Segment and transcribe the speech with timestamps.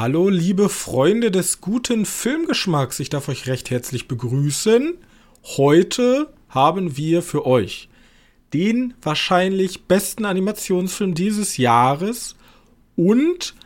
[0.00, 3.00] Hallo, liebe Freunde des guten Filmgeschmacks.
[3.00, 4.94] Ich darf euch recht herzlich begrüßen.
[5.56, 7.88] Heute haben wir für euch
[8.54, 12.36] den wahrscheinlich besten Animationsfilm dieses Jahres
[12.94, 13.56] und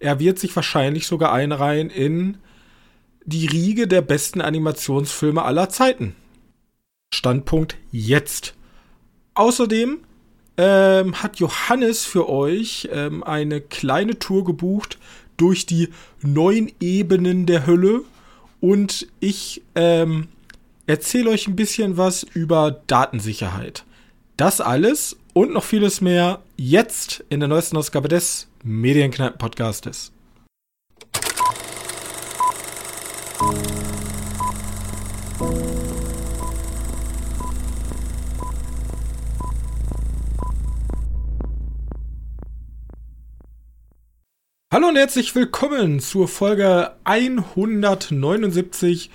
[0.00, 2.38] er wird sich wahrscheinlich sogar einreihen in
[3.24, 6.16] die Riege der besten Animationsfilme aller Zeiten.
[7.14, 8.56] Standpunkt jetzt.
[9.34, 9.98] Außerdem
[10.56, 14.98] ähm, hat Johannes für euch ähm, eine kleine Tour gebucht
[15.36, 15.88] durch die
[16.22, 18.02] neun Ebenen der Hölle
[18.60, 20.28] und ich ähm,
[20.86, 23.84] erzähle euch ein bisschen was über Datensicherheit.
[24.36, 30.12] Das alles und noch vieles mehr jetzt in der neuesten Ausgabe des Medienkneipen-Podcastes.
[44.74, 49.12] Hallo und herzlich willkommen zur Folge 179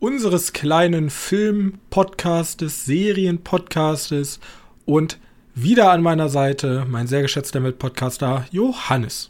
[0.00, 4.40] unseres kleinen Film-Podcastes, Serien-Podcastes
[4.86, 5.20] und
[5.54, 9.28] wieder an meiner Seite mein sehr geschätzter Mitpodcaster Johannes.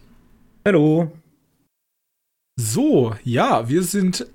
[0.65, 1.12] Hallo.
[2.59, 4.27] So, ja, wir sind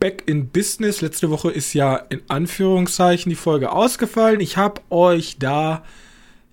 [0.00, 1.02] back in business.
[1.02, 4.40] Letzte Woche ist ja in Anführungszeichen die Folge ausgefallen.
[4.40, 5.84] Ich habe euch da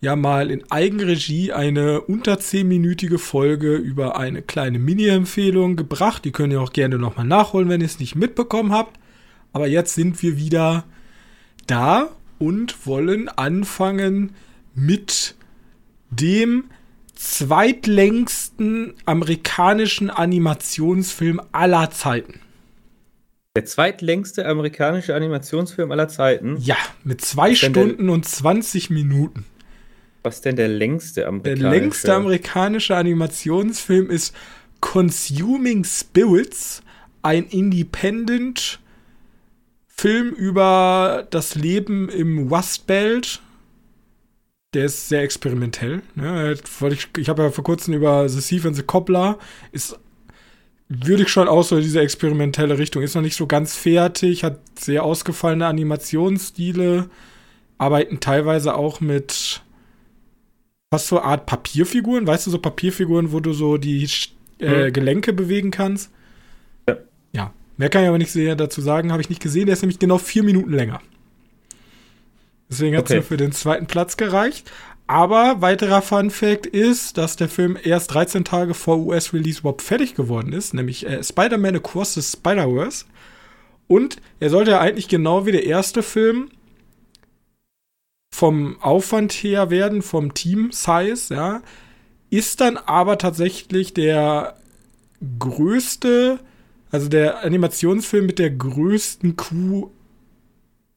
[0.02, 6.26] ja mal in Eigenregie eine unter 10-minütige Folge über eine kleine Mini-Empfehlung gebracht.
[6.26, 9.00] Die könnt ihr auch gerne nochmal nachholen, wenn ihr es nicht mitbekommen habt.
[9.54, 10.84] Aber jetzt sind wir wieder
[11.66, 14.36] da und wollen anfangen
[14.76, 15.36] mit
[16.12, 16.66] dem
[17.16, 22.40] zweitlängsten amerikanischen Animationsfilm aller Zeiten.
[23.56, 26.58] Der zweitlängste amerikanische Animationsfilm aller Zeiten?
[26.60, 29.46] Ja, mit zwei Stunden und 20 Minuten.
[30.24, 31.62] Was denn der längste amerikanische?
[31.62, 34.36] Der längste amerikanische Animationsfilm ist
[34.82, 36.82] Consuming Spirits,
[37.22, 38.80] ein Independent
[39.88, 43.42] Film über das Leben im Rustbelt.
[44.74, 46.04] Der ist sehr experimentell.
[46.14, 46.56] Ne?
[46.92, 49.40] Ich, ich habe ja vor kurzem über The Thief and the Cobbler.
[49.72, 49.98] Ist,
[50.88, 53.02] würde ich schon auch so in diese experimentelle Richtung.
[53.02, 57.10] Ist noch nicht so ganz fertig, hat sehr ausgefallene Animationsstile.
[57.80, 59.64] Arbeiten teilweise auch mit
[60.92, 62.28] fast so eine Art Papierfiguren.
[62.28, 64.08] Weißt du, so Papierfiguren, wo du so die
[64.60, 64.94] äh, mhm.
[64.94, 66.12] Gelenke bewegen kannst?
[66.88, 66.98] Ja.
[67.34, 69.68] Ja, Mehr kann ich aber nicht sehr dazu sagen, habe ich nicht gesehen.
[69.68, 71.00] Der ist nämlich genau vier Minuten länger.
[72.70, 73.22] Deswegen hat es okay.
[73.22, 74.70] für den zweiten Platz gereicht.
[75.06, 80.16] Aber weiterer Fun Fact ist, dass der Film erst 13 Tage vor US-Release überhaupt fertig
[80.16, 83.06] geworden ist, nämlich äh, Spider-Man Across the Spider-Verse.
[83.88, 86.50] Und er sollte ja eigentlich genau wie der erste Film
[88.38, 91.62] vom Aufwand her werden, vom Team-Size, ja.
[92.30, 94.58] Ist dann aber tatsächlich der
[95.40, 96.40] größte
[96.92, 99.90] also der Animationsfilm mit der größten Crew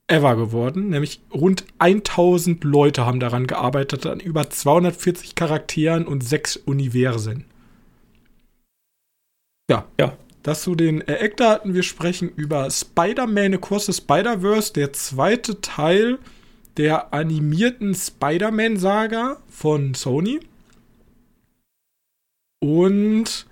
[0.07, 0.91] ever geworden.
[0.91, 7.45] Nämlich rund 1000 Leute haben daran gearbeitet, an über 240 Charakteren und sechs Universen.
[9.71, 10.17] Ja, ja.
[10.43, 11.75] Das zu den äh, Eckdaten.
[11.75, 16.19] Wir sprechen über Spider-Man Across the Spider-Verse, der zweite Teil
[16.77, 20.41] der animierten Spider-Man-Saga von Sony.
[22.61, 23.47] Und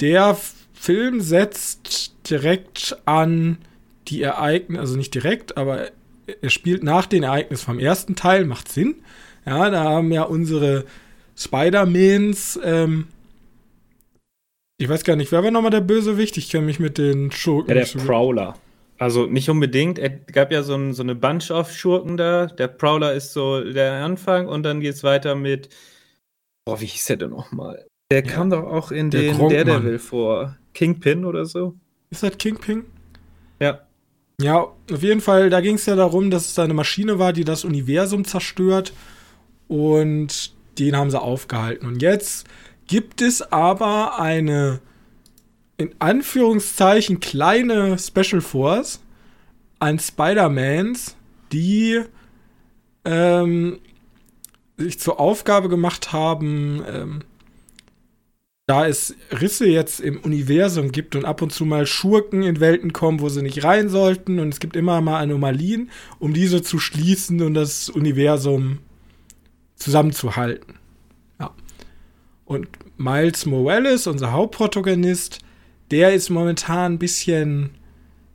[0.00, 0.36] der
[0.72, 3.58] Film setzt direkt an
[4.08, 5.90] die Ereignisse, also nicht direkt, aber
[6.40, 8.96] er spielt nach den Ereignissen vom ersten Teil, macht Sinn.
[9.44, 10.84] Ja, da haben ja unsere
[11.36, 13.08] Spider-Mans, ähm,
[14.80, 16.36] ich weiß gar nicht, wer war nochmal der Bösewicht?
[16.36, 17.76] Ich kenne mich mit den Schurken.
[17.76, 18.56] Ja, der Prowler.
[18.98, 19.98] Also nicht unbedingt.
[19.98, 22.46] Es gab ja so, ein, so eine Bunch of Schurken da.
[22.46, 25.68] Der Prowler ist so der Anfang und dann geht es weiter mit.
[26.64, 27.86] Boah, wie hieß der denn nochmal?
[28.10, 30.56] Der ja, kam doch auch in der den Daredevil vor.
[30.74, 31.74] Kingpin oder so.
[32.10, 32.84] Ist das Kingpin?
[33.60, 33.80] Ja.
[34.40, 37.44] Ja, auf jeden Fall, da ging es ja darum, dass es eine Maschine war, die
[37.44, 38.92] das Universum zerstört.
[39.68, 41.86] Und den haben sie aufgehalten.
[41.86, 42.46] Und jetzt
[42.86, 44.80] gibt es aber eine,
[45.78, 49.00] in Anführungszeichen, kleine Special Force
[49.78, 51.16] an Spider-Mans,
[51.52, 52.02] die
[53.04, 53.78] ähm,
[54.76, 57.20] sich zur Aufgabe gemacht haben, ähm,
[58.66, 62.92] da es Risse jetzt im Universum gibt und ab und zu mal Schurken in Welten
[62.92, 66.78] kommen, wo sie nicht rein sollten und es gibt immer mal Anomalien, um diese zu
[66.78, 68.80] schließen und das Universum
[69.76, 70.74] zusammenzuhalten.
[71.40, 71.54] Ja.
[72.44, 72.68] Und
[72.98, 75.38] Miles Morales, unser Hauptprotagonist,
[75.90, 77.70] der ist momentan ein bisschen,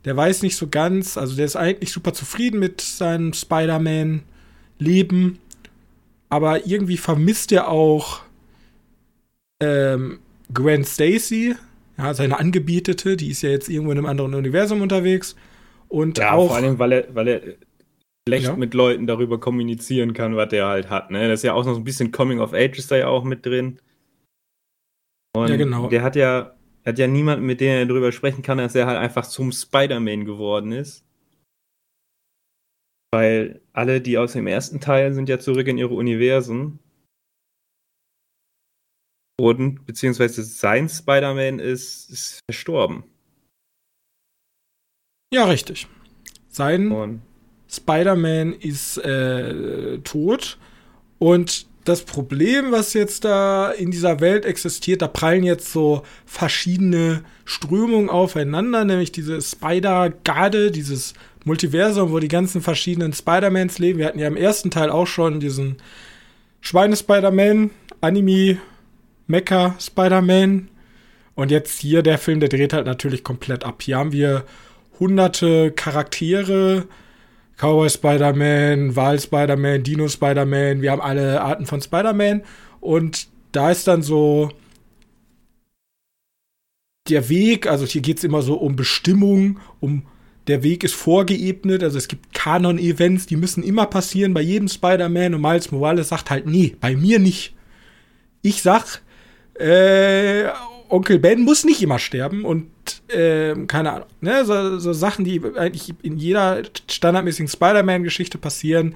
[0.04, 5.38] der weiß nicht so ganz, also der ist eigentlich super zufrieden mit seinem Spider-Man-Leben,
[6.28, 8.20] aber irgendwie vermisst er auch
[9.62, 10.18] ähm,
[10.52, 11.54] Gwen Stacy,
[11.96, 15.36] Ja, seine Angebetete, die ist ja jetzt irgendwo in einem anderen Universum unterwegs.
[15.88, 16.48] Und Ja, auch.
[16.48, 17.40] vor allem, weil er, weil er
[18.28, 18.56] schlecht Ja.
[18.56, 21.12] mit Leuten darüber kommunizieren kann, was der halt hat.
[21.12, 21.28] Ne?
[21.28, 23.22] Das ist ja auch noch so ein bisschen Coming of Age ist da ja auch
[23.22, 23.78] mit drin.
[25.36, 25.86] Und Ja, genau.
[25.88, 26.52] Der hat ja,
[26.84, 30.24] hat ja niemanden, mit dem er darüber sprechen kann, dass er halt einfach zum Spider-Man
[30.24, 31.04] geworden ist.
[33.12, 36.78] Weil alle, die aus dem ersten Teil sind ja zurück in ihre Universen.
[39.40, 43.04] Und beziehungsweise sein Spider-Man ist, ist verstorben.
[45.32, 45.88] ja, richtig.
[46.48, 47.22] Sein
[47.68, 50.58] Spider-Man ist äh, tot.
[51.18, 57.22] Und das Problem, was jetzt da in dieser Welt existiert, da prallen jetzt so verschiedene
[57.44, 61.14] Strömungen aufeinander, nämlich diese Spider-Garde, dieses
[61.44, 63.98] Multiversum, wo die ganzen verschiedenen Spider-Mans leben.
[63.98, 65.76] Wir hatten ja im ersten Teil auch schon diesen
[66.62, 67.70] Schweine-Spider-Man,
[68.00, 68.58] Anime,
[69.26, 70.68] Mecha Spider-Man.
[71.34, 73.82] Und jetzt hier der Film, der dreht halt natürlich komplett ab.
[73.82, 74.44] Hier haben wir
[74.98, 76.86] hunderte Charaktere,
[77.56, 82.42] Cowboy Spider-Man, Wal Spider-Man, Dino Spider-Man, wir haben alle Arten von Spider-Man.
[82.80, 84.50] Und da ist dann so
[87.08, 90.06] der Weg, also hier geht es immer so um Bestimmung, um
[90.46, 95.34] der Weg ist vorgeebnet, also es gibt Kanon-Events, die müssen immer passieren bei jedem Spider-Man.
[95.34, 97.54] Und Miles Morales sagt halt, nee, bei mir nicht.
[98.42, 99.00] Ich sag,
[99.54, 100.44] äh,
[100.90, 102.44] Onkel Ben muss nicht immer sterben.
[102.44, 102.66] Und
[103.08, 108.94] ähm, keine Ahnung, ne, so, so Sachen, die eigentlich in jeder standardmäßigen Spider-Man-Geschichte passieren.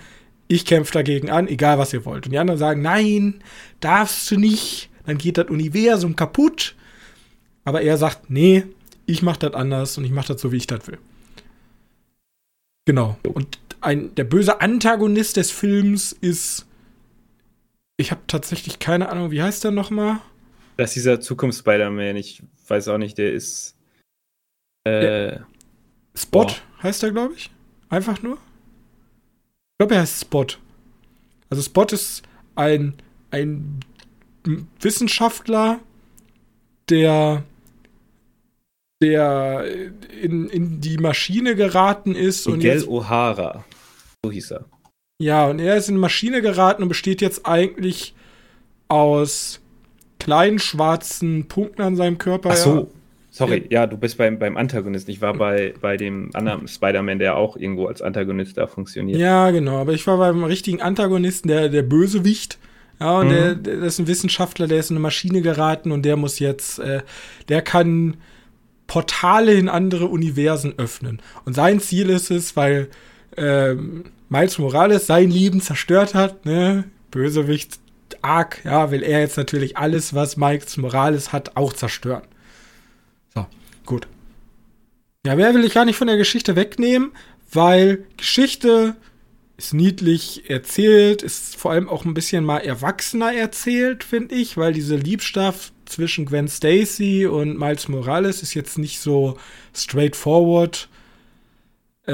[0.48, 2.26] Ich kämpfe dagegen an, egal was ihr wollt.
[2.26, 3.42] Und die anderen sagen, nein,
[3.80, 6.74] darfst du nicht, dann geht das Universum kaputt.
[7.64, 8.64] Aber er sagt, nee,
[9.04, 10.98] ich mach das anders und ich mach das so, wie ich das will.
[12.86, 13.18] Genau.
[13.22, 16.66] Und ein, der böse Antagonist des Films ist,
[17.98, 20.20] ich habe tatsächlich keine Ahnung, wie heißt der nochmal?
[20.78, 23.74] Das ist dieser Zukunfts-Spider-Man, ich weiß auch nicht, der ist.
[24.88, 25.40] Äh,
[26.14, 26.54] Spot Boah.
[26.82, 27.50] heißt er, glaube ich.
[27.88, 28.34] Einfach nur.
[28.34, 30.46] Ich glaube, er heißt Spot.
[31.50, 32.22] Also Spot ist
[32.56, 32.94] ein,
[33.30, 33.80] ein
[34.80, 35.80] Wissenschaftler,
[36.90, 37.44] der,
[39.02, 39.64] der
[40.20, 43.64] in, in die Maschine geraten ist und Miguel jetzt, O'Hara.
[44.24, 44.64] So hieß er.
[45.20, 48.14] ja, und er ist in eine Maschine geraten und besteht jetzt eigentlich
[48.88, 49.60] aus
[50.18, 52.50] kleinen schwarzen Punkten an seinem Körper.
[52.52, 52.90] Ach so.
[53.38, 55.10] Sorry, ja, du bist beim, beim Antagonisten.
[55.10, 59.18] Ich war bei, bei dem anderen Spider-Man, der auch irgendwo als Antagonist da funktioniert.
[59.18, 59.78] Ja, genau.
[59.78, 62.58] Aber ich war beim richtigen Antagonisten, der, der Bösewicht.
[63.00, 63.30] Ja, und Mhm.
[63.30, 66.80] der, der ist ein Wissenschaftler, der ist in eine Maschine geraten und der muss jetzt,
[66.80, 67.02] äh,
[67.48, 68.16] der kann
[68.88, 71.20] Portale in andere Universen öffnen.
[71.44, 72.88] Und sein Ziel ist es, weil
[73.36, 76.84] ähm, Miles Morales sein Leben zerstört hat, ne?
[77.10, 77.78] Bösewicht
[78.20, 82.22] arg, ja, will er jetzt natürlich alles, was Miles Morales hat, auch zerstören.
[85.26, 87.12] Ja, mehr will ich gar nicht von der Geschichte wegnehmen,
[87.52, 88.96] weil Geschichte
[89.56, 94.72] ist niedlich erzählt, ist vor allem auch ein bisschen mal erwachsener erzählt, finde ich, weil
[94.72, 99.38] diese Liebschaft zwischen Gwen Stacy und Miles Morales ist jetzt nicht so
[99.74, 100.88] straightforward.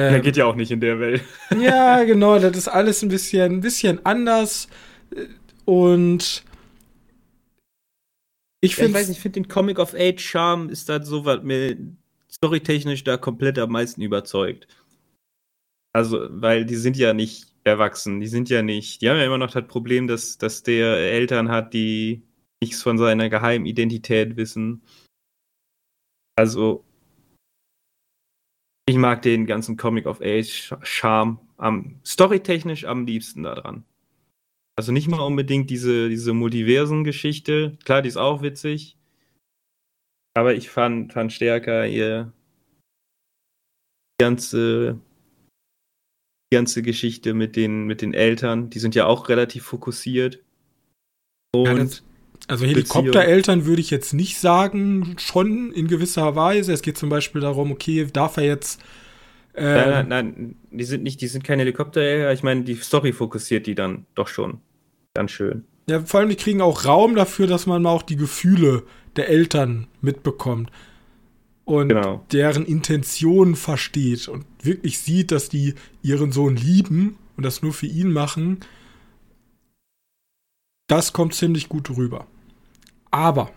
[0.08, 1.22] Der Ähm, geht ja auch nicht in der Welt.
[1.50, 4.68] ja, genau, das ist alles ein bisschen, ein bisschen anders.
[5.64, 6.44] Und
[8.60, 11.02] ich Ja, ich weiß finde, nicht, ich finde den Comic of Age Charme ist da
[11.04, 11.76] so was mir
[12.36, 14.66] storytechnisch da komplett am meisten überzeugt.
[15.92, 19.38] Also, weil die sind ja nicht erwachsen, die sind ja nicht, die haben ja immer
[19.38, 22.22] noch das Problem, dass, dass der Eltern hat, die
[22.60, 24.82] nichts von seiner geheimen Identität wissen.
[26.36, 26.84] Also,
[28.86, 33.84] ich mag den ganzen Comic of Age Charme am storytechnisch am liebsten daran.
[34.76, 37.78] Also nicht mal unbedingt diese, diese Multiversen-Geschichte.
[37.84, 38.98] Klar, die ist auch witzig.
[40.34, 42.32] Aber ich fand, fand stärker ihr
[44.20, 44.98] die ganze,
[46.52, 48.70] die ganze Geschichte mit den, mit den Eltern.
[48.70, 50.40] Die sind ja auch relativ fokussiert.
[51.54, 52.02] Und Ja, das-
[52.48, 56.72] also Helikoptereltern würde ich jetzt nicht sagen, schon in gewisser Weise.
[56.72, 58.82] Es geht zum Beispiel darum, okay, darf er jetzt
[59.54, 62.32] nein, äh, nein, nein, die sind nicht, die sind keine Helikopterjäger.
[62.32, 64.60] Ich meine, die Story fokussiert die dann doch schon.
[65.14, 65.64] Ganz schön.
[65.88, 68.84] Ja, vor allem, die kriegen auch Raum dafür, dass man mal auch die Gefühle
[69.16, 70.70] der Eltern mitbekommt.
[71.64, 72.24] Und Genau.
[72.32, 77.86] deren Intentionen versteht und wirklich sieht, dass die ihren Sohn lieben und das nur für
[77.86, 78.60] ihn machen.
[80.88, 82.26] Das kommt ziemlich gut rüber.
[83.10, 83.50] Aber,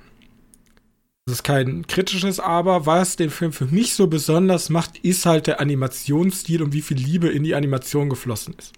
[1.26, 5.48] das ist kein kritisches Aber, was den Film für mich so besonders macht, ist halt
[5.48, 8.74] der Animationsstil und wie viel Liebe in die Animation geflossen ist.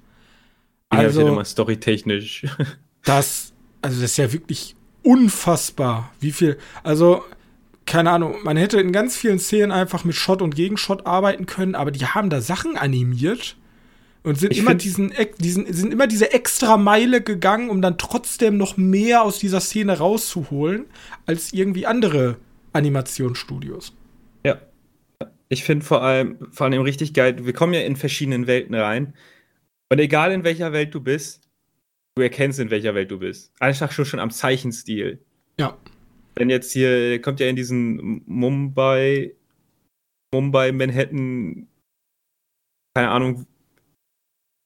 [0.89, 2.45] Also, Also, mal storytechnisch.
[3.03, 7.23] das, also das ist ja wirklich unfassbar, wie viel, also
[7.85, 11.73] keine Ahnung, man hätte in ganz vielen Szenen einfach mit Shot und Gegenshot arbeiten können,
[11.73, 13.57] aber die haben da Sachen animiert
[14.23, 18.57] und sind ich immer diesen, diesen, sind immer diese extra Meile gegangen, um dann trotzdem
[18.57, 20.85] noch mehr aus dieser Szene rauszuholen,
[21.25, 22.37] als irgendwie andere
[22.73, 23.93] Animationsstudios.
[24.45, 24.59] Ja.
[25.47, 29.13] Ich finde vor allem, vor allem richtig geil, wir kommen ja in verschiedenen Welten rein.
[29.89, 31.48] Und egal in welcher Welt du bist,
[32.15, 33.53] du erkennst, in welcher Welt du bist.
[33.59, 35.23] Einfach schon, schon am Zeichenstil.
[35.57, 35.77] Ja.
[36.35, 39.35] Wenn jetzt hier, kommt ja in diesen Mumbai,
[40.33, 41.67] Mumbai, Manhattan,
[42.95, 43.45] keine Ahnung,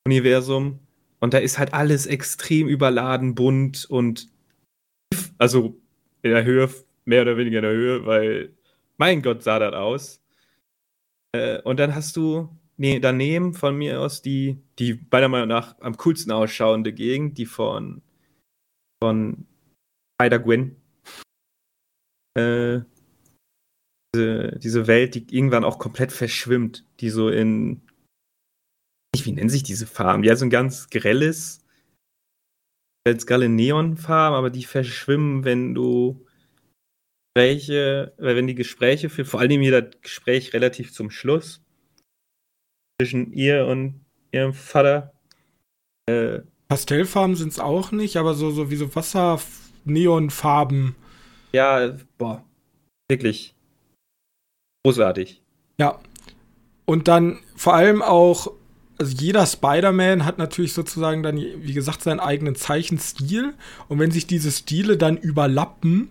[0.06, 0.80] Universum.
[1.20, 4.30] Und da ist halt alles extrem überladen, bunt und
[5.38, 5.80] also
[6.22, 6.70] in der Höhe,
[7.06, 8.54] mehr oder weniger in der Höhe, weil
[8.98, 10.22] mein Gott sah das aus.
[11.34, 15.80] Äh, und dann hast du nee, daneben von mir aus die, die meiner Meinung nach
[15.80, 18.02] am coolsten ausschauende Gegend, die von,
[19.04, 19.46] von
[20.22, 20.76] Ida Gwyn.
[22.38, 22.82] Äh,
[24.16, 27.82] diese, diese Welt, die irgendwann auch komplett verschwimmt, die so in
[29.22, 30.28] wie nennen sich diese Farben?
[30.28, 31.64] Hat so ein ganz grelles,
[33.06, 36.26] ganz grelle Neonfarben, aber die verschwimmen, wenn du
[37.36, 41.64] Gespräche, wenn die Gespräche für, vor allem hier das Gespräch relativ zum Schluss
[43.00, 45.14] zwischen ihr und ihrem Vater.
[46.08, 50.96] Äh, Pastellfarben sind es auch nicht, aber so, so wie so Wasser-Neonfarben.
[51.54, 52.44] Ja, boah,
[53.10, 53.56] wirklich
[54.86, 55.42] großartig.
[55.80, 56.00] Ja.
[56.86, 58.52] Und dann vor allem auch
[59.00, 63.54] also jeder Spider-Man hat natürlich sozusagen dann, wie gesagt, seinen eigenen Zeichenstil.
[63.88, 66.10] Und wenn sich diese Stile dann überlappen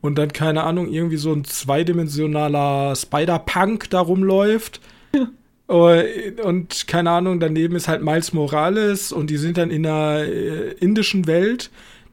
[0.00, 4.80] und dann, keine Ahnung, irgendwie so ein zweidimensionaler Spider-Punk da rumläuft.
[5.14, 5.28] Ja.
[5.66, 10.72] Und keine Ahnung, daneben ist halt Miles Morales und die sind dann in einer äh,
[10.72, 11.70] indischen Welt.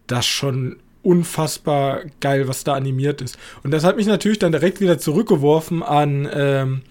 [0.07, 3.37] Das schon unfassbar geil, was da animiert ist.
[3.63, 6.81] Und das hat mich natürlich dann direkt wieder zurückgeworfen an ähm,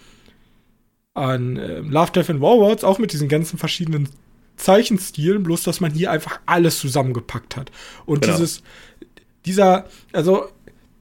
[1.14, 4.08] an äh, Love, Death and Warwords, auch mit diesen ganzen verschiedenen
[4.56, 7.70] Zeichenstilen, bloß dass man hier einfach alles zusammengepackt hat.
[8.06, 8.36] Und genau.
[8.36, 8.62] dieses,
[9.44, 10.48] dieser, also,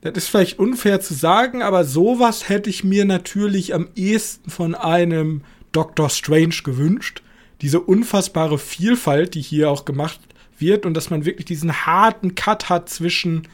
[0.01, 4.75] das ist vielleicht unfair zu sagen, aber sowas hätte ich mir natürlich am ehesten von
[4.75, 5.41] einem
[5.72, 7.22] Doctor Strange gewünscht.
[7.62, 10.20] Diese unfassbare Vielfalt, die hier auch gemacht
[10.58, 13.48] wird und dass man wirklich diesen harten Cut hat zwischen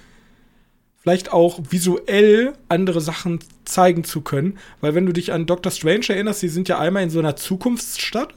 [0.97, 4.57] vielleicht auch visuell andere Sachen zeigen zu können.
[4.81, 7.35] Weil wenn du dich an Doctor Strange erinnerst, die sind ja einmal in so einer
[7.35, 8.33] Zukunftsstadt,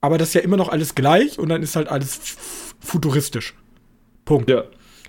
[0.00, 2.36] aber das ist ja immer noch alles gleich und dann ist halt alles
[2.80, 3.54] futuristisch.
[4.24, 4.50] Punkt.
[4.50, 4.64] Ja.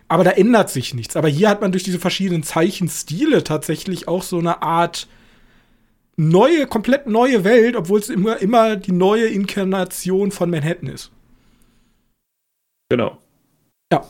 [0.08, 1.16] Aber da ändert sich nichts.
[1.16, 5.08] Aber hier hat man durch diese verschiedenen Zeichenstile tatsächlich auch so eine Art
[6.16, 11.12] neue, komplett neue Welt, obwohl es immer, immer die neue Inkarnation von Manhattan ist.
[12.90, 13.18] Genau.
[13.92, 14.06] Ja.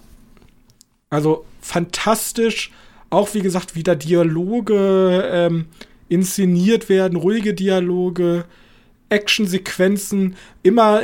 [1.10, 2.72] Also fantastisch.
[3.10, 5.66] Auch wie gesagt, wieder Dialoge ähm,
[6.10, 8.46] inszeniert werden, ruhige Dialoge,
[9.10, 11.04] Actionsequenzen, immer,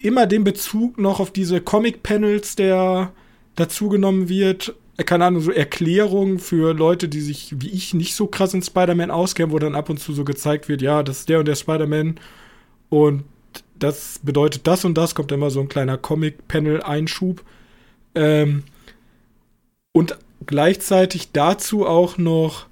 [0.00, 3.12] immer den Bezug noch auf diese Comic-Panels, der
[3.54, 4.74] dazugenommen wird.
[4.96, 8.62] Äh, keine Ahnung, so Erklärungen für Leute, die sich wie ich nicht so krass in
[8.62, 11.48] Spider-Man auskennen, wo dann ab und zu so gezeigt wird, ja, das ist der und
[11.48, 12.18] der Spider-Man
[12.88, 13.24] und
[13.78, 17.42] das bedeutet das und das, kommt immer so ein kleiner Comic-Panel-Einschub.
[18.14, 18.62] Ähm,
[19.92, 20.16] und
[20.46, 22.66] gleichzeitig dazu auch noch,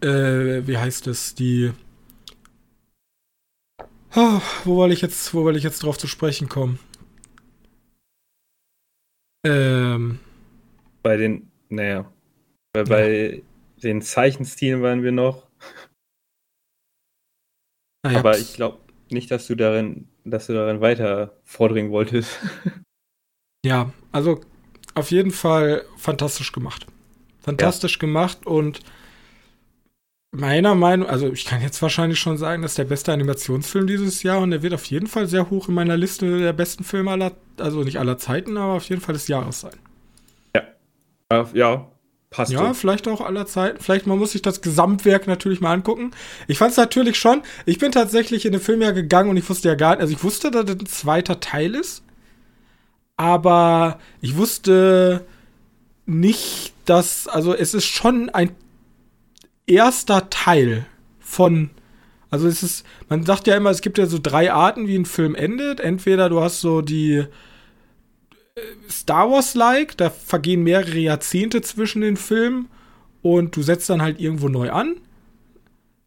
[0.00, 1.72] äh, wie heißt es, die.
[4.14, 6.78] Oh, wo wollte ich jetzt, wo wollte ich jetzt drauf zu sprechen kommen?
[9.44, 10.18] Ähm.
[11.02, 12.12] Bei den, naja,
[12.72, 12.84] bei, ja.
[12.84, 13.42] bei
[13.82, 15.48] den Zeichenstilen waren wir noch.
[18.02, 18.80] Ah, Aber ich glaube
[19.10, 22.38] nicht, dass du darin, dass du darin weiter vordringen wolltest.
[23.62, 24.40] Ja, also
[24.94, 26.86] auf jeden Fall fantastisch gemacht.
[27.40, 28.00] Fantastisch ja.
[28.00, 28.80] gemacht und
[30.32, 34.22] meiner Meinung, also ich kann jetzt wahrscheinlich schon sagen, das ist der beste Animationsfilm dieses
[34.22, 37.10] Jahr und der wird auf jeden Fall sehr hoch in meiner Liste der besten Filme
[37.10, 39.76] aller, also nicht aller Zeiten, aber auf jeden Fall des Jahres sein.
[40.54, 41.48] Ja.
[41.52, 41.90] Ja,
[42.30, 42.52] passt.
[42.52, 42.74] Ja, so.
[42.74, 43.80] vielleicht auch aller Zeiten.
[43.80, 46.12] Vielleicht man muss sich das Gesamtwerk natürlich mal angucken.
[46.46, 47.42] Ich fand es natürlich schon.
[47.66, 50.12] Ich bin tatsächlich in den Film ja gegangen und ich wusste ja gar nicht, also
[50.12, 52.04] ich wusste, dass das ein zweiter Teil ist
[53.20, 55.26] aber ich wusste
[56.06, 58.52] nicht, dass, also es ist schon ein
[59.66, 60.86] erster Teil
[61.18, 61.70] von,
[62.30, 65.06] also es ist, man sagt ja immer, es gibt ja so drei Arten, wie ein
[65.06, 65.80] Film endet.
[65.80, 67.24] Entweder du hast so die
[68.54, 72.68] äh, Star Wars-like, da vergehen mehrere Jahrzehnte zwischen den Filmen
[73.22, 74.96] und du setzt dann halt irgendwo neu an.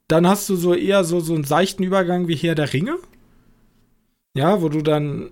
[0.07, 2.97] Dann hast du so eher so, so einen seichten Übergang wie Herr der Ringe.
[4.35, 5.31] Ja, wo du dann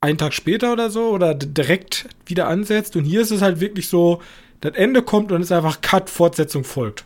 [0.00, 2.96] einen Tag später oder so oder direkt wieder ansetzt.
[2.96, 4.20] Und hier ist es halt wirklich so,
[4.64, 7.04] das Ende kommt und es ist einfach Cut, Fortsetzung folgt.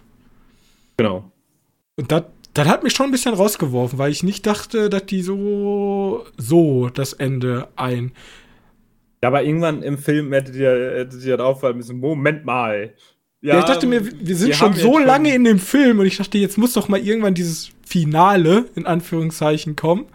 [0.97, 1.33] Genau.
[1.97, 2.23] Und das,
[2.55, 6.88] das hat mich schon ein bisschen rausgeworfen, weil ich nicht dachte, dass die so, so
[6.88, 8.12] das Ende ein.
[9.23, 12.95] Ja, aber irgendwann im Film hätte dir, hätte dir auffallen müssen, Moment mal.
[13.41, 16.17] Ja, ja ich dachte mir, wir sind schon so lange in dem Film und ich
[16.17, 20.07] dachte, jetzt muss doch mal irgendwann dieses Finale, in Anführungszeichen, kommen.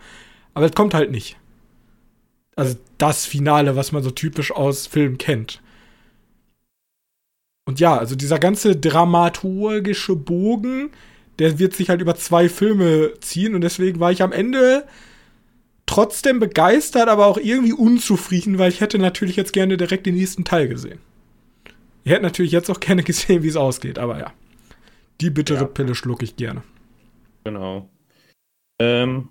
[0.54, 1.36] Aber es kommt halt nicht.
[2.56, 5.62] Also das Finale, was man so typisch aus Filmen kennt.
[7.66, 10.92] Und ja, also dieser ganze dramaturgische Bogen,
[11.40, 14.86] der wird sich halt über zwei Filme ziehen und deswegen war ich am Ende
[15.86, 20.44] trotzdem begeistert, aber auch irgendwie unzufrieden, weil ich hätte natürlich jetzt gerne direkt den nächsten
[20.44, 21.00] Teil gesehen.
[22.04, 24.34] Ich hätte natürlich jetzt auch gerne gesehen, wie es ausgeht, aber ja.
[25.22, 25.66] Die bittere ja.
[25.66, 26.64] Pille schlucke ich gerne.
[27.44, 27.90] Genau.
[28.82, 29.30] Ähm,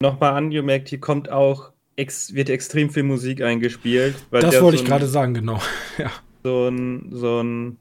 [0.00, 4.14] Nochmal angemerkt, hier kommt auch, ex wird extrem viel Musik eingespielt.
[4.30, 5.60] das wollte so ich gerade sagen, genau.
[5.98, 6.12] ja.
[6.44, 7.78] So ein, so ein,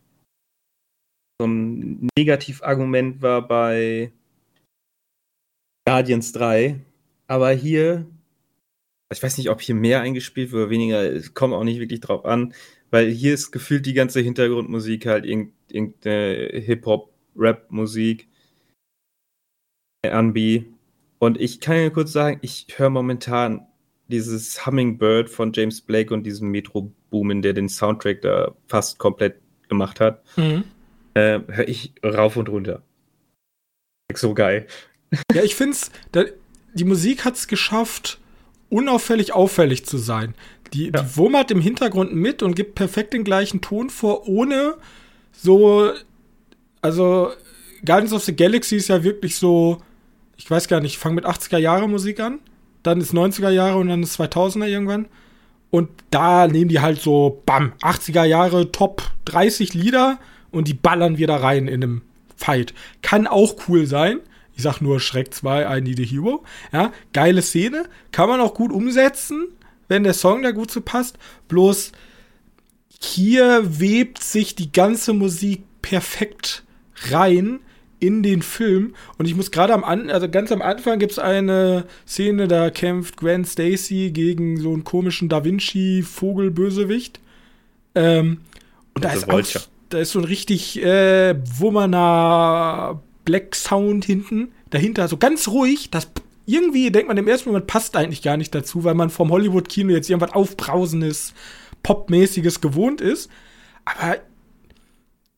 [1.40, 4.12] so ein Negativargument war bei
[5.86, 6.80] Guardians 3.
[7.28, 8.08] Aber hier,
[9.14, 12.00] ich weiß nicht, ob hier mehr eingespielt wird oder weniger, es kommt auch nicht wirklich
[12.00, 12.54] drauf an,
[12.90, 18.28] weil hier ist gefühlt die ganze Hintergrundmusik halt irgendeine Hip-Hop-Rap-Musik.
[20.02, 20.64] R&B.
[21.20, 23.67] Und ich kann ja kurz sagen, ich höre momentan
[24.08, 29.40] dieses Hummingbird von James Blake und diesen Metro Boomin, der den Soundtrack da fast komplett
[29.70, 30.24] gemacht hat.
[30.38, 30.64] Mhm.
[31.14, 32.82] Äh, höre ich rauf und runter.
[34.14, 34.68] So geil.
[35.34, 35.92] Ja, ich finde es,
[36.74, 38.20] die Musik hat es geschafft,
[38.70, 40.36] unauffällig auffällig zu sein.
[40.74, 40.92] Die, ja.
[40.92, 44.76] die wummert im Hintergrund mit und gibt perfekt den gleichen Ton vor, ohne
[45.32, 45.92] so,
[46.82, 47.32] also
[47.86, 49.82] Guardians of the Galaxy ist ja wirklich so
[50.38, 52.40] ich weiß gar nicht, ich fange mit 80er Jahre Musik an,
[52.88, 55.08] dann ist 90er Jahre und dann ist 2000er irgendwann.
[55.70, 60.17] Und da nehmen die halt so, bam, 80er Jahre Top 30 Lieder
[60.50, 62.01] und die ballern wir da rein in einem
[62.36, 62.74] Fight.
[63.01, 64.19] Kann auch cool sein.
[64.56, 66.43] Ich sag nur Schreck 2, I Need a Hero.
[66.71, 67.86] Ja, geile Szene.
[68.12, 69.50] Kann man auch gut umsetzen,
[69.88, 71.17] wenn der Song da gut zu passt.
[71.47, 71.91] Bloß
[73.00, 76.63] hier webt sich die ganze Musik perfekt
[77.10, 77.60] rein
[78.00, 78.96] in den Film.
[79.18, 82.70] Und ich muss gerade am An also ganz am Anfang gibt es eine Szene, da
[82.70, 87.20] kämpft Gwen Stacy gegen so einen komischen Da Vinci Vogelbösewicht.
[87.96, 88.42] Ähm,
[88.94, 94.50] und da ist auch, da ist so ein richtig äh, wummerner Black Sound hinten.
[94.70, 95.90] Dahinter so ganz ruhig.
[95.92, 96.08] Das
[96.46, 99.92] irgendwie denkt man im ersten Moment passt eigentlich gar nicht dazu, weil man vom Hollywood-Kino
[99.92, 101.34] jetzt irgendwas aufbrausendes,
[101.84, 103.30] popmäßiges gewohnt ist.
[103.84, 104.18] Aber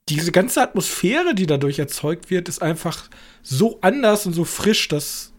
[0.10, 3.10] diese ganze Atmosphäre, die dadurch erzeugt wird, ist einfach
[3.42, 5.34] so anders und so frisch, dass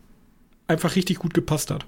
[0.66, 1.86] einfach richtig gut gepasst hat.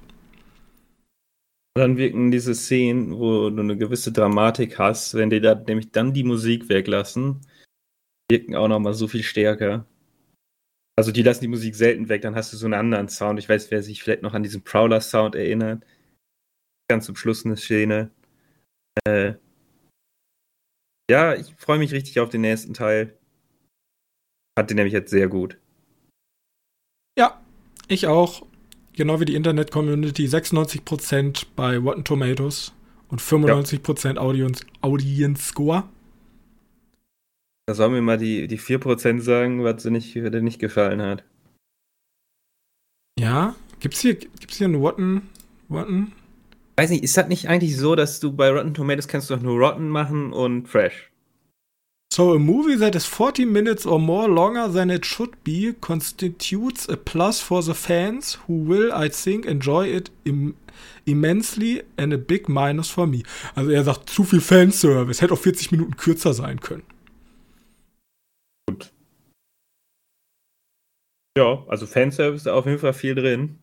[1.75, 6.12] Dann wirken diese Szenen, wo du eine gewisse Dramatik hast, wenn die da nämlich dann
[6.12, 7.40] die Musik weglassen,
[8.31, 9.87] wirken auch nochmal so viel stärker.
[10.99, 13.38] Also die lassen die Musik selten weg, dann hast du so einen anderen Sound.
[13.38, 15.83] Ich weiß, wer sich vielleicht noch an diesen Prowler-Sound erinnert.
[16.90, 18.11] Ganz zum Schluss eine Szene.
[19.05, 19.35] Äh,
[21.12, 23.14] ja, ich freue mich richtig auf den nächsten Teil.
[24.59, 25.59] Hat den nämlich jetzt sehr gut.
[27.18, 27.38] Ja,
[27.87, 28.46] ich auch.
[28.94, 30.27] Genau wie die Internet-Community.
[30.27, 32.72] 96% bei Rotten Tomatoes
[33.09, 34.20] und 95% ja.
[34.22, 35.85] Audience, Audience Score.
[37.66, 41.25] Da sollen wir mal die, die 4% sagen, was sie nicht, dir nicht gefallen hat.
[43.18, 45.29] Ja, gibt's hier, gibt's hier einen Rotten,
[45.70, 46.12] Rotten
[46.83, 49.42] weiß nicht, ist das nicht eigentlich so, dass du bei Rotten Tomatoes kannst du doch
[49.42, 51.11] nur Rotten machen und Fresh?
[52.12, 56.88] So a movie that is 40 minutes or more longer than it should be constitutes
[56.88, 60.57] a plus for the fans who will, I think, enjoy it im
[61.07, 63.23] immensely and a big minus for me.
[63.55, 66.85] Also er sagt zu viel Fanservice, hätte auch 40 Minuten kürzer sein können.
[68.68, 68.92] Gut.
[71.38, 73.62] Ja, also Fanservice ist auf jeden Fall viel drin.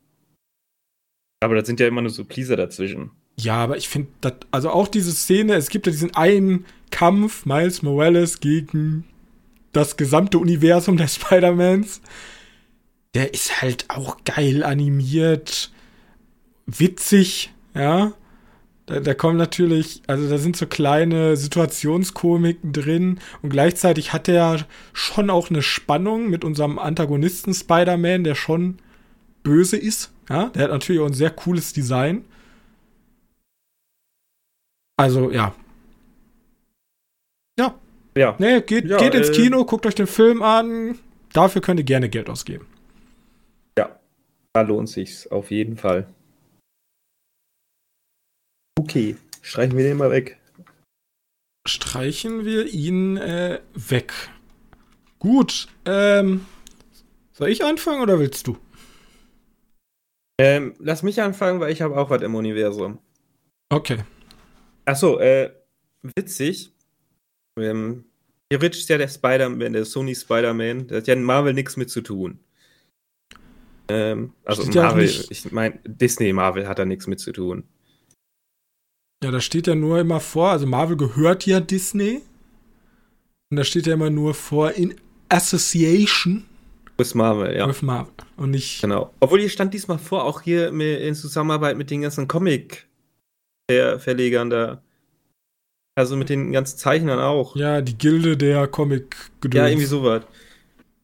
[1.39, 3.11] Aber das sind ja immer nur so Pleaser dazwischen.
[3.37, 4.09] Ja, aber ich finde,
[4.51, 9.05] also auch diese Szene, es gibt ja diesen einen Kampf, Miles Morales gegen
[9.71, 12.01] das gesamte Universum der Spider-Mans.
[13.13, 15.71] Der ist halt auch geil animiert,
[16.65, 18.13] witzig, ja.
[18.85, 24.65] Da, da kommen natürlich, also da sind so kleine Situationskomiken drin und gleichzeitig hat er
[24.93, 28.79] schon auch eine Spannung mit unserem Antagonisten Spider-Man, der schon
[29.43, 30.11] böse ist.
[30.29, 32.25] Ja, der hat natürlich auch ein sehr cooles Design.
[34.97, 35.55] Also, ja.
[37.57, 37.79] Ja.
[38.15, 38.35] Ja.
[38.37, 40.99] Nee, geht, ja, geht ins äh, Kino, guckt euch den Film an.
[41.33, 42.67] Dafür könnt ihr gerne Geld ausgeben.
[43.77, 43.99] Ja,
[44.53, 46.07] da lohnt sich's auf jeden Fall.
[48.79, 50.37] Okay, streichen wir den mal weg.
[51.67, 54.13] Streichen wir ihn äh, weg.
[55.19, 55.67] Gut.
[55.85, 56.45] Ähm,
[57.33, 58.57] soll ich anfangen oder willst du?
[60.39, 62.97] Ähm, lass mich anfangen, weil ich habe auch was im Universum.
[63.69, 63.99] Okay.
[64.85, 65.51] Achso, äh,
[66.15, 66.71] witzig.
[67.59, 68.05] Ähm,
[68.49, 71.89] theoretisch ist ja der Spider-Man, der Sony Spider-Man, der hat ja in Marvel nichts mit
[71.89, 72.39] zu tun.
[73.89, 77.33] Ähm, also Steht ja Marvel, nicht- ich meine, Disney Marvel hat da nichts mit zu
[77.33, 77.65] tun.
[79.21, 82.21] Ja, da steht ja nur immer vor, also Marvel gehört ja Disney.
[83.51, 84.95] Und da steht ja immer nur vor in
[85.27, 86.45] Association
[86.99, 87.67] Ist Marvel, ja.
[87.67, 88.13] with Marvel.
[88.35, 88.81] Und nicht.
[88.81, 89.11] Genau.
[89.19, 94.83] Obwohl hier stand diesmal vor, auch hier in Zusammenarbeit mit den ganzen Comic-Verlegern da.
[95.95, 97.55] Also mit den ganzen Zeichnern auch.
[97.55, 100.23] Ja, die Gilde der comic gedöns Ja, irgendwie sowas.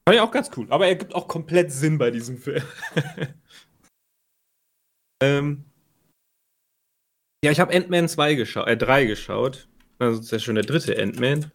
[0.08, 0.68] Fand ich auch ganz cool.
[0.70, 2.64] Aber er gibt auch komplett Sinn bei diesem Film.
[5.24, 5.66] ähm,
[7.44, 9.68] ja, ich habe Ant-Man 2 geschaut, äh, 3 geschaut.
[10.00, 11.52] Also das ist ja schon der dritte Ant-Man.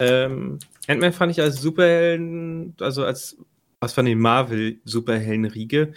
[0.00, 0.58] Ähm,
[0.90, 3.36] Ant-Man fand ich als Superhelden, also als
[3.80, 5.92] was von den Marvel-Superhelden-Riege,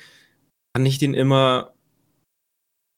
[0.75, 1.73] fand ich den immer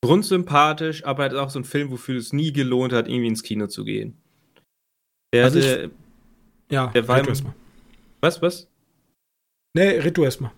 [0.04, 3.68] grundsympathisch, aber halt auch so ein Film, wofür es nie gelohnt hat, irgendwie ins Kino
[3.68, 4.18] zu gehen.
[5.34, 5.92] Der Also ich- hatte,
[6.70, 7.54] Ja, Der war red du im- erstmal.
[8.22, 8.68] was, was?
[9.76, 10.52] Nee, red du erstmal.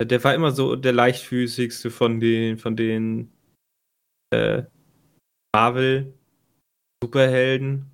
[0.00, 3.30] Der war immer so der leichtfüßigste von den, von den
[4.34, 4.62] äh,
[5.54, 7.86] Marvel-Superhelden.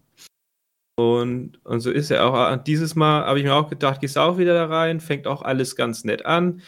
[0.96, 2.52] Und, und so ist er auch.
[2.52, 5.42] Und dieses Mal habe ich mir auch gedacht, gehst auch wieder da rein, fängt auch
[5.42, 6.62] alles ganz nett an.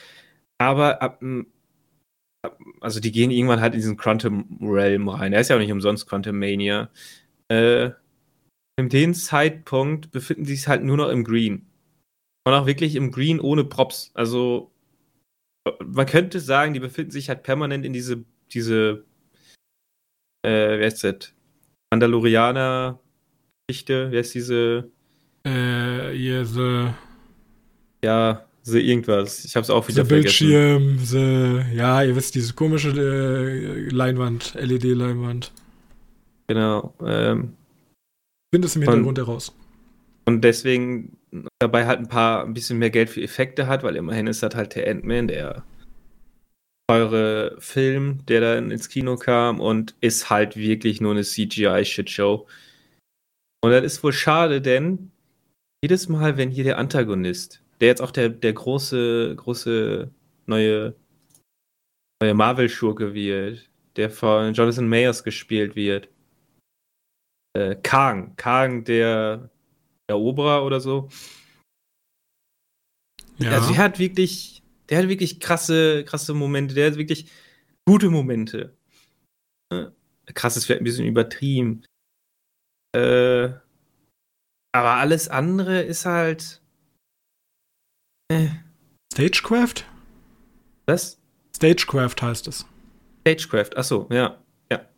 [0.59, 1.23] Aber ab,
[2.43, 5.33] ab also die gehen irgendwann halt in diesen Quantum Realm rein.
[5.33, 6.91] Er ist ja auch nicht umsonst Quantum Mania.
[7.49, 7.91] Äh,
[8.77, 11.67] in dem Zeitpunkt befinden sie sich halt nur noch im Green.
[12.47, 14.11] Und auch wirklich im Green ohne Props.
[14.15, 14.73] Also
[15.85, 19.05] man könnte sagen, die befinden sich halt permanent in diese, diese,
[20.43, 21.33] äh, wer ist das?
[23.69, 24.91] Mandalorianer-Geschichte, wer ist diese,
[25.47, 26.89] Äh, hier, the,
[28.05, 29.45] ja, so irgendwas.
[29.45, 30.49] Ich hab's auch the wieder vergessen.
[30.49, 35.53] Bildschirm, the, ja, ihr wisst, diese komische äh, Leinwand, LED-Leinwand.
[36.49, 36.95] Genau.
[37.05, 37.55] Ähm,
[38.55, 39.55] Find es im Und- Hintergrund heraus.
[40.27, 41.19] und deswegen
[41.59, 44.55] dabei halt ein paar, ein bisschen mehr Geld für Effekte hat, weil immerhin ist das
[44.55, 45.65] halt der Ant-Man, der
[46.89, 52.47] teure Film, der dann ins Kino kam und ist halt wirklich nur eine CGI-Shitshow.
[53.65, 55.11] Und das ist wohl schade, denn
[55.83, 60.11] jedes Mal, wenn hier der Antagonist, der jetzt auch der, der große, große
[60.45, 60.95] neue,
[62.23, 66.11] neue Marvel-Schurke wird, der von Jonathan Mayers gespielt wird,
[67.57, 69.49] äh, Kang, Kang, der
[70.09, 71.09] Eroberer oder so,
[73.39, 73.53] Ja.
[73.53, 77.31] also der hat wirklich, der hat wirklich krasse, krasse Momente, der hat wirklich
[77.89, 78.77] gute Momente.
[79.73, 79.87] Äh,
[80.35, 81.83] Krass ist vielleicht ein bisschen übertrieben.
[82.95, 83.53] Äh,
[84.73, 86.63] aber alles andere ist halt.
[88.31, 88.49] Äh,
[89.13, 89.85] Stagecraft?
[90.87, 91.21] was?
[91.57, 92.67] Stagecraft heißt es.
[93.21, 94.89] Stagecraft, achso, ja, ja.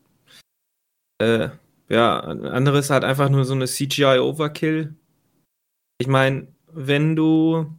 [1.22, 1.50] Äh,
[1.88, 4.94] ja, andere ist halt einfach nur so eine CGI-Overkill.
[5.98, 7.72] Ich meine, wenn du.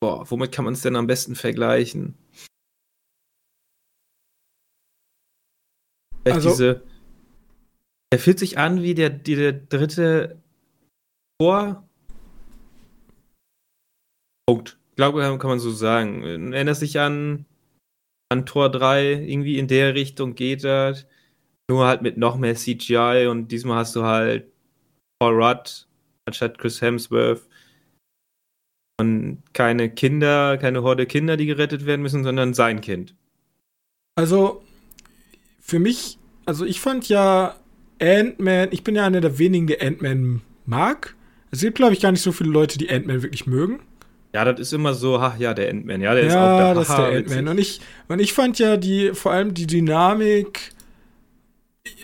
[0.00, 2.14] Boah, womit kann man es denn am besten vergleichen?
[6.22, 6.82] Vielleicht Also- diese.
[8.12, 10.42] Der fühlt sich an wie der, der dritte
[11.40, 11.86] Tor.
[14.46, 14.78] Punkt.
[14.90, 16.52] Ich glaube, kann man so sagen.
[16.52, 17.44] Erinnert sich an,
[18.30, 21.06] an Tor 3, irgendwie in der Richtung geht das.
[21.70, 24.50] Nur halt mit noch mehr CGI und diesmal hast du halt
[25.18, 25.86] Paul Rudd
[26.24, 27.46] anstatt Chris Hemsworth.
[29.00, 33.14] Und keine Kinder, keine Horde Kinder, die gerettet werden müssen, sondern sein Kind.
[34.16, 34.64] Also,
[35.60, 37.54] für mich, also ich fand ja
[38.00, 41.14] Ant-Man, ich bin ja einer der wenigen, der Ant-Man mag.
[41.50, 43.80] Es gibt, glaube ich, gar nicht so viele Leute, die Ant-Man wirklich mögen.
[44.34, 46.74] Ja, das ist immer so, ach ja, der Ant-Man, ja, der ist auch ja, da.
[46.74, 47.06] das ist der.
[47.06, 47.48] Ant-Man.
[47.48, 50.72] Und ich, und ich fand ja die, vor allem die Dynamik,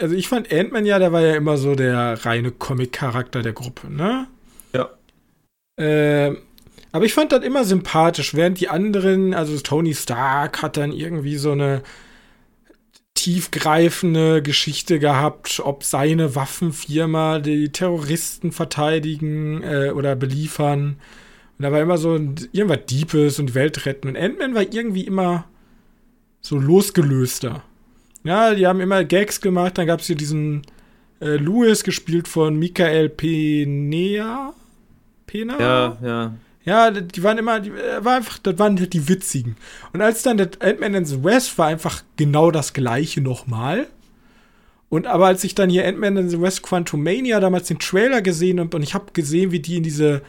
[0.01, 3.93] also ich fand Ant-Man ja, der war ja immer so der reine Comic-Charakter der Gruppe,
[3.93, 4.27] ne?
[4.73, 4.91] Ja.
[5.79, 6.39] Ähm,
[6.93, 11.37] aber ich fand das immer sympathisch, während die anderen, also Tony Stark hat dann irgendwie
[11.37, 11.83] so eine
[13.25, 20.97] tiefgreifende Geschichte gehabt, ob seine Waffenfirma die Terroristen verteidigen äh, oder beliefern.
[21.59, 24.09] Und da war immer so irgendwas Deepes und Welt retten.
[24.09, 25.47] Und Ant-Man war irgendwie immer
[26.43, 27.63] so losgelöster.
[28.25, 29.79] Ja, die haben immer Gags gemacht.
[29.79, 30.61] Dann gab es hier diesen
[31.23, 34.53] äh, Louis, gespielt von Michael Pena.
[35.27, 35.59] Pena?
[35.59, 36.35] Ja, ja.
[36.65, 39.57] Ja, die waren immer, die, äh, war einfach, das waren halt die witzigen.
[39.93, 43.87] Und als dann der Ant-Man and the West war einfach genau das gleiche nochmal.
[44.89, 48.61] Und aber als ich dann hier Ant-Man in the West Quantumania damals den Trailer gesehen
[48.61, 50.23] habe und ich habe gesehen, wie die in diese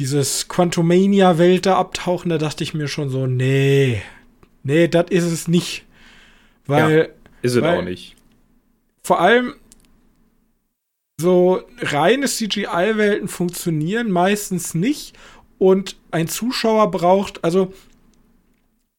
[0.00, 4.00] dieses Quantumania-Welt da abtauchen, da dachte ich mir schon so, nee,
[4.62, 5.84] nee, das ist es nicht.
[6.66, 6.98] Weil.
[6.98, 7.04] Ja,
[7.42, 8.16] ist es auch nicht.
[9.02, 9.54] Vor allem,
[11.20, 15.16] so reine CGI-Welten funktionieren meistens nicht
[15.58, 17.72] und ein Zuschauer braucht, also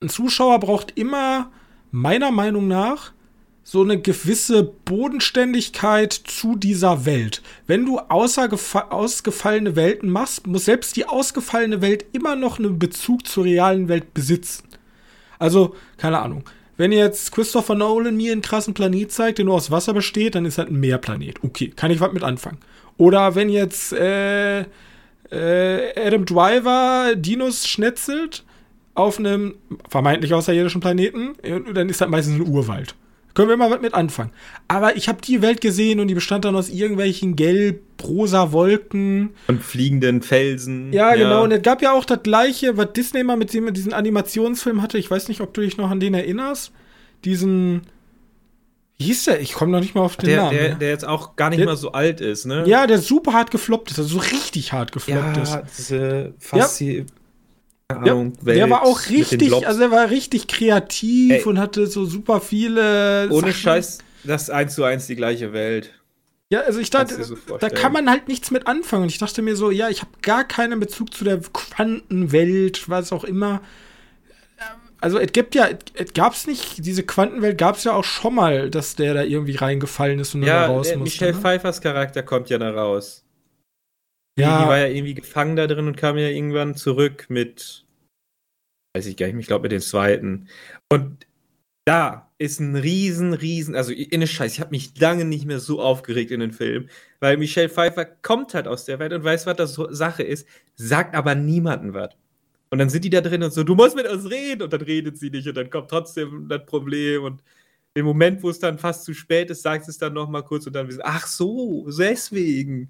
[0.01, 1.51] ein Zuschauer braucht immer,
[1.91, 3.11] meiner Meinung nach,
[3.63, 7.41] so eine gewisse Bodenständigkeit zu dieser Welt.
[7.67, 13.45] Wenn du ausgefallene Welten machst, muss selbst die ausgefallene Welt immer noch einen Bezug zur
[13.45, 14.67] realen Welt besitzen.
[15.37, 16.43] Also, keine Ahnung.
[16.77, 20.45] Wenn jetzt Christopher Nolan mir einen krassen Planet zeigt, der nur aus Wasser besteht, dann
[20.45, 21.43] ist halt ein Meerplanet.
[21.43, 22.57] Okay, kann ich was mit anfangen.
[22.97, 24.65] Oder wenn jetzt äh, äh,
[25.95, 28.43] Adam Driver Dinos schnetzelt
[28.93, 29.55] auf einem
[29.89, 31.33] vermeintlich außerirdischen Planeten,
[31.73, 32.95] dann ist das meistens ein Urwald.
[33.33, 34.31] Können wir mal was mit anfangen.
[34.67, 39.31] Aber ich habe die Welt gesehen und die bestand dann aus irgendwelchen gelb-rosa Wolken.
[39.47, 40.91] Und fliegenden Felsen.
[40.91, 41.29] Ja, genau.
[41.29, 41.39] Ja.
[41.41, 44.97] Und es gab ja auch das gleiche, was Disney mal mit dem, diesen Animationsfilm hatte.
[44.97, 46.71] Ich weiß nicht, ob du dich noch an den erinnerst.
[47.23, 47.83] Diesen.
[48.97, 49.41] Wie hieß der?
[49.41, 50.57] Ich komme noch nicht mal auf den der, Namen.
[50.57, 52.65] Der, der jetzt auch gar nicht der, mal so alt ist, ne?
[52.67, 53.99] Ja, der super hart gefloppt ist.
[53.99, 55.77] Also so richtig hart gefloppt ja, ist.
[55.77, 57.05] Diese Fassi ja.
[57.97, 58.57] Ahnung, ja, Welt.
[58.57, 61.43] Der war auch richtig, also er war richtig kreativ Ey.
[61.43, 63.27] und hatte so super viele.
[63.29, 63.53] Ohne Sachen.
[63.53, 65.93] Scheiß, das ist eins zu eins die gleiche Welt.
[66.49, 69.03] Ja, also ich dachte, so da kann man halt nichts mit anfangen.
[69.03, 73.13] Und ich dachte mir so, ja, ich habe gar keinen Bezug zu der Quantenwelt, was
[73.13, 73.61] auch immer.
[74.99, 78.69] Also es gibt ja, es gab's nicht, diese Quantenwelt gab es ja auch schon mal,
[78.69, 80.99] dass der da irgendwie reingefallen ist und ja, dann raus musste.
[80.99, 81.39] Michelle ne?
[81.39, 83.23] Pfeiffers Charakter kommt ja da raus.
[84.37, 84.63] Ja.
[84.63, 87.85] Die war ja irgendwie gefangen da drin und kam ja irgendwann zurück mit,
[88.95, 90.47] weiß ich gar nicht, ich glaube mit dem zweiten.
[90.89, 91.27] Und
[91.85, 95.81] da ist ein riesen, riesen, also in Scheiß, ich habe mich lange nicht mehr so
[95.81, 96.89] aufgeregt in den Film,
[97.19, 101.15] weil Michelle Pfeiffer kommt halt aus der Welt und weiß, was das Sache ist, sagt
[101.15, 102.11] aber niemandem was.
[102.69, 104.81] Und dann sind die da drin und so, du musst mit uns reden und dann
[104.81, 107.43] redet sie nicht und dann kommt trotzdem das Problem und
[107.93, 110.65] im Moment, wo es dann fast zu spät ist, sagt es dann noch mal kurz
[110.65, 112.89] und dann, ach so, deswegen.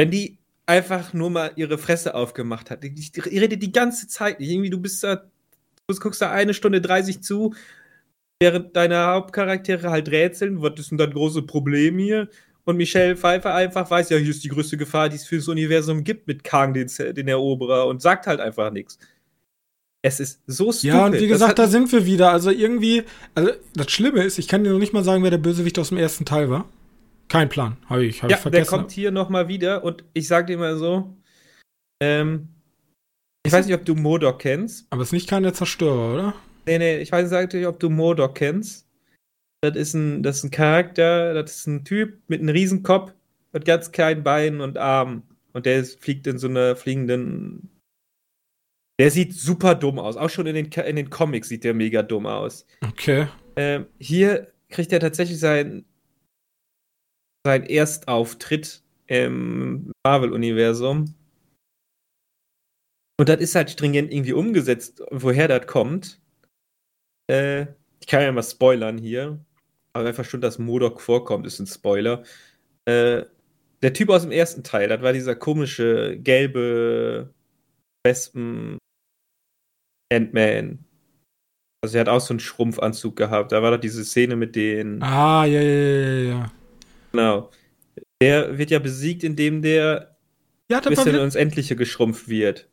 [0.00, 0.38] Wenn die
[0.70, 2.84] einfach nur mal ihre Fresse aufgemacht hat.
[2.84, 4.50] Die, die, die redet die ganze Zeit nicht.
[4.50, 5.16] Irgendwie, du bist da,
[5.88, 7.54] du guckst da eine Stunde 30 zu,
[8.40, 12.28] während deine Hauptcharaktere halt rätseln, was ist denn das große Problem hier?
[12.64, 15.48] Und Michelle Pfeiffer einfach weiß, ja, hier ist die größte Gefahr, die es für das
[15.48, 18.98] Universum gibt mit Kang, den, den Eroberer, und sagt halt einfach nichts.
[20.02, 20.94] Es ist so stupid.
[20.94, 22.30] Ja, und wie gesagt, da sind wir wieder.
[22.30, 23.02] Also irgendwie,
[23.34, 25.88] also das Schlimme ist, ich kann dir noch nicht mal sagen, wer der Bösewicht aus
[25.88, 26.68] dem ersten Teil war.
[27.30, 28.70] Kein Plan, habe ich, hab ja, ich vergessen.
[28.70, 31.16] Der kommt hier nochmal wieder und ich sag dir mal so,
[32.02, 32.48] ähm,
[33.46, 34.88] ich weiß nicht, ob du Modok kennst.
[34.90, 36.34] Aber es ist nicht keiner Zerstörer, oder?
[36.66, 38.88] Nee, nee, ich weiß nicht, ob du Modok kennst.
[39.62, 43.14] Das ist ein, das ist ein Charakter, das ist ein Typ mit einem riesen Kopf,
[43.52, 45.22] mit ganz kleinen Beinen und Armen.
[45.52, 47.70] Und der fliegt in so einer fliegenden.
[48.98, 50.16] Der sieht super dumm aus.
[50.16, 52.66] Auch schon in den, in den Comics sieht der mega dumm aus.
[52.84, 53.28] Okay.
[53.54, 55.84] Ähm, hier kriegt er tatsächlich sein
[57.46, 61.14] sein Erstauftritt im Marvel-Universum.
[63.18, 66.20] Und das ist halt stringent irgendwie umgesetzt, woher das kommt.
[67.30, 67.66] Äh,
[68.00, 69.44] ich kann ja mal spoilern hier.
[69.92, 72.22] Aber einfach schon, dass Modok vorkommt, ist ein Spoiler.
[72.86, 73.24] Äh,
[73.82, 77.34] der Typ aus dem ersten Teil, das war dieser komische, gelbe
[78.04, 78.78] Wespen
[80.12, 80.84] Ant-Man.
[81.82, 83.52] Also er hat auch so einen Schrumpfanzug gehabt.
[83.52, 85.02] Da war doch diese Szene mit den.
[85.02, 86.52] Ah, ja, ja, ja, ja.
[87.12, 87.50] Genau.
[88.20, 90.16] Der wird ja besiegt, indem der
[90.70, 92.68] ja, bis er ins Endliche geschrumpft wird.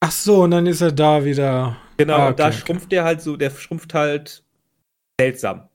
[0.00, 1.76] Ach so, und dann ist er da wieder.
[1.96, 2.96] Genau, ah, okay, da schrumpft okay.
[2.96, 4.44] der halt so, der schrumpft halt
[5.20, 5.68] seltsam.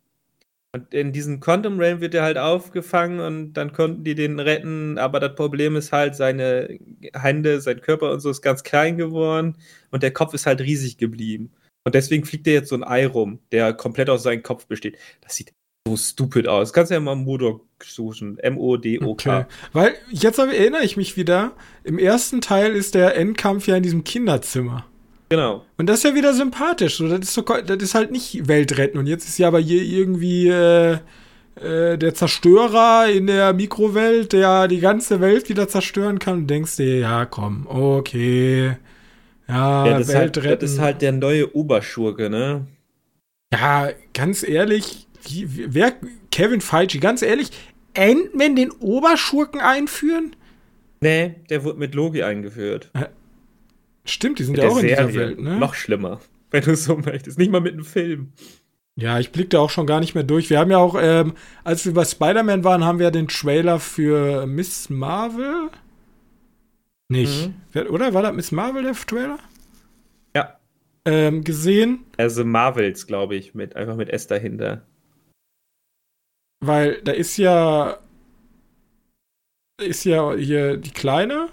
[0.73, 4.97] Und in diesem Quantum Realm wird er halt aufgefangen und dann konnten die den retten,
[4.97, 6.77] aber das Problem ist halt, seine
[7.13, 9.57] Hände, sein Körper und so ist ganz klein geworden
[9.91, 11.51] und der Kopf ist halt riesig geblieben.
[11.85, 14.97] Und deswegen fliegt er jetzt so ein Ei rum, der komplett aus seinem Kopf besteht.
[15.21, 15.53] Das sieht
[15.87, 16.73] so stupid aus.
[16.73, 18.37] Kannst ja mal Modok suchen.
[18.39, 19.39] M-O-D-O-K.
[19.39, 19.45] Okay.
[19.73, 21.51] Weil jetzt erinnere ich mich wieder,
[21.83, 24.85] im ersten Teil ist der Endkampf ja in diesem Kinderzimmer.
[25.29, 25.65] Genau.
[25.77, 26.97] Und das ist ja wieder sympathisch.
[26.97, 28.99] So, das, ist so, das ist halt nicht Weltretten.
[28.99, 30.97] Und jetzt ist ja aber hier irgendwie äh,
[31.55, 36.39] äh, der Zerstörer in der Mikrowelt, der die ganze Welt wieder zerstören kann.
[36.39, 38.77] Und denkst dir, ja, komm, okay.
[39.47, 40.49] Ja, ja das, Weltretten.
[40.49, 42.65] Halt, das ist halt der neue Oberschurke, ne?
[43.53, 45.06] Ja, ganz ehrlich,
[45.45, 45.93] wer,
[46.31, 47.49] Kevin Feige, ganz ehrlich,
[47.95, 50.35] Ant-Man den Oberschurken einführen?
[51.01, 52.91] Nee, der wurde mit Logi eingeführt.
[54.05, 55.07] Stimmt, die sind mit ja auch in Serie.
[55.07, 55.57] dieser Welt, ne?
[55.57, 56.19] Noch schlimmer,
[56.51, 57.37] wenn du es so möchtest.
[57.37, 58.31] Nicht mal mit einem Film.
[58.95, 60.49] Ja, ich blick da auch schon gar nicht mehr durch.
[60.49, 64.47] Wir haben ja auch, ähm, als wir bei Spider-Man waren, haben wir den Trailer für
[64.47, 65.69] Miss Marvel.
[67.09, 67.51] Nicht.
[67.73, 67.87] Mhm.
[67.91, 69.37] Oder war das Miss Marvel, der Trailer?
[70.35, 70.57] Ja.
[71.05, 72.05] Ähm, gesehen.
[72.17, 74.81] Also Marvels, glaube ich, mit, einfach mit S dahinter.
[76.59, 77.97] Weil da ist ja.
[79.79, 81.49] Ist ja hier die Kleine,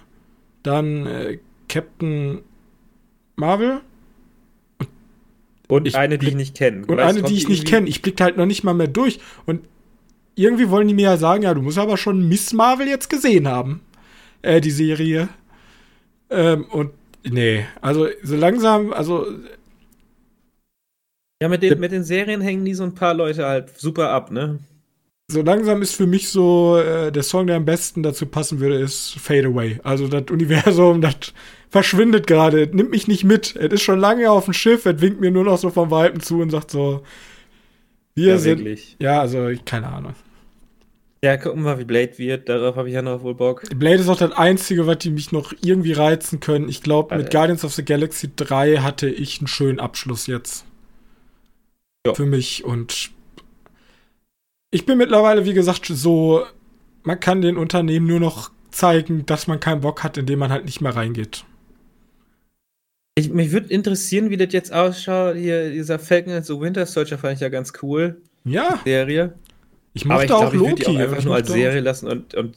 [0.63, 1.39] dann äh,
[1.69, 2.43] Captain
[3.37, 3.83] Marvel
[5.69, 6.87] und ich eine, die ich nicht kenne.
[6.87, 7.89] Und eine, die ich nicht kenne.
[7.89, 9.21] Ich blicke halt noch nicht mal mehr durch.
[9.47, 9.67] Und
[10.35, 13.49] irgendwie wollen die mir ja sagen, ja, du musst aber schon Miss Marvel jetzt gesehen
[13.49, 13.81] haben.
[14.43, 15.29] Äh, die Serie.
[16.31, 16.93] Ähm, und
[17.25, 19.27] nee, also so langsam, also.
[21.43, 24.31] Ja, mit den, mit den Serien hängen die so ein paar Leute halt super ab,
[24.31, 24.61] ne?
[25.29, 28.77] So langsam ist für mich so, äh, der Song, der am besten dazu passen würde,
[28.77, 29.81] ist Fade Away.
[29.83, 31.33] Also das Universum, das
[31.71, 33.57] verschwindet gerade, nimmt mich nicht mit.
[33.57, 36.21] Es ist schon lange auf dem Schiff, es winkt mir nur noch so vom Weitem
[36.21, 37.03] zu und sagt so,
[38.15, 38.59] wir ja, sind.
[38.59, 38.97] Wirklich.
[39.01, 40.15] Ja, also, keine Ahnung.
[41.25, 42.51] Ja, gucken wir mal, wie Blade wird.
[42.51, 43.63] Darauf habe ich ja noch wohl Bock.
[43.75, 46.69] Blade ist auch das Einzige, was die mich noch irgendwie reizen können.
[46.69, 50.67] Ich glaube, mit Guardians of the Galaxy 3 hatte ich einen schönen Abschluss jetzt.
[52.07, 52.13] Ja.
[52.13, 53.11] Für mich und
[54.75, 56.45] ich bin mittlerweile, wie gesagt, so,
[57.05, 60.65] man kann den Unternehmen nur noch zeigen, dass man keinen Bock hat, indem man halt
[60.65, 61.45] nicht mehr reingeht.
[63.15, 65.37] Ich, mich würde interessieren, wie das jetzt ausschaut.
[65.37, 68.21] Hier, dieser Falcon the Winter Soldier fand ich ja ganz cool.
[68.45, 68.81] Ja.
[68.85, 69.35] Serie.
[69.93, 70.73] Ich mochte ich auch glaub, Loki.
[70.73, 72.57] Ich die auch einfach nur als Serie lassen und, und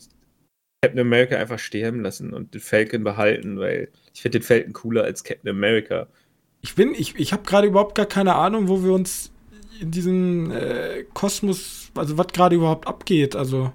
[0.82, 5.03] Captain America einfach sterben lassen und den Falcon behalten, weil ich finde den Falcon cooler
[5.03, 6.08] als Captain America.
[6.62, 9.32] Ich bin, ich, ich habe gerade überhaupt gar keine Ahnung, wo wir uns
[9.79, 13.35] in diesem äh, Kosmos, also was gerade überhaupt abgeht.
[13.35, 13.71] Also,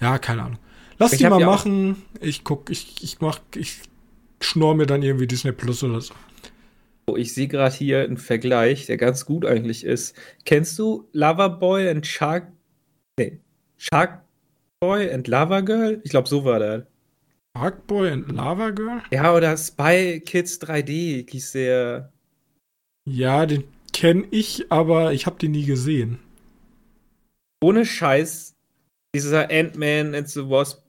[0.00, 0.58] ja, keine Ahnung.
[0.98, 2.02] Lass ich die mal machen.
[2.20, 3.80] Ich guck, ich, ich mach, ich
[4.40, 6.14] schnorr mir dann irgendwie Disney Plus oder so.
[7.06, 10.16] Oh, ich sehe gerade hier einen Vergleich, der ganz gut eigentlich ist.
[10.44, 12.50] Kennst du Loverboy and Shark?
[13.18, 13.38] Nee.
[13.76, 14.22] Shark
[14.80, 16.00] Boy and Lava Girl?
[16.04, 16.86] Ich glaube, so war der.
[17.56, 19.02] Shark Boy and Lava Girl?
[19.10, 22.12] Ja, oder Spy Kids 3D hieß der.
[23.08, 23.64] Ja, den
[23.96, 26.18] kenne ich, aber ich habe den nie gesehen.
[27.64, 28.54] Ohne Scheiß,
[29.14, 30.84] dieser Ant-Man and the Wasp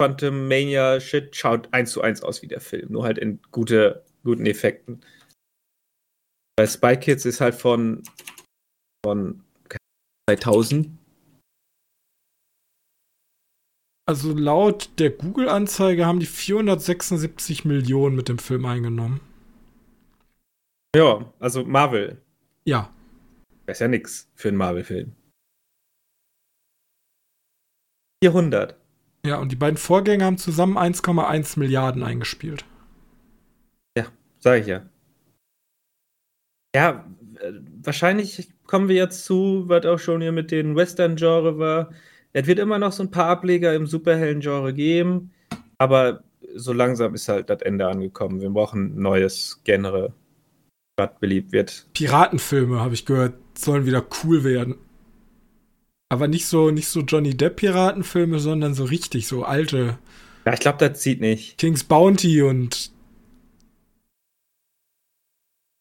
[0.00, 4.04] Quantum Mania Shit schaut eins zu eins aus wie der Film, nur halt in gute,
[4.24, 5.02] guten Effekten.
[6.56, 8.02] Bei Spy Kids ist halt von,
[9.04, 9.44] von
[10.30, 10.88] 2000.
[14.08, 19.20] Also laut der Google-Anzeige haben die 476 Millionen mit dem Film eingenommen.
[20.96, 22.22] Ja, also Marvel.
[22.66, 22.90] Ja.
[23.66, 25.12] Das ist ja nix für einen Marvel-Film.
[28.22, 28.76] 400.
[29.24, 32.64] Ja, und die beiden Vorgänger haben zusammen 1,1 Milliarden eingespielt.
[33.96, 34.06] Ja,
[34.38, 34.88] sage ich ja.
[36.74, 37.06] Ja,
[37.40, 37.52] äh,
[37.82, 41.92] wahrscheinlich kommen wir jetzt zu, was auch schon hier mit den Western-Genre war.
[42.32, 45.32] Es wird immer noch so ein paar Ableger im Superhelden-Genre geben,
[45.78, 46.22] aber
[46.54, 48.40] so langsam ist halt das Ende angekommen.
[48.40, 50.12] Wir brauchen ein neues Genre,
[50.96, 51.86] was beliebt wird.
[51.92, 54.76] Piratenfilme, habe ich gehört, sollen wieder cool werden.
[56.08, 59.98] Aber nicht so, nicht so Johnny Depp-Piratenfilme, sondern so richtig, so alte.
[60.44, 61.58] Ja, ich glaube, das zieht nicht.
[61.58, 62.92] King's Bounty und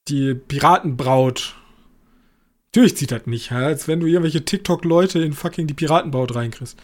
[0.08, 1.56] die Piratenbraut.
[2.68, 6.78] Natürlich zieht das nicht, als wenn du irgendwelche TikTok-Leute in fucking die Piratenbraut reinkriegst.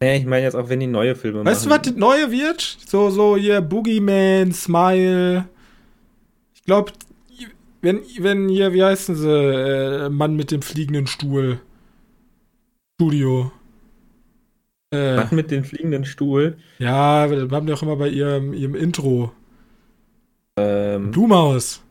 [0.00, 1.54] Nee, ich meine jetzt auch, wenn die neue Filme weißt machen.
[1.54, 2.78] Weißt du, was das neue wird?
[2.86, 5.48] So, so hier Boogeyman, Smile.
[6.54, 6.92] Ich glaube,
[7.84, 11.60] wenn, wenn hier, wie heißen sie, äh, Mann mit dem fliegenden Stuhl.
[12.96, 13.52] Studio.
[14.90, 16.56] Äh, Was mit dem fliegenden Stuhl?
[16.78, 19.32] Ja, wir haben ja auch immer bei ihrem, ihrem Intro.
[20.56, 21.82] Ähm, Blumhaus.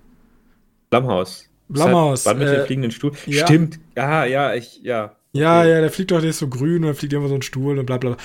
[0.89, 1.49] Blumhaus.
[1.67, 2.25] Blumhaus.
[2.25, 3.11] Was mit äh, dem fliegenden Stuhl?
[3.25, 3.45] Ja.
[3.45, 3.79] Stimmt.
[3.95, 5.15] Ja, ja, ich, ja.
[5.33, 5.69] Ja, okay.
[5.71, 7.79] ja, der fliegt doch, der ist so grün und dann fliegt immer so ein Stuhl
[7.79, 8.17] und bla bla.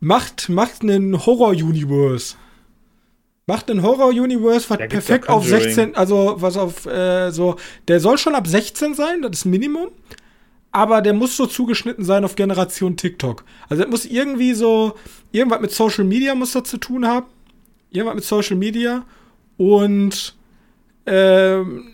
[0.00, 2.36] Macht, macht einen Horror-Universe.
[3.46, 7.56] Macht einen Horror-Universe, was perfekt auf 16, also was auf äh, so,
[7.86, 9.90] der soll schon ab 16 sein, das ist Minimum
[10.76, 13.46] aber der muss so zugeschnitten sein auf Generation TikTok.
[13.70, 14.94] Also es muss irgendwie so,
[15.32, 17.24] irgendwas mit Social Media muss das zu tun haben.
[17.88, 19.06] Irgendwas mit Social Media.
[19.56, 20.36] Und
[21.06, 21.88] ähm,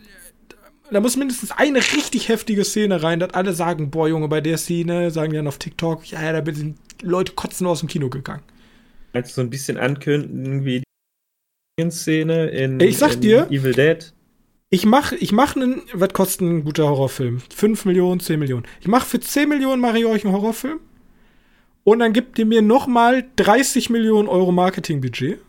[0.91, 4.59] da muss mindestens eine richtig heftige Szene rein, dass alle sagen, boah, Junge, bei der
[4.59, 8.43] Szene, sagen die dann auf TikTok, ja, da sind Leute kotzen aus dem Kino gegangen.
[9.13, 10.83] Kannst du so ein bisschen ankündigen, wie
[11.91, 14.13] Szene in, ich sag in dir, Evil Dead?
[14.69, 17.41] Ich mach, ich mach einen, was kostet ein guter Horrorfilm?
[17.55, 18.67] 5 Millionen, 10 Millionen.
[18.81, 20.81] Ich mach für 10 Millionen mache ich euch einen Horrorfilm.
[21.85, 25.41] Und dann gibt ihr mir nochmal 30 Millionen Euro Marketingbudget.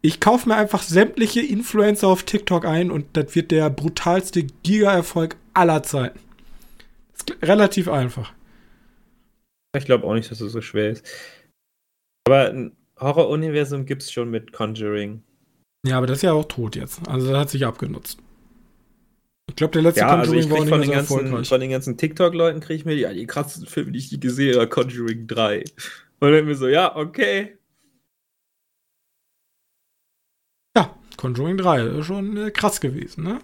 [0.00, 5.36] Ich kaufe mir einfach sämtliche Influencer auf TikTok ein und das wird der brutalste Giga-Erfolg
[5.54, 6.18] aller Zeiten.
[7.40, 8.32] Relativ einfach.
[9.76, 11.06] Ich glaube auch nicht, dass es so schwer ist.
[12.26, 15.22] Aber ein Horror-Universum gibt es schon mit Conjuring.
[15.84, 17.06] Ja, aber das ist ja auch tot jetzt.
[17.08, 18.18] Also das hat sich abgenutzt.
[19.48, 20.92] Ich glaube, der letzte ja, also Conjuring ich war auch nicht von, mehr den so
[20.92, 21.48] ganzen, erfolgreich.
[21.48, 24.18] von den ganzen TikTok-Leuten kriege ich mir die, ja, die krassesten Filme, die ich je
[24.18, 25.64] gesehen habe, Conjuring 3.
[26.20, 27.58] Und dann mir so, ja, okay.
[30.76, 33.40] Ja, Conjuring 3 ist schon äh, krass gewesen, ne?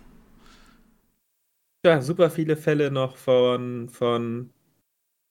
[1.85, 4.51] Ja, super viele Fälle noch von, von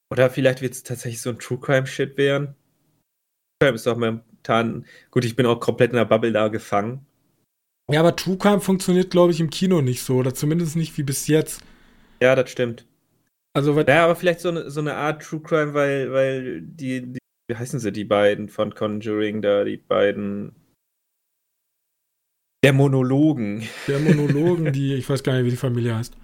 [0.10, 2.56] oder vielleicht wird es tatsächlich so ein True Crime-Shit werden.
[3.60, 3.98] True Crime ist doch
[4.48, 7.06] momentan, gut, ich bin auch komplett in der Bubble da gefangen.
[7.90, 10.18] Ja, aber True Crime funktioniert, glaube ich, im Kino nicht so.
[10.18, 11.62] Oder zumindest nicht wie bis jetzt.
[12.22, 12.86] Ja, das stimmt.
[13.54, 17.14] Also, weil, Ja, aber vielleicht so eine, so eine Art True Crime, weil, weil die,
[17.14, 20.54] die, wie heißen sie, die beiden von Conjuring da, die beiden
[22.64, 23.68] der Monologen.
[23.88, 26.18] der Monologen, die, ich weiß gar nicht, wie die Familie heißt.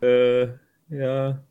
[0.00, 0.48] Äh,
[0.88, 1.42] ja,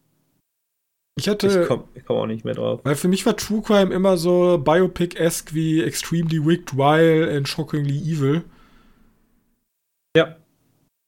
[1.20, 2.82] Ich ich hatte, komme ich komm auch nicht mehr drauf.
[2.84, 7.98] weil für mich war True Crime immer so Biopic-esque wie Extremely Wicked, Wild and Shockingly
[7.98, 8.44] Evil.
[10.16, 10.36] Ja.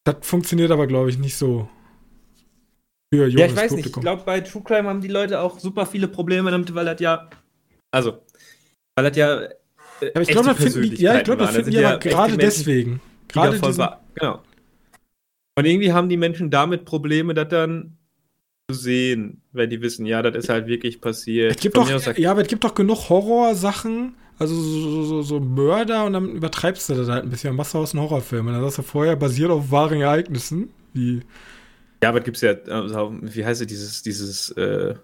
[0.06, 1.70] Das funktioniert aber, glaube ich, nicht so.
[3.14, 3.86] Für junges Ja, ich weiß nicht.
[3.88, 4.02] Ich Publikum.
[4.02, 7.30] glaube, bei True Crime haben die Leute auch super viele Probleme damit, weil das ja.
[7.92, 8.20] Also,
[8.96, 9.42] weil das ja.
[9.42, 9.50] äh,
[10.14, 13.02] aber ich glaube, das finden die, ja, ich glaube, das finden die ja gerade deswegen.
[13.28, 14.42] Gerade diesen, war- Genau.
[15.58, 17.98] Und irgendwie haben die Menschen damit Probleme, das dann
[18.74, 21.56] sehen, wenn die wissen, ja, das ist halt wirklich passiert.
[21.56, 25.40] Es gibt Von doch, ja, aber es gibt doch genug Horrorsachen, also so, so, so,
[25.40, 28.48] Mörder und dann übertreibst du das halt ein bisschen, machst du aus einem Horrorfilm.
[28.48, 31.22] Und dann sagst du vorher basiert auf wahren Ereignissen, wie
[32.02, 34.96] Ja, aber gibt's ja, also, wie heißt es, dieses, dieses, äh.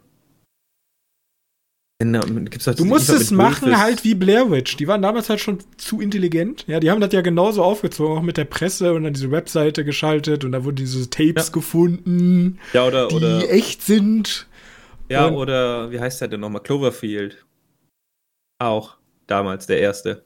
[2.00, 4.78] Doch Du musst es machen Wolfes- halt wie Blair Witch.
[4.78, 6.64] Die waren damals halt schon zu intelligent.
[6.68, 9.84] Ja, die haben das ja genauso aufgezogen, auch mit der Presse und dann diese Webseite
[9.84, 11.54] geschaltet und da wurden diese Tapes Ja.
[11.54, 14.46] gefunden, Ja, oder, die oder, echt sind.
[15.10, 16.62] ja, und- oder, wie heißt der denn nochmal?
[16.62, 17.44] Cloverfield.
[18.60, 20.24] Auch damals der erste.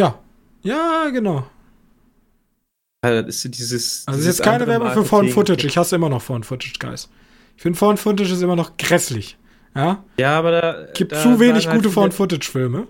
[0.00, 0.18] Ja.
[0.62, 1.46] Ja, genau.
[3.04, 4.08] Ja, das ist dieses.
[4.08, 5.30] Also dieses jetzt keine Werbung für Marketing.
[5.34, 5.66] Footage.
[5.66, 7.10] Ich hasse immer noch Found Footage, Guys.
[7.56, 9.38] Ich finde Found Footage ist immer noch grässlich.
[9.74, 10.04] Ja?
[10.18, 10.86] Ja, aber da.
[10.92, 12.86] Gibt da zu wenig halt gute viele- Found Footage Filme.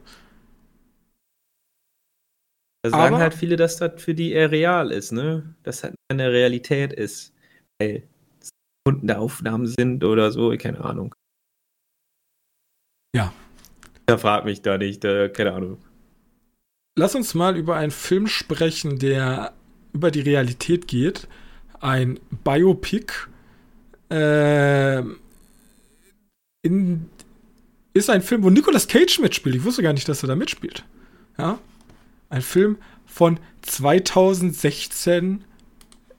[2.82, 5.54] Da sagen aber- halt viele, dass das für die eher real ist, ne?
[5.62, 7.32] Dass halt eine Realität ist.
[7.80, 8.02] Weil
[8.40, 8.50] es
[8.86, 11.14] Kunden Aufnahmen sind oder so, keine Ahnung.
[13.16, 13.32] Ja.
[14.06, 15.78] Da frag mich da nicht, äh, keine Ahnung.
[16.98, 19.54] Lass uns mal über einen Film sprechen, der
[19.94, 21.26] über die Realität geht.
[21.80, 23.12] Ein Biopic.
[24.16, 25.16] Ähm,
[26.62, 27.06] in,
[27.94, 29.56] ist ein Film, wo Nicolas Cage mitspielt.
[29.56, 30.84] Ich wusste gar nicht, dass er da mitspielt.
[31.36, 31.58] Ja?
[32.30, 35.42] Ein Film von 2016,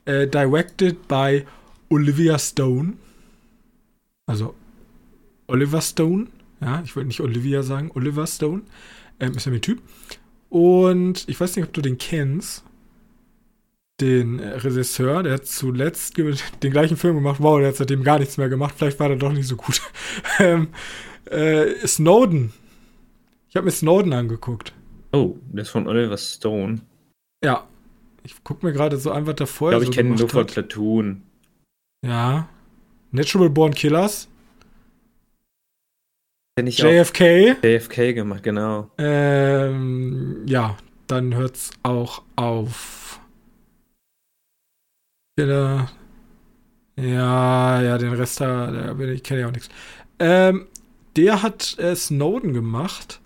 [0.03, 1.45] äh, directed by
[1.89, 2.93] Olivia Stone.
[4.25, 4.55] Also
[5.47, 6.27] Oliver Stone.
[6.59, 8.63] Ja, ich wollte nicht Olivia sagen, Oliver Stone.
[9.21, 9.81] Ähm, ist ja mein Typ.
[10.49, 12.65] Und ich weiß nicht, ob du den kennst.
[14.01, 17.41] Den Regisseur, der hat zuletzt den gleichen Film gemacht.
[17.41, 18.75] Wow, der hat seitdem gar nichts mehr gemacht.
[18.77, 19.81] Vielleicht war der doch nicht so gut.
[20.39, 20.67] ähm,
[21.25, 22.51] äh, Snowden.
[23.47, 24.73] Ich habe mir Snowden angeguckt.
[25.13, 26.81] Oh, das ist von Oliver Stone.
[27.41, 27.65] Ja.
[28.23, 30.45] Ich guck mir gerade so was der Ich glaube, so ich kenne nur von.
[30.45, 31.21] Platoon.
[32.05, 32.49] Ja.
[33.11, 34.27] Natural Born Killers.
[36.57, 37.57] Kenn ich auch JFK.
[37.63, 38.91] JFK gemacht, genau.
[38.97, 40.77] Ähm, ja,
[41.07, 43.19] dann hört's auch auf.
[45.37, 45.89] Ja,
[46.97, 49.69] ja, ja, den Rest da, da ich kenne ja auch nichts.
[50.19, 50.67] Ähm,
[51.17, 53.19] der hat äh, Snowden gemacht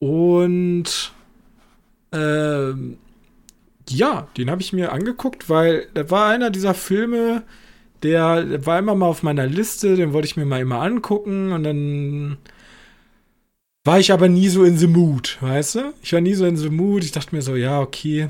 [0.00, 1.12] und
[2.12, 2.98] ähm,
[3.88, 7.44] ja, den habe ich mir angeguckt, weil der war einer dieser Filme,
[8.02, 11.52] der, der war immer mal auf meiner Liste, den wollte ich mir mal immer angucken
[11.52, 12.38] und dann
[13.84, 15.94] war ich aber nie so in the mood, weißt du?
[16.02, 17.04] Ich war nie so in the mood.
[17.04, 18.28] Ich dachte mir so, ja, okay.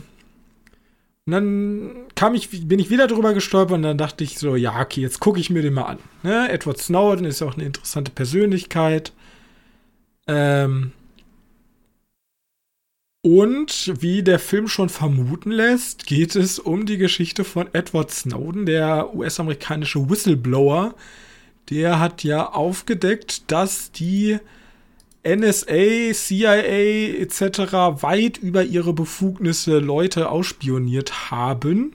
[1.26, 4.78] Und dann kam ich, bin ich wieder drüber gestolpert und dann dachte ich so, ja,
[4.78, 5.98] okay, jetzt gucke ich mir den mal an.
[6.22, 6.50] Ne?
[6.50, 9.12] Edward Snowden ist auch eine interessante Persönlichkeit.
[10.26, 10.92] Ähm
[13.22, 18.66] und wie der Film schon vermuten lässt, geht es um die Geschichte von Edward Snowden,
[18.66, 20.94] der US-amerikanische Whistleblower.
[21.70, 24.40] Der hat ja aufgedeckt, dass die
[25.24, 28.02] NSA, CIA etc.
[28.02, 31.94] weit über ihre Befugnisse Leute ausspioniert haben.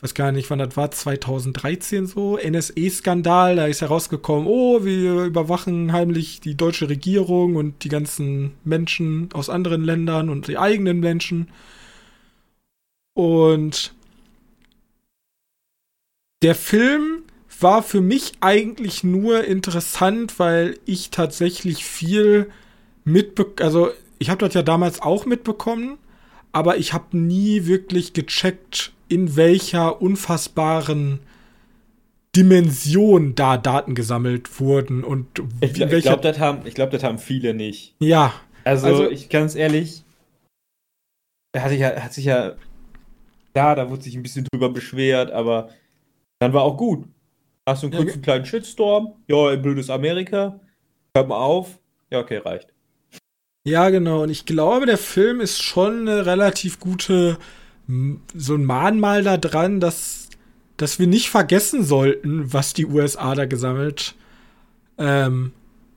[0.00, 5.92] weiß gar nicht, wann das war, 2013 so, NSE-Skandal, da ist herausgekommen, oh, wir überwachen
[5.92, 11.48] heimlich die deutsche Regierung und die ganzen Menschen aus anderen Ländern und die eigenen Menschen.
[13.14, 13.94] Und
[16.42, 17.22] der Film
[17.62, 22.50] war für mich eigentlich nur interessant, weil ich tatsächlich viel
[23.04, 25.98] mitbekommen, also ich habe das ja damals auch mitbekommen,
[26.52, 31.20] aber ich habe nie wirklich gecheckt, in welcher unfassbaren
[32.34, 37.52] Dimension da Daten gesammelt wurden und ich, ich glaube, das haben, glaub, das haben viele
[37.52, 37.94] nicht.
[37.98, 38.32] Ja.
[38.64, 40.02] Also, also ich ganz ehrlich,
[41.56, 42.54] hat sich ja, hat sich ja,
[43.54, 45.70] ja, da wurde sich ein bisschen drüber beschwert, aber
[46.38, 47.04] dann war auch gut.
[47.72, 49.14] Hast du einen kurzen ja, kleinen Shitstorm?
[49.28, 50.60] Ja, ein blödes Amerika.
[51.16, 51.78] Hört mal auf.
[52.10, 52.68] Ja, okay, reicht.
[53.64, 54.24] Ja, genau.
[54.24, 57.38] Und ich glaube, der Film ist schon eine relativ gute,
[58.34, 60.28] so ein Mahnmal da dran, dass,
[60.76, 64.16] dass wir nicht vergessen sollten, was die USA da gesammelt
[64.98, 65.52] ähm,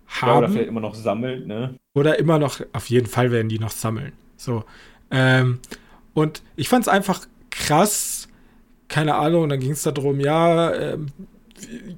[0.07, 0.29] haben.
[0.29, 1.75] Ja, oder vielleicht immer noch sammeln, ne?
[1.93, 4.13] Oder immer noch, auf jeden Fall werden die noch sammeln.
[4.37, 4.63] So.
[5.11, 5.59] Ähm,
[6.13, 8.29] und ich fand es einfach krass,
[8.87, 10.97] keine Ahnung, dann ging es darum, ja, äh,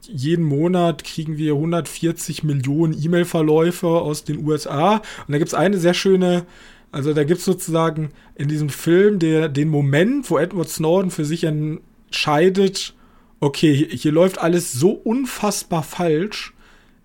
[0.01, 4.95] jeden Monat kriegen wir 140 Millionen E-Mail-Verläufe aus den USA.
[4.95, 6.45] Und da gibt es eine sehr schöne,
[6.91, 11.25] also da gibt es sozusagen in diesem Film der, den Moment, wo Edward Snowden für
[11.25, 12.93] sich entscheidet,
[13.39, 16.53] okay, hier, hier läuft alles so unfassbar falsch,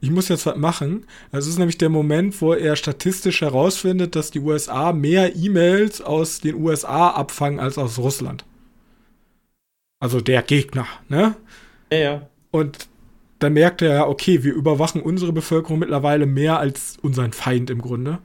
[0.02, 1.06] ich muss jetzt was machen.
[1.30, 6.40] Das ist nämlich der Moment, wo er statistisch herausfindet, dass die USA mehr E-Mails aus
[6.40, 8.44] den USA abfangen als aus Russland.
[10.00, 11.36] Also der Gegner, ne?
[11.92, 12.28] Ja, ja.
[12.52, 12.88] Und
[13.40, 17.82] dann merkt er ja, okay, wir überwachen unsere Bevölkerung mittlerweile mehr als unseren Feind im
[17.82, 18.20] Grunde.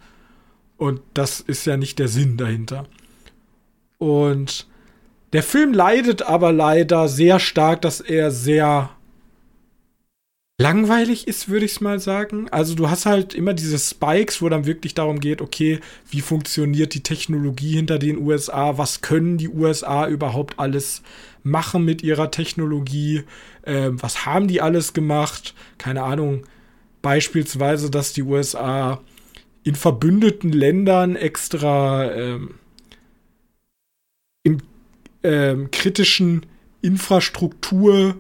[0.78, 2.86] Und das ist ja nicht der Sinn dahinter.
[3.98, 4.68] Und
[5.34, 8.92] der Film leidet aber leider sehr stark, dass er sehr
[10.60, 12.50] langweilig ist, würde ich es mal sagen.
[12.50, 16.94] Also du hast halt immer diese Spikes, wo dann wirklich darum geht, okay, wie funktioniert
[16.94, 21.04] die Technologie hinter den USA, was können die USA überhaupt alles
[21.50, 23.24] machen mit ihrer Technologie,
[23.64, 26.46] äh, was haben die alles gemacht, keine Ahnung,
[27.02, 29.02] beispielsweise, dass die USA
[29.64, 32.56] in verbündeten Ländern extra ähm,
[34.44, 34.64] in
[35.24, 36.46] ähm, kritischen
[36.82, 38.16] Infrastruktur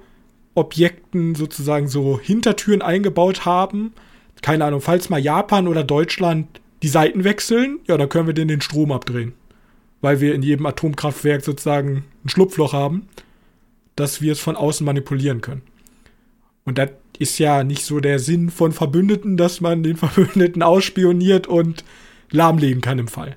[0.55, 3.93] Objekten sozusagen so Hintertüren eingebaut haben.
[4.41, 8.47] Keine Ahnung, falls mal Japan oder Deutschland die Seiten wechseln, ja, dann können wir den
[8.47, 9.34] den Strom abdrehen.
[10.02, 13.08] Weil wir in jedem Atomkraftwerk sozusagen ein Schlupfloch haben,
[13.95, 15.64] dass wir es von außen manipulieren können.
[16.66, 21.48] Und das ist ja nicht so der Sinn von Verbündeten, dass man den Verbündeten ausspioniert
[21.48, 21.84] und
[22.30, 23.36] lahmlegen kann im Fall.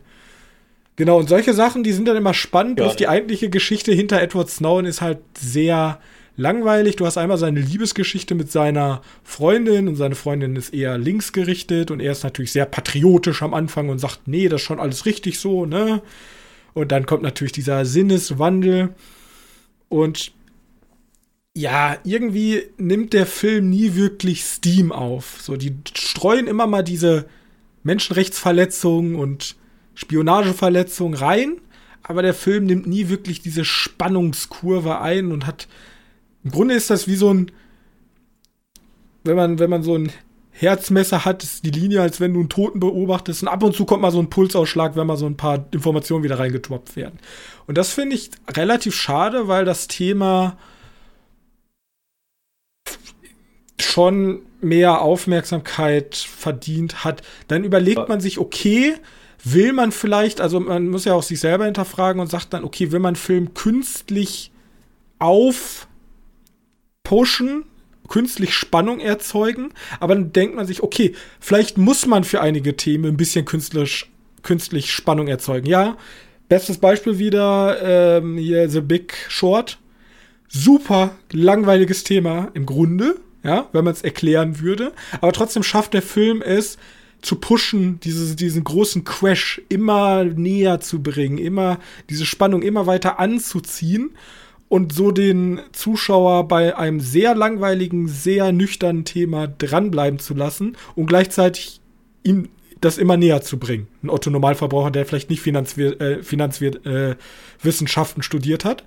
[0.96, 4.20] Genau, und solche Sachen, die sind dann immer spannend, ja, bloß die eigentliche Geschichte hinter
[4.20, 5.98] Edward Snowden ist halt sehr
[6.36, 6.96] langweilig.
[6.96, 12.00] Du hast einmal seine Liebesgeschichte mit seiner Freundin und seine Freundin ist eher linksgerichtet und
[12.00, 15.38] er ist natürlich sehr patriotisch am Anfang und sagt, nee, das ist schon alles richtig
[15.38, 16.02] so, ne?
[16.74, 18.94] Und dann kommt natürlich dieser Sinneswandel
[19.88, 20.32] und
[21.54, 25.38] ja, irgendwie nimmt der Film nie wirklich Steam auf.
[25.42, 27.26] So, die streuen immer mal diese
[27.82, 29.56] Menschenrechtsverletzungen und
[29.94, 31.56] Spionageverletzungen rein,
[32.02, 35.68] aber der Film nimmt nie wirklich diese Spannungskurve ein und hat
[36.44, 37.50] im Grunde ist das wie so ein,
[39.24, 40.10] wenn man, wenn man so ein
[40.60, 43.42] Herzmesser hat, ist die Linie, als wenn du einen Toten beobachtest.
[43.42, 46.22] Und ab und zu kommt mal so ein Pulsausschlag, wenn mal so ein paar Informationen
[46.22, 47.18] wieder reingetropft werden.
[47.66, 50.58] Und das finde ich relativ schade, weil das Thema
[53.80, 57.22] schon mehr Aufmerksamkeit verdient hat.
[57.48, 58.96] Dann überlegt man sich, okay,
[59.42, 62.92] will man vielleicht, also man muss ja auch sich selber hinterfragen und sagt dann, okay,
[62.92, 64.52] will man Film künstlich
[65.18, 65.88] auf
[67.02, 67.64] pushen,
[68.10, 73.06] künstlich Spannung erzeugen, aber dann denkt man sich, okay, vielleicht muss man für einige Themen
[73.06, 74.10] ein bisschen künstlich,
[74.42, 75.66] künstlich Spannung erzeugen.
[75.66, 75.96] Ja,
[76.50, 79.78] bestes Beispiel wieder ähm, hier The Big Short.
[80.48, 84.92] Super langweiliges Thema im Grunde, ja, wenn man es erklären würde.
[85.20, 86.76] Aber trotzdem schafft der Film es,
[87.22, 93.20] zu pushen, diese, diesen großen Crash immer näher zu bringen, immer diese Spannung immer weiter
[93.20, 94.10] anzuziehen
[94.70, 101.06] und so den Zuschauer bei einem sehr langweiligen, sehr nüchternen Thema dranbleiben zu lassen und
[101.06, 101.80] gleichzeitig
[102.22, 102.48] ihm
[102.80, 103.88] das immer näher zu bringen.
[104.04, 108.84] Ein Otto Normalverbraucher, der vielleicht nicht Finanzwir äh, Finanzwissenschaften äh, studiert hat.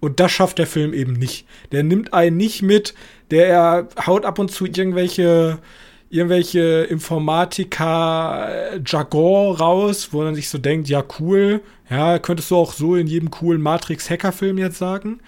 [0.00, 1.46] Und das schafft der Film eben nicht.
[1.70, 2.94] Der nimmt einen nicht mit,
[3.30, 5.60] der er haut ab und zu irgendwelche
[6.10, 12.96] irgendwelche Informatiker-Jargon raus, wo man sich so denkt, ja, cool, ja, könntest du auch so
[12.96, 15.20] in jedem coolen Matrix-Hacker-Film jetzt sagen.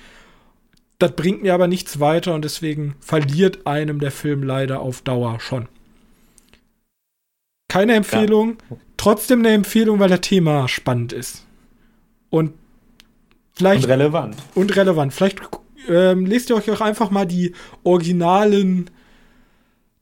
[0.98, 5.40] das bringt mir aber nichts weiter und deswegen verliert einem der Film leider auf Dauer
[5.40, 5.68] schon.
[7.68, 8.76] Keine Empfehlung, ja.
[8.96, 11.44] trotzdem eine Empfehlung, weil das Thema spannend ist.
[12.30, 12.52] Und
[13.54, 13.84] vielleicht.
[13.84, 14.36] Und relevant.
[14.54, 15.12] Und relevant.
[15.12, 15.40] Vielleicht
[15.88, 17.52] ähm, lest ihr euch auch einfach mal die
[17.82, 18.90] originalen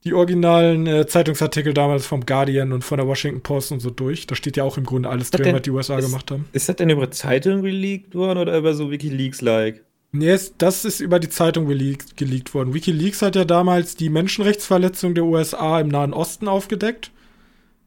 [0.04, 4.26] die originalen äh, Zeitungsartikel damals vom Guardian und von der Washington Post und so durch.
[4.26, 6.46] Da steht ja auch im Grunde alles drin, was die USA ist, gemacht haben.
[6.52, 9.84] Ist das denn über Zeitung geleakt worden oder über so Wikileaks-like?
[10.12, 12.74] Nee, das ist über die Zeitung geleakt, geleakt worden.
[12.74, 17.12] Wikileaks hat ja damals die Menschenrechtsverletzung der USA im Nahen Osten aufgedeckt.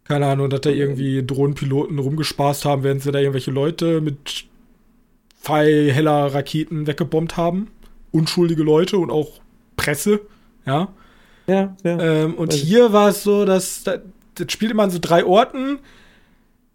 [0.05, 4.45] Keine Ahnung, dass da irgendwie Drohnenpiloten rumgespaßt haben, während sie da irgendwelche Leute mit
[5.45, 7.69] heller Raketen weggebombt haben.
[8.11, 9.41] Unschuldige Leute und auch
[9.75, 10.21] Presse,
[10.65, 10.93] ja.
[11.47, 11.99] Ja, ja.
[11.99, 13.99] Ähm, und hier war es so, dass das,
[14.35, 15.79] das spielt immer an so drei Orten.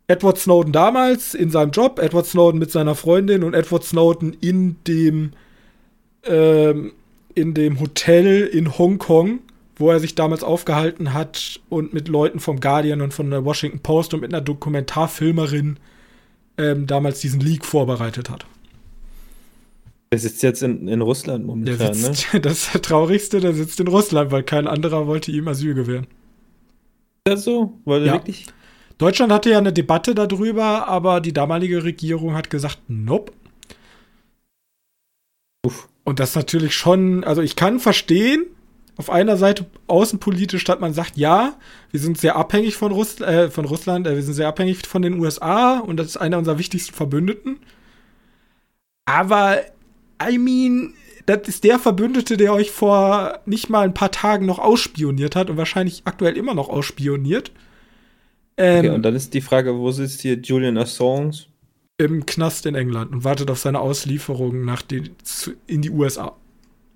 [0.07, 4.77] Edward Snowden damals in seinem Job, Edward Snowden mit seiner Freundin und Edward Snowden in
[4.87, 5.33] dem
[6.25, 6.93] ähm,
[7.35, 9.41] in dem Hotel in Hongkong,
[9.77, 13.81] wo er sich damals aufgehalten hat und mit Leuten vom Guardian und von der Washington
[13.81, 15.79] Post und mit einer Dokumentarfilmerin
[16.57, 18.47] ähm, damals diesen Leak vorbereitet hat.
[20.11, 22.41] Der sitzt jetzt in, in Russland momentan, sitzt, ne?
[22.43, 26.07] Das ist der Traurigste, der sitzt in Russland, weil kein anderer wollte ihm Asyl gewähren.
[27.25, 27.79] Ist das so?
[27.85, 28.15] Weil ja.
[28.15, 28.47] wirklich.
[28.97, 33.33] Deutschland hatte ja eine Debatte darüber, aber die damalige Regierung hat gesagt, nope.
[35.65, 35.89] Uff.
[36.05, 38.47] Und das natürlich schon, also ich kann verstehen,
[38.97, 41.57] auf einer Seite außenpolitisch, dass man sagt, ja,
[41.93, 45.03] wir sind sehr abhängig von, Russ äh, von Russland, äh, wir sind sehr abhängig von
[45.03, 47.59] den USA und das ist einer unserer wichtigsten Verbündeten.
[49.07, 49.61] Aber
[50.23, 50.95] I mean,
[51.27, 55.51] das ist der Verbündete, der euch vor nicht mal ein paar Tagen noch ausspioniert hat
[55.51, 57.53] und wahrscheinlich aktuell immer noch ausspioniert.
[58.57, 61.47] Ähm, okay, und dann ist die Frage, wo sitzt hier Julian Assange?
[61.99, 65.11] Im Knast in England und wartet auf seine Auslieferung nach die,
[65.67, 66.37] in die USA.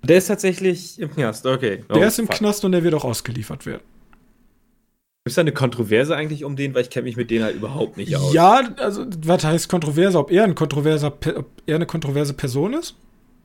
[0.03, 1.83] Der ist tatsächlich im Knast, okay.
[1.89, 2.37] Oh, der ist im fuck.
[2.37, 3.83] Knast und der wird auch ausgeliefert werden.
[5.25, 7.55] Gibt es da eine Kontroverse eigentlich um den, weil ich kenne mich mit denen halt
[7.55, 8.33] überhaupt nicht aus.
[8.33, 10.17] Ja, also was heißt Kontroverse?
[10.17, 12.95] Ob er, ein kontroverser, ob er eine kontroverse Person ist?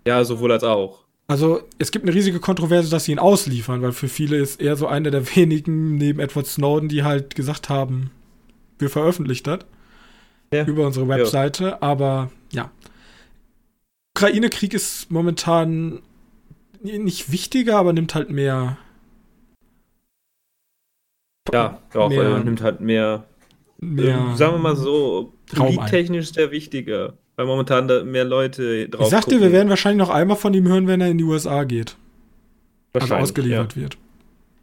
[0.09, 1.05] Ja, sowohl als auch.
[1.27, 4.75] Also es gibt eine riesige Kontroverse, dass sie ihn ausliefern, weil für viele ist er
[4.77, 8.11] so einer der wenigen neben Edward Snowden, die halt gesagt haben,
[8.79, 9.59] wir veröffentlichen das
[10.51, 10.65] ja.
[10.65, 11.65] über unsere Webseite.
[11.65, 11.83] Ja.
[11.83, 12.71] Aber ja,
[14.17, 16.01] Ukraine-Krieg ist momentan
[16.81, 18.79] nicht wichtiger, aber nimmt halt mehr.
[21.53, 23.27] Ja, auch mehr, nimmt halt mehr.
[23.79, 27.19] mehr sagen wir mal so, polittechnisch sehr wichtiger.
[27.39, 29.43] Weil momentan da mehr Leute drauf Ich sagte, gucken.
[29.43, 31.97] wir werden wahrscheinlich noch einmal von ihm hören, wenn er in die USA geht.
[32.93, 33.83] Also ausgeliefert ja.
[33.83, 33.97] wird.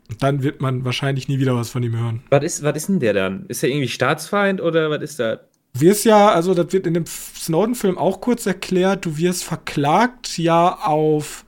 [0.10, 2.22] Und dann wird man wahrscheinlich nie wieder was von ihm hören.
[2.32, 3.46] Was ist, was ist denn der dann?
[3.48, 5.40] Ist er irgendwie Staatsfeind oder was ist das?
[5.74, 10.38] Du wirst ja, also das wird in dem Snowden-Film auch kurz erklärt, du wirst verklagt
[10.38, 11.46] ja auf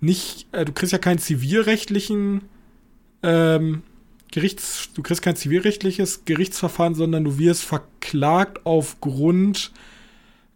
[0.00, 2.40] nicht, äh, du kriegst ja keinen zivilrechtlichen
[3.22, 3.82] ähm,
[4.32, 9.72] Gerichts, du kriegst kein zivilrechtliches Gerichtsverfahren, sondern du wirst verklagt aufgrund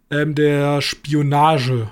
[0.09, 1.91] ähm, der Spionage.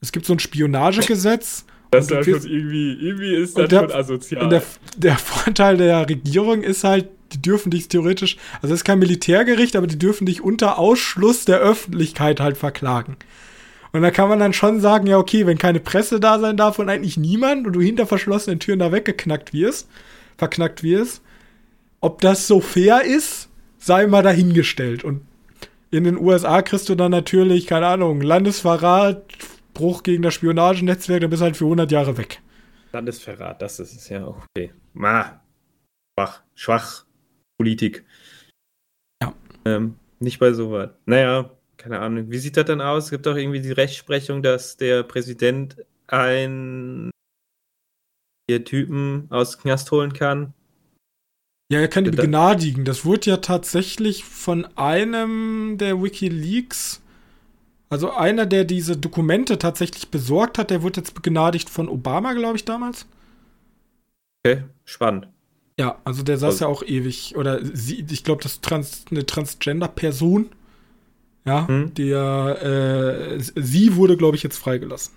[0.00, 1.64] Es gibt so ein Spionagegesetz.
[1.90, 4.48] Das ist schon irgendwie, irgendwie ist das der, schon asozial.
[4.48, 4.62] Der,
[4.96, 9.76] der Vorteil der Regierung ist halt, die dürfen dich theoretisch, also es ist kein Militärgericht,
[9.76, 13.16] aber die dürfen dich unter Ausschluss der Öffentlichkeit halt verklagen.
[13.92, 16.78] Und da kann man dann schon sagen, ja, okay, wenn keine Presse da sein darf
[16.78, 19.88] und eigentlich niemand und du hinter verschlossenen Türen da weggeknackt wirst,
[20.38, 21.22] verknackt wirst,
[22.00, 23.48] ob das so fair ist,
[23.78, 25.02] sei mal dahingestellt.
[25.02, 25.22] Und
[25.90, 29.24] in den USA kriegst du dann natürlich, keine Ahnung, Landesverrat,
[29.74, 32.40] Bruch gegen das Spionagenetzwerk, dann bist du halt für 100 Jahre weg.
[32.92, 34.72] Landesverrat, das ist es ja okay.
[34.92, 35.40] Ma,
[36.18, 37.04] schwach, schwach
[37.58, 38.04] Politik.
[39.22, 39.34] Ja.
[39.64, 40.90] Ähm, nicht bei sowas.
[41.06, 42.30] Naja, keine Ahnung.
[42.30, 43.04] Wie sieht das dann aus?
[43.04, 45.76] Es gibt doch irgendwie die Rechtsprechung, dass der Präsident
[46.06, 47.10] einen
[48.64, 50.52] Typen aus Knast holen kann,
[51.70, 52.84] ja, er kann die begnadigen.
[52.84, 57.00] Das wurde ja tatsächlich von einem der WikiLeaks,
[57.88, 62.56] also einer, der diese Dokumente tatsächlich besorgt hat, der wurde jetzt begnadigt von Obama, glaube
[62.56, 63.06] ich, damals.
[64.44, 65.28] Okay, spannend.
[65.78, 66.64] Ja, also der saß also.
[66.64, 70.50] ja auch ewig, oder sie, ich glaube, das ist trans, eine Transgender-Person.
[71.46, 71.94] Ja, hm.
[71.94, 75.14] der, äh, sie wurde, glaube ich, jetzt freigelassen.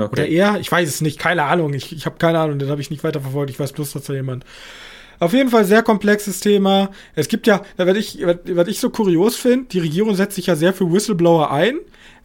[0.00, 0.12] Okay.
[0.12, 2.80] Oder er, ich weiß es nicht, keine Ahnung, ich, ich habe keine Ahnung, den habe
[2.80, 4.44] ich nicht weiterverfolgt, ich weiß bloß, dass da jemand
[5.20, 6.90] auf jeden Fall sehr komplexes Thema.
[7.14, 10.56] Es gibt ja, was ich, was ich so kurios finde, die Regierung setzt sich ja
[10.56, 11.78] sehr für Whistleblower ein,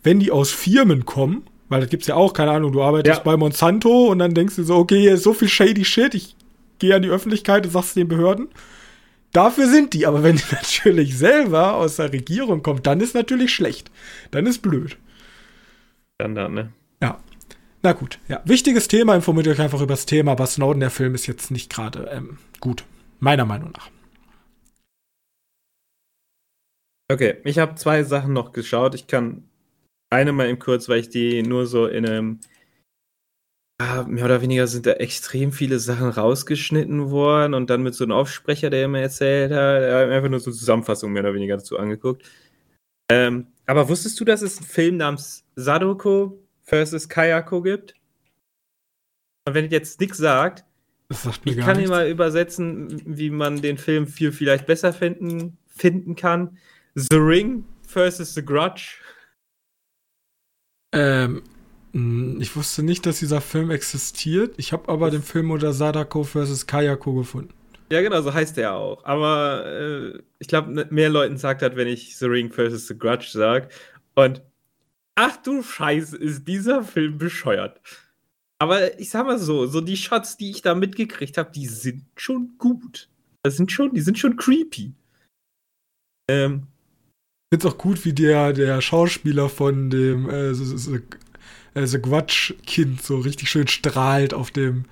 [0.04, 3.24] wenn die aus Firmen kommen, weil das gibt's ja auch, keine Ahnung, du arbeitest ja.
[3.24, 6.36] bei Monsanto und dann denkst du so, okay, hier ist so viel shady Shit, ich
[6.80, 8.50] gehe an die Öffentlichkeit und sag's den Behörden.
[9.32, 13.54] Dafür sind die, aber wenn die natürlich selber aus der Regierung kommt, dann ist natürlich
[13.54, 13.90] schlecht.
[14.32, 14.98] Dann ist blöd.
[16.22, 16.74] Standard, ne?
[17.86, 18.42] Na gut, ja.
[18.46, 21.70] Wichtiges Thema, informiert euch einfach über das Thema, aber Snowden, der Film, ist jetzt nicht
[21.70, 22.86] gerade ähm, gut.
[23.20, 23.92] Meiner Meinung nach.
[27.12, 28.96] Okay, ich habe zwei Sachen noch geschaut.
[28.96, 29.44] Ich kann
[30.10, 32.40] eine mal eben kurz, weil ich die nur so in einem.
[33.82, 38.06] Ja, mehr oder weniger sind da extrem viele Sachen rausgeschnitten worden und dann mit so
[38.06, 41.34] einem Aufsprecher, der mir erzählt hat, er hat einfach nur so eine Zusammenfassung mehr oder
[41.34, 42.24] weniger dazu angeguckt.
[43.12, 47.96] Ähm, aber wusstest du, dass es einen Film namens Sadoko versus Kayako gibt?
[49.46, 50.66] Und wenn ich jetzt nichts sagt,
[51.46, 56.58] ich kann ihn mal übersetzen, wie man den Film viel vielleicht besser finden, finden kann.
[56.96, 58.98] The Ring versus The Grudge.
[60.94, 61.44] Ähm,
[62.40, 64.56] ich wusste nicht, dass dieser Film existiert.
[64.58, 66.66] Ich habe aber den Film unter Sadako vs.
[66.66, 67.54] Kayako gefunden.
[67.92, 69.04] Ja, genau, so heißt der auch.
[69.06, 72.88] Aber äh, ich glaube, mehr Leuten sagt das, wenn ich The Ring vs.
[72.88, 73.70] The Grudge sage.
[74.16, 74.42] Und
[75.16, 77.80] ach du Scheiße, ist dieser Film bescheuert.
[78.60, 82.06] Aber ich sag mal so, so die Shots, die ich da mitgekriegt habe, die sind
[82.16, 83.10] schon gut.
[83.44, 84.94] Das sind schon, die sind schon creepy.
[86.30, 86.68] Ähm,
[87.52, 90.98] ich find's auch gut, wie der, der Schauspieler von dem äh, so, so,
[91.74, 94.86] äh, so Quatsch-Kind so richtig schön strahlt auf dem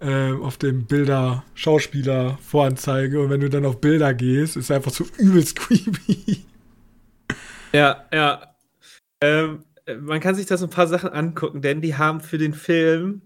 [0.00, 4.90] äh, auf dem Bilder Schauspieler Voranzeige und wenn du dann auf Bilder gehst, ist einfach
[4.90, 6.44] so übelst creepy.
[7.72, 8.53] Ja, ja.
[9.24, 9.64] Ähm,
[10.00, 13.22] man kann sich da so ein paar Sachen angucken, denn die haben für den Film,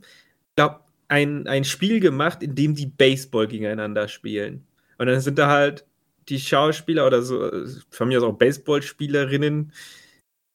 [0.57, 4.67] glaube ein, ein Spiel gemacht, in dem die Baseball gegeneinander spielen.
[4.99, 5.85] Und dann sind da halt
[6.29, 7.51] die Schauspieler oder so,
[7.91, 9.73] von mir aus auch Baseballspielerinnen,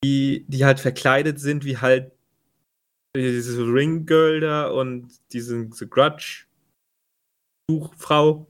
[0.03, 2.11] die, die halt verkleidet sind, wie halt
[3.15, 6.45] diese Ring Girl da und diese, diese Grudge
[7.67, 8.47] Buchfrau.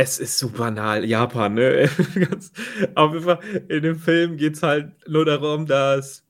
[0.00, 1.90] Es ist so banal, Japan, ne?
[2.94, 6.22] auf jeden Fall, in dem Film geht es halt nur darum, dass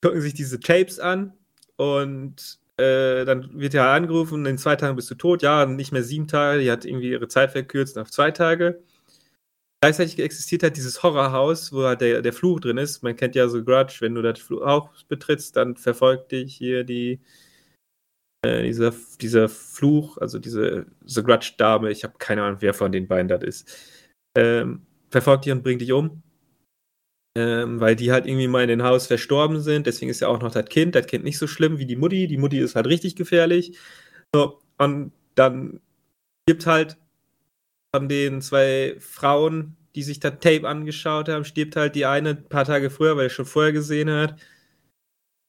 [0.00, 1.34] gucken sich diese Tapes an
[1.76, 5.42] und äh, dann wird ja angerufen, in zwei Tagen bist du tot.
[5.42, 8.82] Ja, nicht mehr sieben Tage, die hat irgendwie ihre Zeit verkürzt auf zwei Tage.
[9.82, 13.02] Gleichzeitig existiert halt dieses Horrorhaus, wo halt der, der Fluch drin ist.
[13.02, 17.20] Man kennt ja so Grudge, wenn du das Haus betrittst, dann verfolgt dich hier die,
[18.44, 23.08] äh, dieser, dieser Fluch, also diese The Grudge-Dame, ich habe keine Ahnung, wer von den
[23.08, 23.76] beiden das ist,
[24.36, 26.22] ähm, verfolgt dich und bringt dich um.
[27.36, 29.86] Ähm, weil die halt irgendwie mal in den Haus verstorben sind.
[29.86, 30.94] Deswegen ist ja auch noch das Kind.
[30.94, 32.28] Das Kind nicht so schlimm wie die Mutti.
[32.28, 33.76] Die Mutti ist halt richtig gefährlich.
[34.32, 35.80] So, und dann
[36.46, 36.96] gibt halt
[37.94, 42.48] von den zwei Frauen, die sich das Tape angeschaut haben, stirbt halt die eine ein
[42.48, 44.40] paar Tage früher, weil er schon vorher gesehen hat.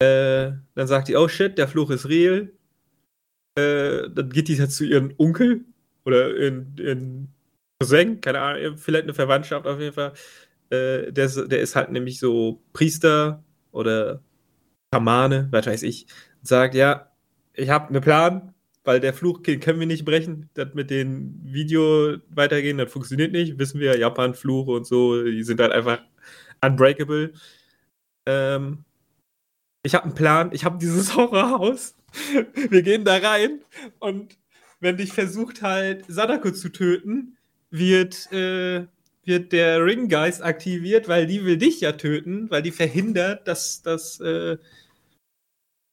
[0.02, 2.52] Äh, dann sagt die, oh shit, der Fluch ist real.
[3.56, 5.66] Äh, dann geht die zu ihrem Onkel
[6.06, 7.28] oder in, in
[7.80, 10.14] Cousin, keine Ahnung, vielleicht eine Verwandtschaft auf jeden Fall.
[10.70, 14.22] Äh, der, der ist halt nämlich so Priester oder
[14.94, 16.08] Schamane, was weiß ich,
[16.42, 17.12] sagt, ja,
[17.54, 18.54] ich habe einen Plan,
[18.84, 20.50] weil der Fluch können wir nicht brechen.
[20.54, 23.58] Das mit dem Video weitergehen, das funktioniert nicht.
[23.60, 26.00] Wissen wir, Japan-Fluche und so, die sind halt einfach
[26.64, 27.34] unbreakable.
[28.26, 28.86] Ähm,
[29.84, 31.96] ich habe einen Plan, ich habe dieses Horrorhaus.
[32.70, 33.62] wir gehen da rein
[34.00, 34.38] und
[34.80, 37.38] wenn dich versucht halt Sadako zu töten,
[37.72, 38.86] wird, äh,
[39.24, 44.20] wird der Ringgeist aktiviert, weil die will dich ja töten, weil die verhindert, dass, dass,
[44.20, 44.58] äh,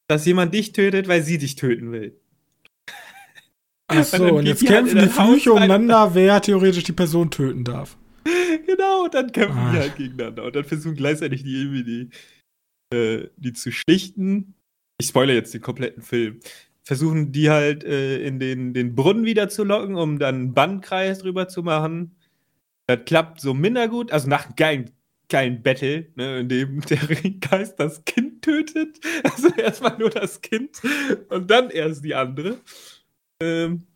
[0.07, 2.19] dass jemand dich tötet, weil sie dich töten will.
[3.87, 7.97] Achso, und, und jetzt kämpfen halt die Flüche umeinander, wer theoretisch die Person töten darf.
[8.65, 9.71] Genau, und dann kämpfen Ach.
[9.71, 10.45] die halt gegeneinander.
[10.45, 14.55] Und dann versuchen gleichzeitig die irgendwie die, äh, die zu schlichten.
[14.99, 16.39] Ich spoilere jetzt den kompletten Film.
[16.83, 21.19] Versuchen die halt äh, in den, den Brunnen wieder zu locken, um dann einen Bandkreis
[21.19, 22.15] drüber zu machen.
[22.87, 24.11] Das klappt so minder gut.
[24.11, 24.91] Also nach einem geilen,
[25.29, 28.99] geilen Battle, ne, in dem der Ringgeist das Kind tötet.
[29.23, 30.81] Also erstmal nur das Kind
[31.29, 32.59] und dann erst die andere.
[33.41, 33.87] Ähm,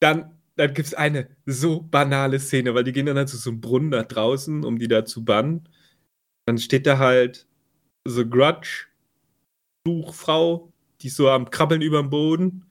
[0.00, 3.50] dann dann gibt es eine so banale Szene, weil die gehen dann halt zu so
[3.50, 5.68] einem Brunnen da draußen, um die da zu bannen.
[6.46, 7.46] Dann steht da halt
[8.06, 8.86] The Grudge,
[9.84, 12.66] Buchfrau, die ist so am Krabbeln über dem Boden.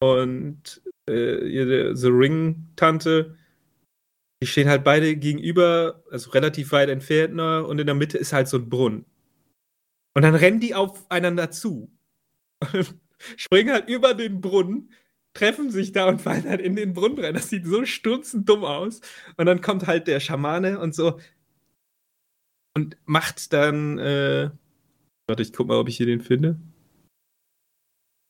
[0.00, 3.36] Und äh, ihre The Ring-Tante,
[4.42, 8.32] die stehen halt beide gegenüber, also relativ weit entfernt noch, und in der Mitte ist
[8.32, 9.06] halt so ein Brunnen.
[10.14, 11.90] Und dann rennen die aufeinander zu.
[13.36, 14.90] springen halt über den Brunnen,
[15.34, 17.34] treffen sich da und fallen halt in den Brunnen rein.
[17.34, 17.82] Das sieht so
[18.34, 19.00] dumm aus.
[19.36, 21.18] Und dann kommt halt der Schamane und so
[22.74, 24.50] und macht dann, äh,
[25.26, 26.58] warte, ich guck mal, ob ich hier den finde.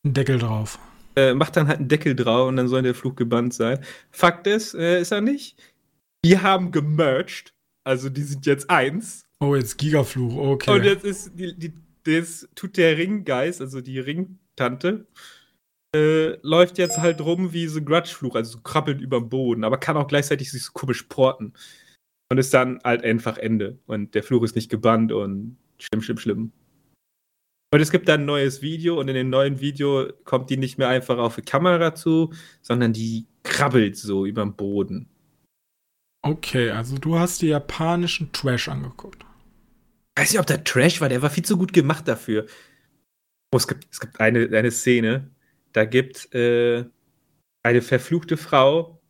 [0.05, 0.79] Ein Deckel drauf.
[1.17, 3.79] Äh, macht dann halt einen Deckel drauf und dann soll der Fluch gebannt sein.
[4.11, 5.63] Fakt ist, äh, ist er nicht.
[6.25, 7.55] Die haben gemerged.
[7.85, 9.27] Also die sind jetzt eins.
[9.41, 10.71] Oh, jetzt Gigafluch, okay.
[10.71, 11.73] Und jetzt ist die, die
[12.05, 15.07] das tut der Ringgeist, also die Ringtante,
[15.95, 19.65] äh, läuft jetzt halt rum wie so ein Grudge-Fluch, also so krabbelnd über dem Boden,
[19.65, 21.55] aber kann auch gleichzeitig sich so komisch porten.
[22.31, 23.79] Und ist dann halt einfach Ende.
[23.87, 26.53] Und der Fluch ist nicht gebannt und schlimm, schlimm, schlimm.
[27.75, 30.79] Und es gibt dann ein neues Video und in dem neuen Video kommt die nicht
[30.79, 35.09] mehr einfach auf die Kamera zu, sondern die krabbelt so über dem Boden.
[36.23, 39.27] Okay, also du hast die japanischen Trash angeguckt.
[40.17, 42.47] Weiß nicht, ob der Trash war, der war viel zu gut gemacht dafür.
[43.53, 45.33] Oh, es gibt, es gibt eine, eine Szene,
[45.73, 46.85] da gibt äh,
[47.65, 49.03] eine verfluchte Frau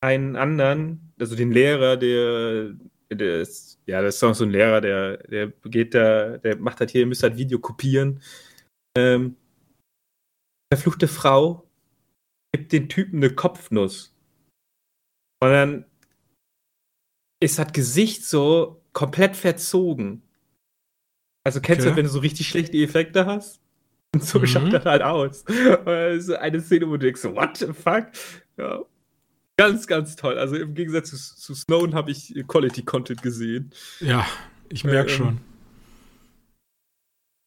[0.00, 2.74] einen anderen, also den Lehrer, der,
[3.10, 6.80] der ist, ja, das ist auch so ein Lehrer, der, der geht da, der macht
[6.80, 8.22] halt hier, ihr müsst halt Video kopieren.
[8.96, 9.36] Ähm,
[10.72, 11.68] verfluchte Frau
[12.52, 14.14] gibt den Typen eine Kopfnuss.
[15.42, 15.84] Und dann
[17.42, 20.22] ist das Gesicht so komplett verzogen.
[21.44, 21.90] Also kennst okay.
[21.90, 23.60] du, wenn du so richtig schlechte Effekte hast?
[24.14, 24.46] Und so mhm.
[24.46, 25.44] schaut das halt aus.
[25.86, 28.08] Also eine Szene, wo du denkst, what the fuck?
[28.56, 28.84] Ja.
[29.56, 30.38] Ganz, ganz toll.
[30.38, 33.72] Also im Gegensatz zu, zu Snowden habe ich Quality Content gesehen.
[34.00, 34.26] Ja,
[34.68, 35.40] ich merke ähm, schon.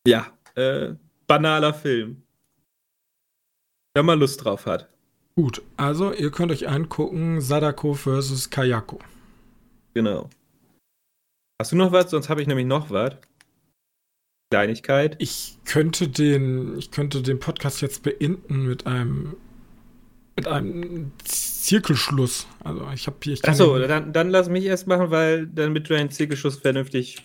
[0.07, 0.95] Ja, äh,
[1.27, 2.23] banaler Film.
[3.95, 4.89] Wenn man Lust drauf hat.
[5.35, 8.49] Gut, also ihr könnt euch angucken, Sadako vs.
[8.49, 8.99] Kayako.
[9.95, 10.29] Genau.
[11.59, 12.11] Hast du noch was?
[12.11, 13.15] Sonst habe ich nämlich noch was.
[14.51, 15.15] Kleinigkeit.
[15.19, 19.35] Ich könnte den, ich könnte den Podcast jetzt beenden mit einem
[20.35, 21.11] mit einem
[21.63, 22.45] Zirkelschluss.
[22.61, 23.37] Also ich habe hier.
[23.43, 27.23] Achso, dann, dann lass mich erst machen, weil damit du einen Zirkelschluss vernünftig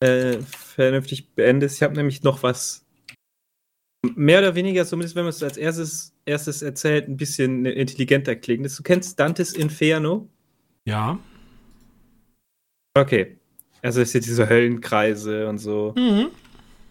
[0.00, 1.76] äh, vernünftig beendest.
[1.76, 2.84] Ich habe nämlich noch was
[4.16, 8.66] mehr oder weniger, zumindest wenn man es als erstes, erstes erzählt, ein bisschen intelligenter klingt.
[8.66, 10.28] Du kennst Dantes Inferno?
[10.84, 11.20] Ja.
[12.94, 13.38] Okay.
[13.80, 15.94] Also es sind diese Höllenkreise und so.
[15.96, 16.30] Mhm.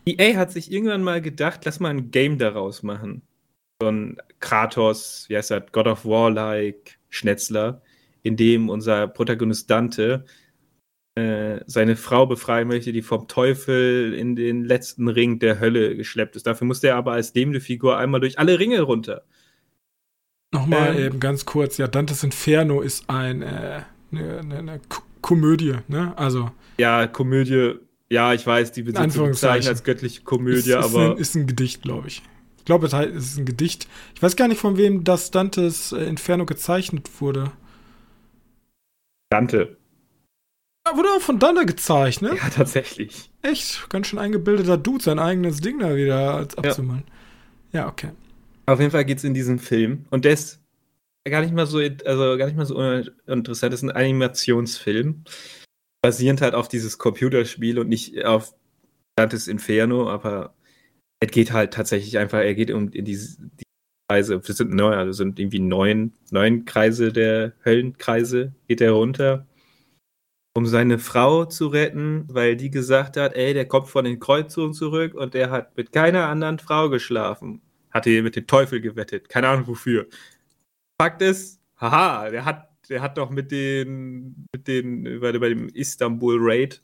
[0.05, 3.23] EA hat sich irgendwann mal gedacht, lass mal ein Game daraus machen
[3.81, 7.81] so ein Kratos, wie heißt das, God of War-like Schnetzler,
[8.23, 10.25] in dem unser Protagonist Dante
[11.15, 16.35] äh, seine Frau befreien möchte, die vom Teufel in den letzten Ring der Hölle geschleppt
[16.35, 16.47] ist.
[16.47, 19.23] Dafür musste er aber als lebende Figur einmal durch alle Ringe runter.
[20.53, 24.81] Nochmal ähm, eben ganz kurz, ja, Dantes Inferno ist ein, äh, eine, ne, ne
[25.21, 26.17] Komödie, ne?
[26.17, 26.51] Also.
[26.77, 27.75] Ja, Komödie,
[28.09, 31.11] ja, ich weiß, die wird bezeichnet als göttliche Komödie, ist, ist aber.
[31.11, 32.21] Ein, ist ein Gedicht, glaube ich.
[32.71, 33.89] Ich glaube, es ist ein Gedicht.
[34.15, 37.51] Ich weiß gar nicht, von wem das Dantes äh, Inferno gezeichnet wurde.
[39.29, 39.75] Dante.
[40.87, 42.37] Ja, wurde auch von Dante gezeichnet.
[42.37, 43.29] Ja, tatsächlich.
[43.41, 47.03] Echt, ganz schön eingebildeter Dude, sein eigenes Ding da wieder als abzumalen.
[47.73, 47.81] Ja.
[47.81, 48.11] ja, okay.
[48.67, 50.05] Auf jeden Fall geht es in diesem Film.
[50.09, 50.61] Und der ist
[51.29, 53.73] gar nicht mal so, also gar nicht mal so interessant.
[53.73, 55.25] Das ist ein Animationsfilm.
[56.01, 58.55] Basierend halt auf dieses Computerspiel und nicht auf
[59.17, 60.55] Dantes Inferno, aber
[61.21, 63.63] es geht halt tatsächlich einfach, er geht um in diese die
[64.09, 69.47] Kreise, wir sind neu, also sind irgendwie neun, neun Kreise der Höllenkreise, geht er runter,
[70.53, 74.73] um seine Frau zu retten, weil die gesagt hat, ey, der kommt von den Kreuzungen
[74.73, 77.61] zurück und der hat mit keiner anderen Frau geschlafen.
[77.91, 80.07] Hatte mit dem Teufel gewettet, keine Ahnung wofür.
[80.99, 85.69] Fakt ist, haha, der hat, der hat doch mit den, mit den, bei, bei dem
[85.69, 86.81] Istanbul Raid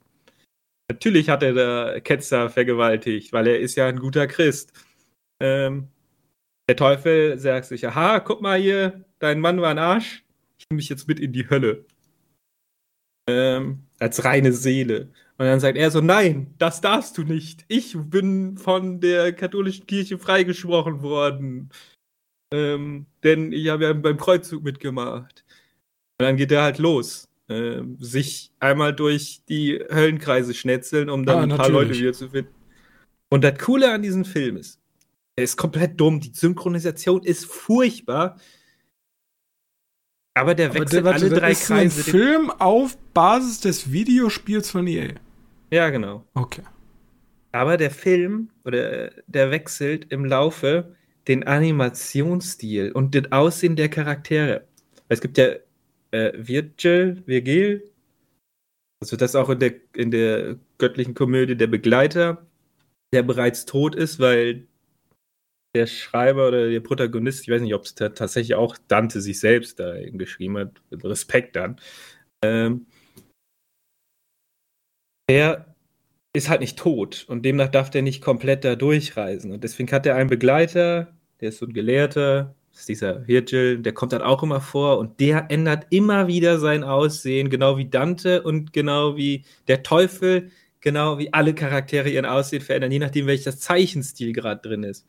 [0.89, 4.71] Natürlich hat er da Ketzer vergewaltigt, weil er ist ja ein guter Christ.
[5.41, 5.89] Ähm,
[6.69, 10.23] der Teufel sagt sich, aha, guck mal hier, dein Mann war ein Arsch,
[10.57, 11.85] ich nehme mich jetzt mit in die Hölle.
[13.29, 15.11] Ähm, als reine Seele.
[15.37, 17.65] Und dann sagt er so, nein, das darfst du nicht.
[17.67, 21.69] Ich bin von der katholischen Kirche freigesprochen worden.
[22.53, 25.43] Ähm, denn ich habe ja beim Kreuzzug mitgemacht.
[26.19, 27.27] Und dann geht er halt los.
[27.49, 31.73] Äh, sich einmal durch die Höllenkreise schnetzeln, um dann ah, ein paar natürlich.
[31.73, 32.53] Leute wieder zu finden.
[33.29, 34.81] Und das Coole an diesem Film ist,
[35.37, 38.37] er ist komplett dumm, die Synchronisation ist furchtbar.
[40.33, 42.01] Aber der wechselt aber der, alle drei ist Kreise.
[42.01, 45.13] Ein Film auf Basis des Videospiels von EA.
[45.71, 46.25] Ja, genau.
[46.33, 46.63] Okay.
[47.53, 50.95] Aber der Film oder der wechselt im Laufe
[51.29, 54.65] den Animationsstil und das Aussehen der Charaktere.
[55.07, 55.55] Es gibt ja
[56.11, 57.91] äh, Virgil, Virgil,
[59.01, 62.47] also das auch in der, in der göttlichen Komödie der Begleiter,
[63.13, 64.67] der bereits tot ist, weil
[65.75, 69.79] der Schreiber oder der Protagonist, ich weiß nicht, ob es tatsächlich auch Dante sich selbst
[69.79, 71.79] da geschrieben hat, mit Respekt dann,
[72.43, 72.87] ähm,
[75.29, 75.75] der
[76.35, 79.51] ist halt nicht tot und demnach darf der nicht komplett da durchreisen.
[79.51, 83.79] Und deswegen hat er einen Begleiter, der ist so ein Gelehrter, das ist dieser Virgil,
[83.79, 87.89] der kommt dann auch immer vor und der ändert immer wieder sein Aussehen, genau wie
[87.89, 90.51] Dante und genau wie der Teufel
[90.81, 95.05] genau wie alle Charaktere ihren Aussehen verändern, je nachdem, welcher Zeichenstil gerade drin ist.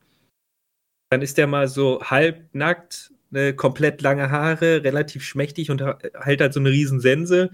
[1.11, 6.53] Dann ist der mal so halbnackt, ne, komplett lange Haare, relativ schmächtig und hält halt
[6.53, 7.51] so eine riesen Sense.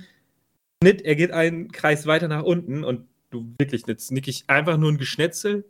[0.83, 4.91] Schnitt, er geht einen Kreis weiter nach unten und du wirklich jetzt nickig einfach nur
[4.93, 5.65] ein Geschnetzel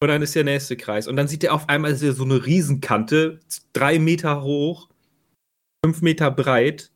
[0.00, 1.08] und dann ist der nächste Kreis.
[1.08, 3.40] Und dann sieht er auf einmal so eine Riesenkante,
[3.72, 4.88] drei Meter hoch,
[5.84, 6.92] fünf Meter breit,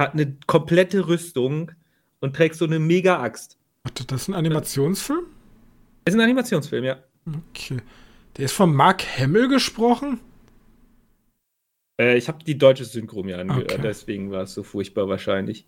[0.00, 1.72] hat eine komplette Rüstung
[2.20, 3.58] und trägt so eine Mega-Axt.
[3.84, 5.26] Warte, das ist ein Animationsfilm?
[6.04, 7.02] Das ist ein Animationsfilm, ja.
[7.26, 7.78] Okay.
[8.36, 10.20] Der ist von Mark Hamill gesprochen?
[12.00, 13.82] Äh, ich habe die deutsche Synchro mir angehört, okay.
[13.82, 15.66] deswegen war es so furchtbar wahrscheinlich.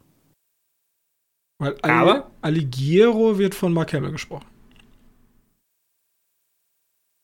[1.58, 4.46] Weil Aber Alighiero wird von Mark Hamill gesprochen.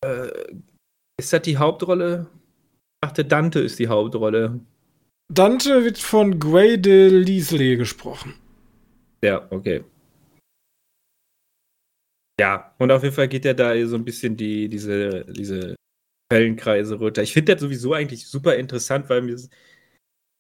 [0.05, 0.57] Äh,
[1.19, 2.27] ist das die Hauptrolle?
[3.03, 4.61] Ich dachte, Dante ist die Hauptrolle.
[5.33, 8.35] Dante wird von Gray de Lisley gesprochen.
[9.23, 9.85] Ja, okay.
[12.39, 15.77] Ja, und auf jeden Fall geht er da so ein bisschen die, diese, diese
[16.31, 17.23] Quellenkreise runter.
[17.23, 19.39] Ich finde das sowieso eigentlich super interessant, weil mir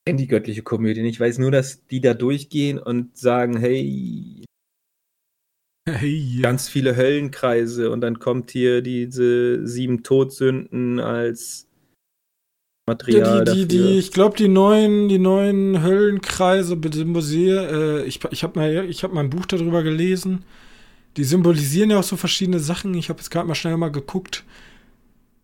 [0.07, 4.45] kenne die göttliche Komödie Ich weiß nur, dass die da durchgehen und sagen, hey,
[5.89, 11.67] hey ganz viele Höllenkreise und dann kommt hier diese sieben Todsünden als
[12.87, 18.21] Material ja, die, die, die, ich glaube, die neuen, die neuen Höllenkreise symbolisieren, äh, ich,
[18.31, 20.45] ich habe mal, ich habe mal ein Buch darüber gelesen.
[21.17, 22.93] Die symbolisieren ja auch so verschiedene Sachen.
[22.95, 24.45] Ich habe jetzt gerade mal schnell mal geguckt.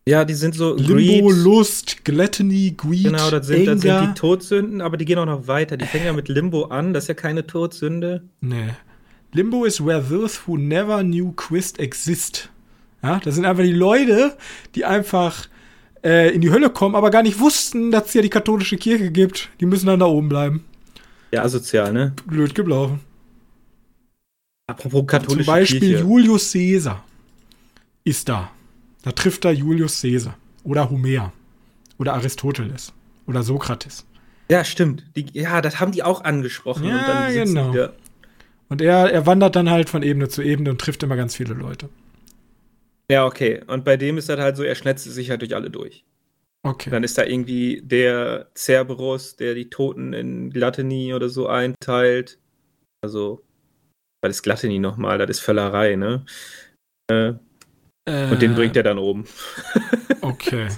[0.07, 1.45] Ja, die sind so Limbo, Greed.
[1.45, 5.47] Lust, Gluttony, Greed, Genau, das sind, das sind die Todsünden, aber die gehen auch noch
[5.47, 5.77] weiter.
[5.77, 8.23] Die fangen ja mit Limbo an, das ist ja keine Todsünde.
[8.41, 8.71] Nee.
[9.33, 12.51] Limbo is where those who never knew Quist exist.
[13.03, 14.37] Ja, das sind einfach die Leute,
[14.75, 15.49] die einfach
[16.05, 19.11] äh, in die Hölle kommen, aber gar nicht wussten, dass es ja die katholische Kirche
[19.11, 19.49] gibt.
[19.61, 20.65] Die müssen dann da oben bleiben.
[21.33, 22.15] Ja, asozial, ne?
[22.27, 23.01] Blöd gelaufen.
[24.67, 25.45] Apropos katholische Kirche.
[25.45, 26.05] Zum Beispiel Kirche.
[26.05, 27.05] Julius Caesar
[28.05, 28.51] ist da.
[29.03, 30.37] Da trifft er Julius Caesar.
[30.65, 31.33] Oder Homer.
[31.99, 32.93] Oder Aristoteles.
[33.27, 34.05] Oder Sokrates.
[34.51, 35.05] Ja, stimmt.
[35.17, 36.85] Die, ja, das haben die auch angesprochen.
[36.85, 37.89] Ja, und genau.
[38.71, 41.55] Und er, er wandert dann halt von Ebene zu Ebene und trifft immer ganz viele
[41.55, 41.89] Leute.
[43.11, 43.63] Ja, okay.
[43.67, 46.05] Und bei dem ist das halt so, er schnetzt sich halt durch alle durch.
[46.63, 46.91] Okay.
[46.91, 52.39] Dann ist da irgendwie der Cerberus, der die Toten in Gluttony oder so einteilt.
[53.03, 53.43] Also,
[54.23, 55.19] was ist Gluttony nochmal?
[55.19, 56.25] Das ist Völlerei, ne?
[57.11, 57.33] Äh,
[58.07, 59.25] äh, und den bringt er dann oben.
[60.23, 60.69] Okay.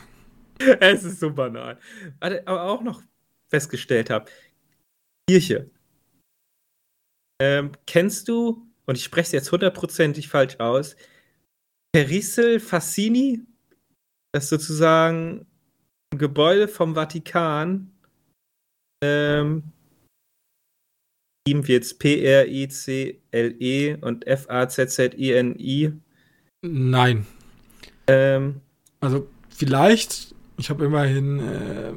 [0.79, 1.77] es ist so banal.
[2.21, 3.03] Was aber auch noch
[3.49, 4.31] festgestellt habe:
[5.29, 5.69] Kirche.
[7.43, 10.95] Ähm, kennst du, und ich spreche es jetzt hundertprozentig falsch aus,
[11.93, 13.41] Perissel Fassini,
[14.33, 15.45] das ist sozusagen
[16.13, 17.91] ein Gebäude vom Vatikan.
[19.03, 19.65] Ähm,
[21.49, 25.93] ihm wird P-R-I-C-L-E und F-A-Z-Z-I-N-I.
[26.65, 27.27] Nein.
[28.07, 28.61] Ähm,
[29.01, 31.93] also vielleicht, ich habe immerhin äh,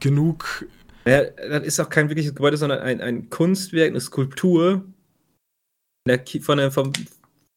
[0.00, 0.66] genug.
[1.04, 4.84] Ja, das ist auch kein wirkliches Gebäude, sondern ein, ein Kunstwerk, eine Skulptur
[6.40, 6.92] von, der, vom,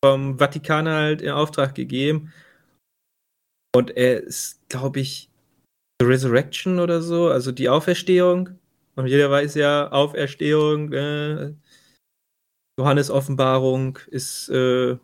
[0.04, 2.34] vom Vatikan halt in Auftrag gegeben.
[3.76, 5.30] Und er ist, glaube ich,
[6.02, 8.58] The Resurrection oder so, also die Auferstehung.
[8.96, 11.54] Und jeder weiß ja, Auferstehung, äh,
[12.80, 14.98] Johannes Offenbarung ist, äh,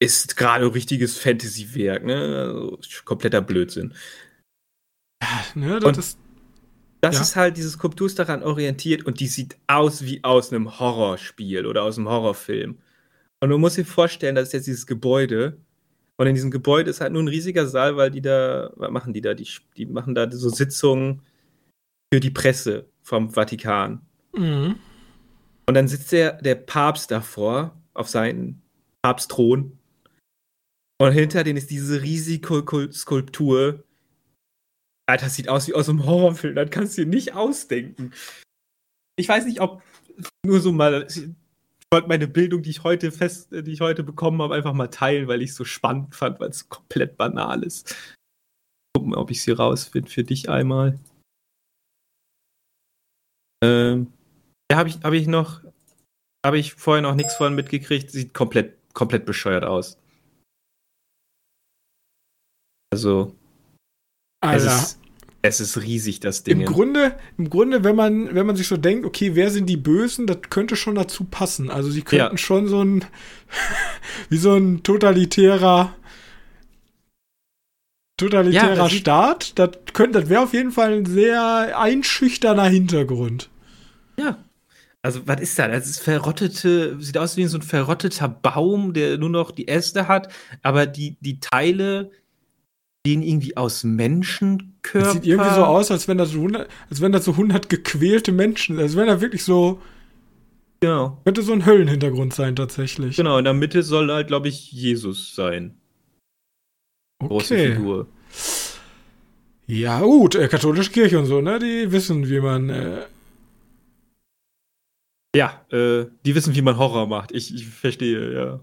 [0.00, 2.14] ist gerade ein richtiges Fantasy-Werk, ne?
[2.14, 3.94] Also, kompletter Blödsinn.
[5.54, 6.18] Ne, das ist.
[7.00, 7.22] Das ja.
[7.22, 11.64] ist halt, diese Skulptur ist daran orientiert und die sieht aus wie aus einem Horrorspiel
[11.64, 12.78] oder aus einem Horrorfilm.
[13.40, 15.58] Und du musst dir vorstellen, das ist jetzt dieses Gebäude.
[16.16, 19.12] Und in diesem Gebäude ist halt nur ein riesiger Saal, weil die da, was machen
[19.12, 19.34] die da?
[19.34, 19.46] Die,
[19.76, 21.22] die machen da so Sitzungen
[22.12, 24.00] für die Presse vom Vatikan.
[24.34, 24.74] Mhm.
[25.66, 28.60] Und dann sitzt der, der Papst davor auf seinem
[29.02, 29.78] Papstthron.
[31.00, 33.84] Und hinter denen ist diese riesige Skulptur
[35.08, 38.12] Alter, das sieht aus wie aus einem Horrorfilm, das kannst du dir nicht ausdenken.
[39.16, 39.82] Ich weiß nicht, ob
[40.44, 41.06] nur so mal.
[41.08, 41.24] Ich
[41.90, 45.26] wollte meine Bildung, die ich heute fest, die ich heute bekommen habe, einfach mal teilen,
[45.26, 47.96] weil ich es so spannend fand, weil es komplett banal ist.
[48.94, 50.98] Gucken, ob ich sie rausfinde für dich einmal.
[53.64, 54.12] Ähm,
[54.70, 55.62] ja, habe ich, hab ich noch,
[56.44, 58.10] habe ich vorher noch nichts von mitgekriegt.
[58.10, 59.96] Sieht komplett, komplett bescheuert aus.
[62.92, 63.34] Also,
[64.40, 64.66] Alter.
[64.66, 64.98] Es ist,
[65.40, 66.60] es ist riesig, das Ding.
[66.60, 69.76] Im Grunde, im Grunde, wenn man, wenn man sich so denkt, okay, wer sind die
[69.76, 71.70] Bösen, das könnte schon dazu passen.
[71.70, 72.38] Also sie könnten ja.
[72.38, 73.04] schon so ein,
[74.28, 75.94] wie so ein totalitärer,
[78.16, 79.58] totalitärer ja, Staat.
[79.58, 83.48] Das könnte, das wäre auf jeden Fall ein sehr einschüchterner Hintergrund.
[84.16, 84.38] Ja.
[85.00, 85.68] Also, was ist das?
[85.68, 90.08] Das ist verrottete, sieht aus wie so ein verrotteter Baum, der nur noch die Äste
[90.08, 90.32] hat,
[90.62, 92.10] aber die, die Teile
[93.08, 94.98] sehen irgendwie aus Menschenkörper.
[95.06, 97.68] Das sieht irgendwie so aus, als wenn das so 100, als wenn das so 100
[97.68, 99.80] gequälte Menschen, als wenn da wirklich so
[100.80, 101.20] Genau.
[101.24, 103.16] könnte so ein Höllenhintergrund sein tatsächlich.
[103.16, 105.74] Genau, in der Mitte soll halt, glaube ich, Jesus sein.
[107.20, 107.74] Große Okay.
[107.74, 108.06] Figur.
[109.66, 111.58] Ja, gut, äh, katholische Kirche und so, ne?
[111.58, 113.06] Die wissen, wie man äh,
[115.34, 117.32] Ja, äh, die wissen, wie man Horror macht.
[117.32, 118.60] Ich, ich verstehe, ja.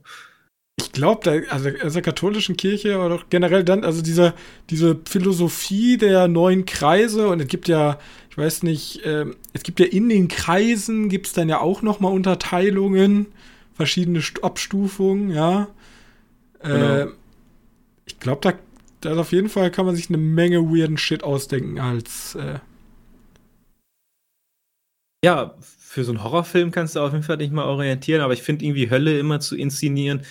[0.78, 4.34] Ich glaube, da, also aus der katholischen Kirche oder generell dann, also diese,
[4.70, 7.98] diese Philosophie der neuen Kreise und es gibt ja,
[8.30, 11.82] ich weiß nicht, ähm, es gibt ja in den Kreisen, gibt es dann ja auch
[11.82, 13.28] nochmal Unterteilungen,
[13.74, 15.70] verschiedene St Abstufungen, ja.
[16.60, 17.12] Äh, Genau.
[18.06, 18.54] ich glaube, da,
[19.02, 22.60] da auf jeden Fall kann man sich eine Menge weirden Shit ausdenken als, äh,
[25.24, 28.44] Ja, für so einen Horrorfilm kannst du auf jeden Fall nicht mal orientieren, aber ich
[28.44, 30.22] finde irgendwie Hölle immer zu inszenieren,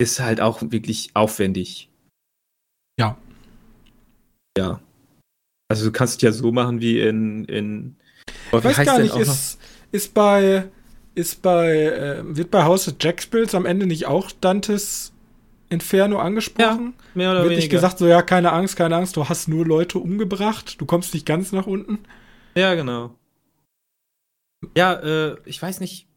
[0.00, 1.88] ist halt auch wirklich aufwendig.
[2.98, 3.16] Ja.
[4.56, 4.80] Ja.
[5.68, 7.96] Also du kannst es ja so machen wie in, in
[8.46, 9.60] Ich weiß gar nicht, ist,
[9.92, 10.68] ist bei,
[11.14, 15.12] ist bei, äh, wird bei House of Jackspills am Ende nicht auch Dantes
[15.68, 16.94] Inferno angesprochen?
[17.14, 17.60] mehr oder Wird weniger.
[17.60, 21.14] nicht gesagt, so, ja, keine Angst, keine Angst, du hast nur Leute umgebracht, du kommst
[21.14, 21.98] nicht ganz nach unten.
[22.56, 23.14] Ja, genau.
[24.76, 26.08] Ja, äh, ich weiß nicht.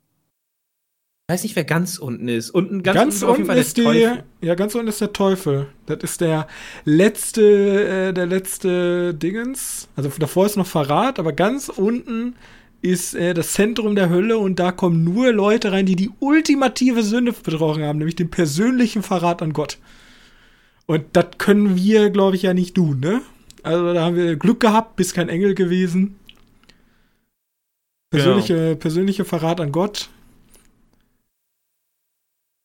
[1.28, 2.50] Ich weiß nicht, wer ganz unten ist.
[2.50, 4.24] Unten, ganz, Ganz, unten, unten ist die, Teufel.
[4.42, 5.68] ja, ganz unten ist der Teufel.
[5.86, 6.50] Das ist der
[6.84, 9.88] letzte, äh, der letzte Dingens.
[9.96, 12.36] Also davor ist noch Verrat, aber ganz unten
[12.82, 17.04] ist äh, das Zentrum der Hölle und da kommen nur Leute rein, die die ultimative
[17.04, 19.78] Sünde betrogen haben, nämlich den persönlichen Verrat an Gott.
[20.88, 23.22] Und das können wir, glaube ich, ja nicht tun, ne?
[23.64, 26.20] Also da haben wir Glück gehabt, bist kein Engel gewesen.
[28.12, 30.10] Persönliche, persönliche Verrat an Gott.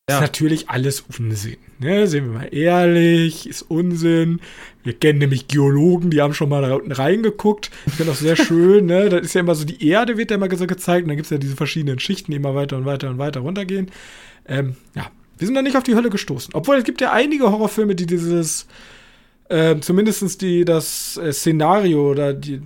[0.09, 0.15] Ja.
[0.15, 1.57] Ist natürlich alles Unsinn.
[1.77, 2.07] Ne?
[2.07, 4.41] Sehen wir mal ehrlich, ist Unsinn.
[4.83, 7.69] Wir kennen nämlich Geologen, die haben schon mal da unten reingeguckt.
[7.85, 9.09] Ich finde das sehr schön, ne?
[9.09, 11.27] Das ist ja immer so, die Erde wird ja immer so gezeigt und dann gibt
[11.27, 13.91] es ja diese verschiedenen Schichten, die immer weiter und weiter und weiter runtergehen.
[14.47, 16.55] Ähm, ja, wir sind da nicht auf die Hölle gestoßen.
[16.55, 18.65] Obwohl es gibt ja einige Horrorfilme, die dieses,
[19.51, 22.61] ähm, zumindest die, das äh, Szenario oder die,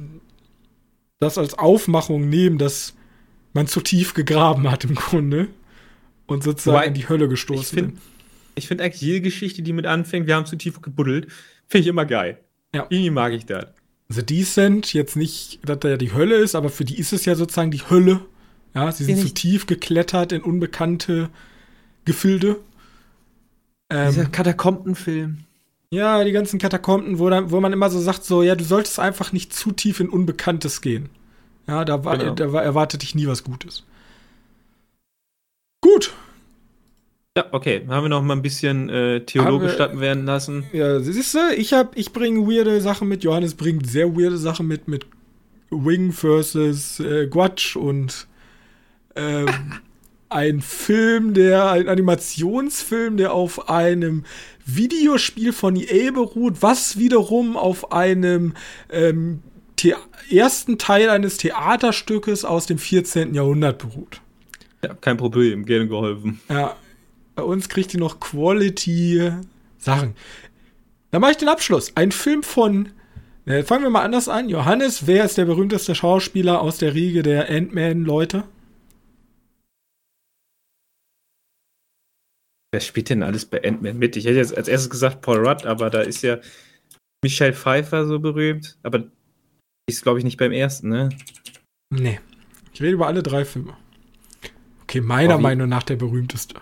[1.20, 2.94] das als Aufmachung nehmen, dass
[3.52, 5.50] man zu tief gegraben hat im Grunde
[6.34, 7.97] und sozusagen Wobei, in die Hölle Ich gestoßen finde
[8.55, 11.27] ich find eigentlich jede Geschichte, die mit anfängt, wir haben zu tief gebuddelt,
[11.67, 12.39] finde ich immer geil.
[12.75, 12.86] Ja.
[12.89, 13.65] Irgendwie mag ich das.
[14.09, 17.25] The Descent, jetzt nicht, dass da ja die Hölle ist, aber für die ist es
[17.25, 18.19] ja sozusagen die Hölle.
[18.75, 21.29] Ja, sie sind Ja, zu tief geklettert in unbekannte
[22.05, 22.57] Gefilde.
[23.91, 25.45] Dieser Ähm, Katakombenfilm.
[25.91, 28.99] ja, die ganzen Katakomben, wo, dann, wo man immer so sagt, so, ja, du solltest
[28.99, 31.09] einfach nicht zu tief in Unbekanntes gehen.
[31.67, 32.36] Ja, da, war, Genau.
[32.36, 33.84] da war, erwartet dich nie was Gutes.
[35.81, 36.13] Gut.
[37.36, 37.81] Ja, okay.
[37.88, 40.65] Haben wir noch mal ein bisschen äh, Theologe Haben wir- werden lassen.
[40.71, 43.23] Ja, siehst du, ich, hab- ich bringe weirde Sachen mit.
[43.23, 45.07] Johannes bringt sehr weirde Sachen mit, mit
[45.71, 48.27] Wing versus äh, Guatch und
[49.15, 49.47] ähm,
[50.29, 54.25] ein Film, der, ein Animationsfilm, der auf einem
[54.67, 58.53] Videospiel von EA beruht, was wiederum auf einem
[58.91, 59.41] ähm,
[59.79, 59.95] The
[60.29, 63.34] ersten Teil eines Theaterstückes aus dem 14.
[63.34, 64.21] Jahrhundert beruht.
[64.84, 66.39] Ja, kein Problem, gerne geholfen.
[66.47, 66.75] Ja,
[67.36, 69.31] bei uns kriegt ihr noch Quality
[69.77, 70.15] Sachen.
[71.11, 71.95] Dann mache ich den Abschluss.
[71.95, 72.89] Ein Film von.
[73.45, 74.49] Ne, fangen wir mal anders an.
[74.49, 78.45] Johannes, wer ist der berühmteste Schauspieler aus der Riege der Ant-Man-Leute?
[82.72, 84.15] Wer spielt denn alles bei Ant-Man mit?
[84.15, 86.39] Ich hätte jetzt als erstes gesagt Paul Rudd, aber da ist ja
[87.23, 88.77] Michelle Pfeiffer so berühmt.
[88.81, 89.07] Aber die
[89.88, 91.10] ist, glaube ich, nicht beim ersten, ne?
[91.91, 92.19] Nee.
[92.73, 93.77] Ich rede über alle drei Filme.
[94.84, 96.55] Okay, meiner Meinung nach der berühmteste.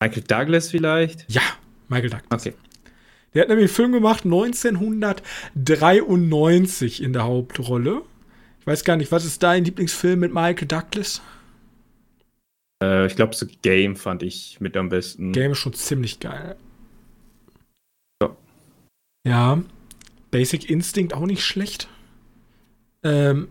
[0.00, 1.24] Michael Douglas vielleicht?
[1.30, 1.42] Ja,
[1.88, 2.46] Michael Douglas.
[2.46, 2.54] Okay.
[3.34, 8.02] Der hat nämlich einen Film gemacht 1993 in der Hauptrolle.
[8.60, 11.20] Ich weiß gar nicht, was ist dein Lieblingsfilm mit Michael Douglas?
[12.82, 15.32] Äh, ich glaube, so Game fand ich mit am besten.
[15.32, 16.56] Game ist schon ziemlich geil.
[18.22, 18.36] Ja.
[19.26, 19.62] Ja.
[20.30, 21.88] Basic Instinct auch nicht schlecht.
[23.02, 23.48] Ähm,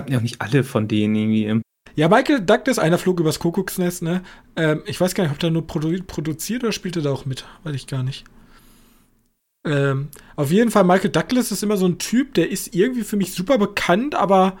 [0.00, 1.44] hatten ja auch nicht alle von denen irgendwie.
[1.46, 1.62] im-
[1.98, 4.22] ja, Michael Douglas, einer flog übers Kuckucksnest, ne?
[4.54, 7.26] Ähm, ich weiß gar nicht, ob der nur produ produziert oder spielt er da auch
[7.26, 7.44] mit?
[7.64, 8.22] Weiß ich gar nicht.
[9.64, 10.06] Ähm,
[10.36, 13.34] auf jeden Fall, Michael Douglas ist immer so ein Typ, der ist irgendwie für mich
[13.34, 14.56] super bekannt, aber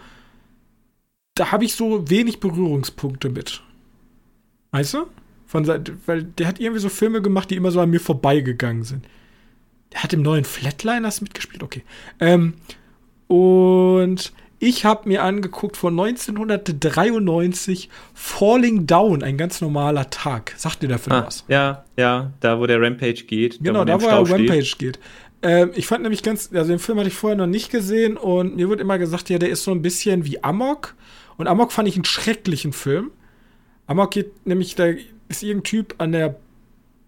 [1.36, 3.62] da habe ich so wenig Berührungspunkte mit.
[4.72, 5.06] Weißt du?
[5.46, 5.64] Von,
[6.06, 9.06] weil der hat irgendwie so Filme gemacht, die immer so an mir vorbeigegangen sind.
[9.92, 11.84] Der hat im neuen Flatliners mitgespielt, okay.
[12.18, 12.54] Ähm,
[13.28, 20.52] und Ich habe mir angeguckt von 1993 Falling Down, ein ganz normaler Tag.
[20.56, 21.44] Sagt dir der Film Ah, was?
[21.48, 23.58] ja, ja, da wo der Rampage geht.
[23.62, 24.50] Genau, der da wo im er Stau steht.
[24.50, 24.98] Rampage geht.
[25.42, 28.56] Ähm, ich fand nämlich ganz, also den Film hatte ich vorher noch nicht gesehen und
[28.56, 30.94] mir wird immer gesagt, ja, der ist so ein bisschen wie Amok.
[31.36, 33.12] Und Amok fand ich einen schrecklichen Film.
[33.86, 34.86] Amok geht nämlich, da
[35.28, 36.34] ist irgendein Typ an der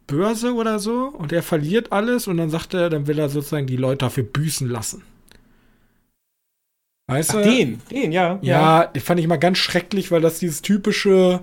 [0.07, 3.67] Börse oder so und er verliert alles und dann sagt er, dann will er sozusagen
[3.67, 5.03] die Leute dafür büßen lassen.
[7.11, 7.51] Weißt Ach, du?
[7.51, 8.39] den, den, ja.
[8.41, 11.41] Ja, den fand ich mal ganz schrecklich, weil das dieses typische,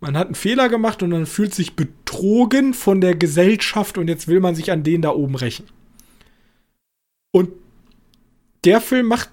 [0.00, 4.28] man hat einen Fehler gemacht und dann fühlt sich betrogen von der Gesellschaft und jetzt
[4.28, 5.66] will man sich an den da oben rächen.
[7.32, 7.50] Und
[8.64, 9.30] der Film macht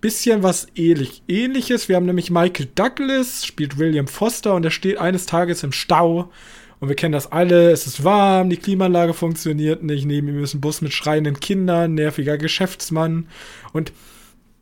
[0.00, 1.88] bisschen was ähnlich, ähnliches.
[1.88, 6.30] Wir haben nämlich Michael Douglas, spielt William Foster und er steht eines Tages im Stau.
[6.78, 10.54] Und wir kennen das alle, es ist warm, die Klimaanlage funktioniert nicht, neben ihm ist
[10.54, 13.28] ein Bus mit schreienden Kindern, nerviger Geschäftsmann.
[13.72, 13.92] Und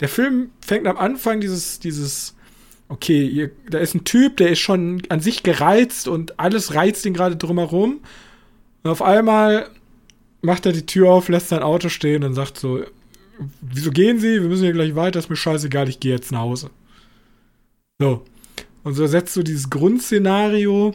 [0.05, 2.35] der Film fängt am Anfang dieses, dieses,
[2.89, 7.07] okay, hier, da ist ein Typ, der ist schon an sich gereizt und alles reizt
[7.07, 8.01] ihn gerade drumherum.
[8.83, 9.71] Und auf einmal
[10.43, 12.85] macht er die Tür auf, lässt sein Auto stehen und sagt so,
[13.63, 14.43] wieso gehen Sie?
[14.43, 16.69] Wir müssen hier gleich weiter, ist mir scheißegal, ich gehe jetzt nach Hause.
[17.99, 18.27] So.
[18.83, 20.93] Und so setzt so dieses Grundszenario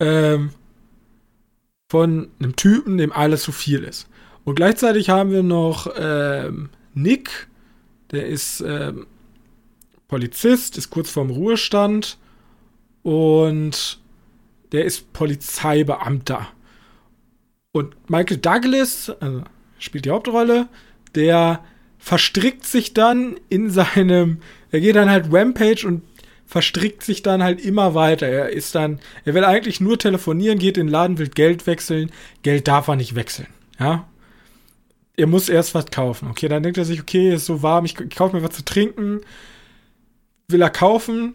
[0.00, 0.50] ähm,
[1.92, 4.08] von einem Typen, dem alles zu viel ist.
[4.42, 7.48] Und gleichzeitig haben wir noch ähm, Nick,
[8.10, 9.06] der ist ähm,
[10.08, 12.18] Polizist, ist kurz vorm Ruhestand
[13.02, 14.00] und
[14.72, 16.48] der ist Polizeibeamter.
[17.72, 19.42] Und Michael Douglas, also
[19.78, 20.68] spielt die Hauptrolle,
[21.14, 21.62] der
[21.98, 24.38] verstrickt sich dann in seinem,
[24.70, 26.02] er geht dann halt Rampage und
[26.46, 28.26] verstrickt sich dann halt immer weiter.
[28.26, 32.10] Er ist dann, er will eigentlich nur telefonieren, geht in den Laden, will Geld wechseln.
[32.42, 33.48] Geld darf er nicht wechseln,
[33.78, 34.08] ja.
[35.16, 36.28] Er muss erst was kaufen.
[36.30, 38.64] Okay, dann denkt er sich, okay, ist so warm, ich, ich kaufe mir was zu
[38.64, 39.20] trinken.
[40.48, 41.34] Will er kaufen.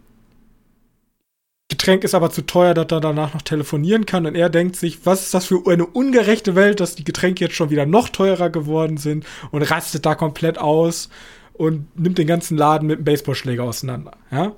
[1.72, 4.26] Getränk ist aber zu teuer, dass er danach noch telefonieren kann.
[4.26, 7.56] Und er denkt sich, was ist das für eine ungerechte Welt, dass die Getränke jetzt
[7.56, 11.10] schon wieder noch teurer geworden sind und rastet da komplett aus
[11.54, 14.12] und nimmt den ganzen Laden mit einem Baseballschläger auseinander.
[14.32, 14.54] Ja?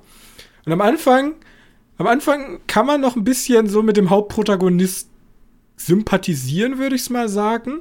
[0.66, 1.34] Und am Anfang,
[1.98, 5.08] am Anfang kann man noch ein bisschen so mit dem Hauptprotagonist
[5.76, 7.80] sympathisieren, würde ich es mal sagen.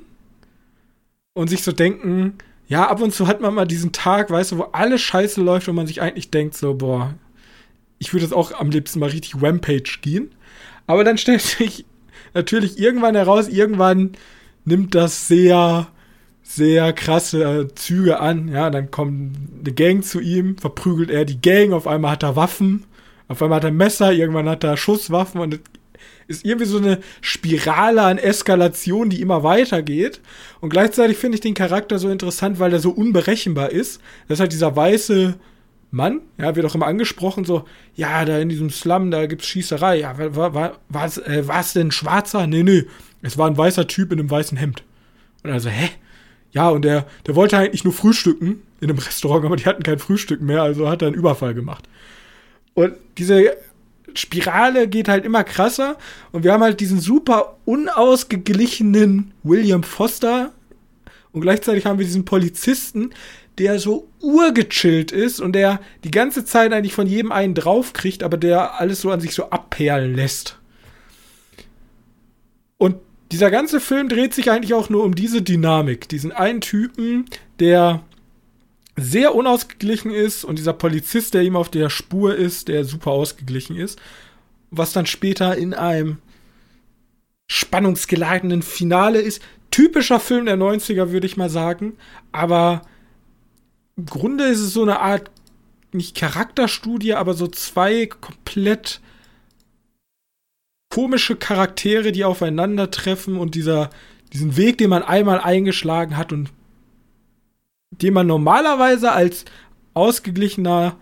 [1.36, 2.38] Und sich so denken,
[2.68, 5.68] ja, ab und zu hat man mal diesen Tag, weißt du, wo alles scheiße läuft
[5.68, 7.16] und man sich eigentlich denkt, so, boah,
[7.98, 10.32] ich würde jetzt auch am liebsten mal richtig Rampage gehen.
[10.86, 11.86] Aber dann stellt sich
[12.34, 14.12] natürlich irgendwann heraus, irgendwann
[14.66, 15.88] nimmt das sehr,
[16.44, 18.50] sehr krasse Züge an.
[18.50, 22.36] Ja, dann kommt eine Gang zu ihm, verprügelt er die Gang, auf einmal hat er
[22.36, 22.86] Waffen,
[23.28, 25.60] auf einmal hat er Messer, irgendwann hat er Schusswaffen und
[26.28, 30.22] ist irgendwie so eine Spirale an Eskalation, die immer weitergeht.
[30.62, 34.02] Und gleichzeitig finde ich den Charakter so interessant, weil er so unberechenbar ist.
[34.28, 35.36] Das ist halt dieser weiße
[35.94, 40.00] Mann, ja, wird auch immer angesprochen, so, ja, da in diesem Slum, da gibt's Schießerei.
[40.00, 42.48] Ja, war, war, äh, war es denn Schwarzer?
[42.48, 42.86] Nee, nee,
[43.22, 44.84] es war ein weißer Typ in einem weißen Hemd.
[45.44, 45.90] Und also, hä?
[46.52, 50.00] Ja, und der, der wollte eigentlich nur frühstücken in einem Restaurant, aber die hatten kein
[50.00, 51.88] Frühstück mehr, also hat er einen Überfall gemacht.
[52.74, 53.56] Und diese
[54.16, 55.98] Spirale geht halt immer krasser
[56.32, 60.52] und wir haben halt diesen super unausgeglichenen William Foster
[61.32, 63.12] und gleichzeitig haben wir diesen Polizisten,
[63.58, 68.38] der so urgechillt ist und der die ganze Zeit eigentlich von jedem einen draufkriegt, aber
[68.38, 70.58] der alles so an sich so abperlen lässt.
[72.78, 72.98] Und
[73.32, 76.08] dieser ganze Film dreht sich eigentlich auch nur um diese Dynamik.
[76.10, 77.26] Diesen einen Typen,
[77.60, 78.04] der
[78.96, 83.76] sehr unausgeglichen ist und dieser Polizist, der ihm auf der Spur ist, der super ausgeglichen
[83.76, 84.00] ist.
[84.72, 86.18] Was dann später in einem
[87.48, 89.42] spannungsgeladenen Finale ist.
[89.72, 91.98] Typischer Film der 90er, würde ich mal sagen.
[92.32, 92.82] Aber
[93.96, 95.30] im Grunde ist es so eine Art,
[95.92, 99.02] nicht Charakterstudie, aber so zwei komplett
[100.90, 103.90] komische Charaktere, die aufeinandertreffen und dieser,
[104.32, 106.50] diesen Weg, den man einmal eingeschlagen hat und
[108.02, 109.46] den man normalerweise als
[109.94, 110.96] ausgeglichener,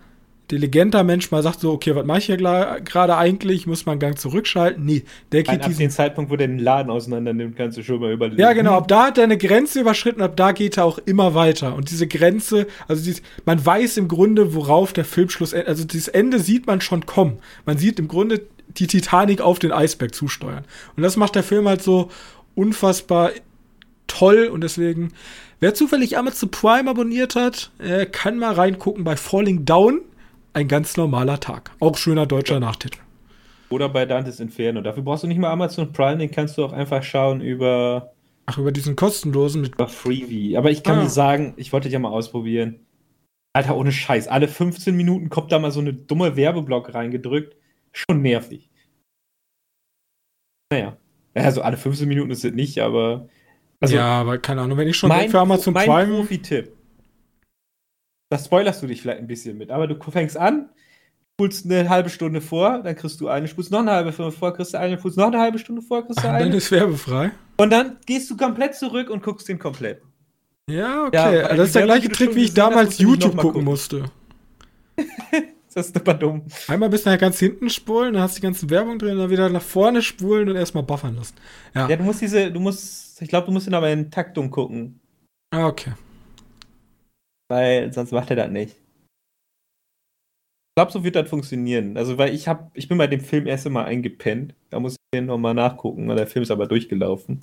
[0.52, 3.60] intelligenter Mensch mal sagt, so, okay, was mache ich hier gerade eigentlich?
[3.60, 4.84] Ich muss mal einen Gang zurückschalten.
[4.84, 7.82] Nee, der geht Ab diesen dem Zeitpunkt, wo der den Laden auseinander nimmt, kannst du
[7.82, 8.40] schon mal überlegen.
[8.40, 8.74] ja, genau.
[8.74, 11.74] Ab da hat er eine Grenze überschritten, ab da geht er auch immer weiter.
[11.74, 15.68] Und diese Grenze, also dies, man weiß im Grunde, worauf der Filmschluss endet.
[15.68, 17.38] Also dieses Ende sieht man schon kommen.
[17.64, 20.64] Man sieht im Grunde die Titanic auf den Eisberg zusteuern.
[20.96, 22.10] Und das macht der Film halt so
[22.54, 23.30] unfassbar
[24.06, 24.50] toll.
[24.52, 25.12] Und deswegen,
[25.62, 30.02] wer zufällig Amazon Prime abonniert hat, äh, kann mal reingucken bei Falling Down.
[30.52, 31.70] Ein ganz normaler Tag.
[31.80, 32.98] Auch schöner deutscher Nachtitel.
[33.70, 34.82] Oder bei Dantes Inferno.
[34.82, 38.12] Dafür brauchst du nicht mal Amazon Prime, den kannst du auch einfach schauen über,
[38.44, 40.58] Ach, über diesen kostenlosen mit über Freebie.
[40.58, 41.02] Aber ich kann Ah.
[41.04, 42.80] dir sagen, ich wollte dich ja mal ausprobieren.
[43.54, 44.28] Alter, ohne Scheiß.
[44.28, 47.56] Alle 15 Minuten kommt da mal so eine dumme Werbeblock reingedrückt.
[47.92, 48.68] Schon nervig.
[50.70, 50.96] Naja.
[51.34, 53.28] Also alle 15 Minuten ist es nicht, aber.
[53.82, 56.14] Also ja, aber keine Ahnung, wenn ich schon mein, für Amazon mein Prime.
[56.14, 56.72] Profi-Tipp.
[58.30, 60.70] Das spoilerst du dich vielleicht ein bisschen mit, aber du fängst an,
[61.34, 64.54] spulst eine halbe Stunde vor, dann kriegst du eine, spulst noch eine halbe Stunde vor,
[64.54, 66.56] kriegst du eine, spulst noch eine halbe Stunde vor, kriegst du Dann eine.
[66.56, 67.32] ist werbefrei.
[67.56, 70.00] Und dann gehst du komplett zurück und guckst den komplett.
[70.70, 71.16] Ja, okay.
[71.16, 73.64] Ja, weil das ist der gleiche Trick, wie ich damals YouTube gucken gucken.
[73.64, 74.04] musste.
[75.74, 76.42] Das ist aber dumm.
[76.68, 79.48] Einmal bis nachher ganz hinten spulen, dann hast du die ganzen Werbung drin, dann wieder
[79.48, 81.34] nach vorne spulen und erstmal buffern lassen.
[81.74, 81.88] Ja.
[81.88, 85.00] Ja, du musst diese, du musst, ich glaube, du musst ihn aber in Taktung gucken,
[85.54, 85.92] Ah, okay.
[87.48, 88.76] weil sonst macht er das nicht.
[90.70, 91.98] Ich glaube, so wird das funktionieren.
[91.98, 94.54] Also, weil ich hab, ich bin bei dem Film erst einmal eingepennt.
[94.70, 97.42] Da muss ich den nochmal nachgucken, weil der Film ist aber durchgelaufen.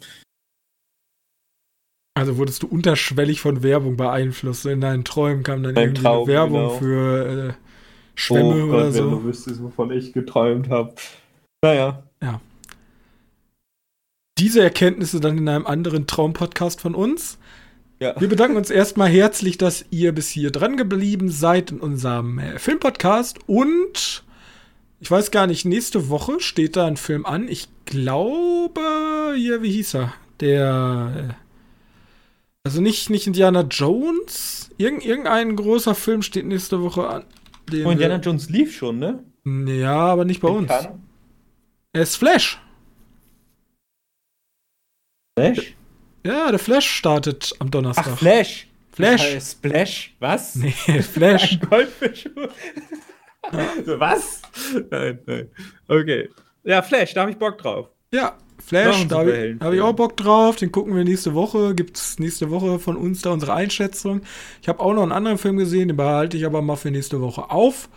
[2.18, 4.66] Also wurdest du unterschwellig von Werbung beeinflusst.
[4.66, 6.78] In deinen Träumen kam dann Beim irgendwie Traum, eine Werbung genau.
[6.80, 7.54] für äh,
[8.16, 9.10] Schwämme oder wenn so.
[9.12, 10.94] du wüsstest, wovon ich geträumt habe.
[11.64, 12.04] Naja.
[14.40, 17.38] Diese Erkenntnisse dann in einem anderen Traumpodcast von uns.
[18.00, 18.20] Ja.
[18.20, 22.58] Wir bedanken uns erstmal herzlich, dass ihr bis hier dran geblieben seid in unserem äh,
[22.58, 23.40] Filmpodcast.
[23.48, 24.24] Und
[25.02, 27.50] ich weiß gar nicht, nächste Woche steht da ein Film an.
[27.50, 30.14] Ich glaube, hier, wie hieß er?
[30.40, 31.30] Der.
[31.32, 31.34] Äh,
[32.64, 34.70] also nicht, nicht Indiana Jones.
[34.78, 37.24] Irgend, irgendein großer Film steht nächste Woche an.
[37.70, 39.24] den Und Indiana Jones lief schon, ne?
[39.46, 40.68] ja, aber nicht bei In uns.
[40.70, 40.90] Cannes.
[41.92, 42.62] Er ist Flash.
[45.40, 45.76] Flash?
[46.26, 48.08] Ja, der Flash startet am Donnerstag.
[48.14, 48.68] Ach, Flash.
[48.92, 49.34] Flash.
[49.34, 50.16] Das Splash.
[50.20, 50.56] Was?
[50.88, 51.54] Nee, Flash.
[51.54, 52.30] Ein Goldfisch.
[53.86, 54.42] so, was?
[54.92, 55.50] Nein, nein.
[55.88, 56.30] Okay.
[56.64, 57.88] Ja, Flash, da habe ich Bock drauf.
[58.12, 60.58] Ja, Flash, da habe ich, hab ich auch Bock drauf.
[60.58, 61.74] Den gucken wir nächste Woche.
[61.74, 64.22] Gibt's nächste Woche von uns da unsere Einschätzung.
[64.62, 67.22] Ich habe auch noch einen anderen Film gesehen, den behalte ich aber mal für nächste
[67.22, 67.90] Woche auf.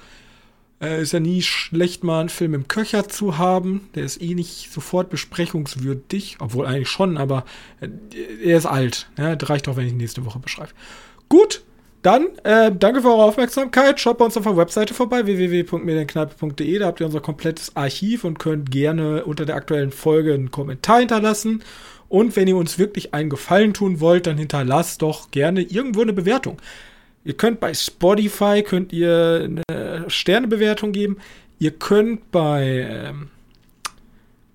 [0.82, 3.88] Äh, ist ja nie schlecht, mal einen Film im Köcher zu haben.
[3.94, 6.38] Der ist eh nicht sofort besprechungswürdig.
[6.40, 7.44] Obwohl eigentlich schon, aber
[7.80, 7.88] äh,
[8.44, 9.08] er ist alt.
[9.16, 10.70] Ja, das reicht auch, wenn ich ihn nächste Woche beschreibe.
[11.28, 11.62] Gut,
[12.02, 14.00] dann äh, danke für eure Aufmerksamkeit.
[14.00, 16.78] Schaut bei uns auf der Webseite vorbei, www.medienkneipe.de.
[16.80, 20.98] Da habt ihr unser komplettes Archiv und könnt gerne unter der aktuellen Folge einen Kommentar
[20.98, 21.62] hinterlassen.
[22.08, 26.12] Und wenn ihr uns wirklich einen Gefallen tun wollt, dann hinterlasst doch gerne irgendwo eine
[26.12, 26.58] Bewertung.
[27.24, 31.18] Ihr könnt bei Spotify könnt ihr eine Sternebewertung geben.
[31.58, 33.28] Ihr könnt bei ähm,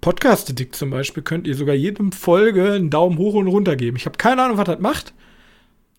[0.02, 3.98] Podcast Addict zum Beispiel könnt ihr sogar jedem Folge einen Daumen hoch und runter geben.
[3.98, 5.14] Ich habe keine Ahnung, was das macht.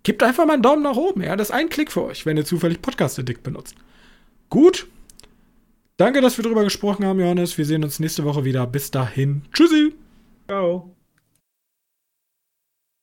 [0.02, 1.22] Gebt einfach mal einen Daumen nach oben.
[1.22, 3.74] Ja, das ist ein Klick für euch, wenn ihr zufällig Podcast Addict benutzt.
[4.48, 4.86] Gut.
[5.96, 7.58] Danke, dass wir drüber gesprochen haben, Johannes.
[7.58, 8.66] Wir sehen uns nächste Woche wieder.
[8.66, 9.42] Bis dahin.
[9.52, 9.94] Tschüssi.
[10.46, 10.97] Ciao.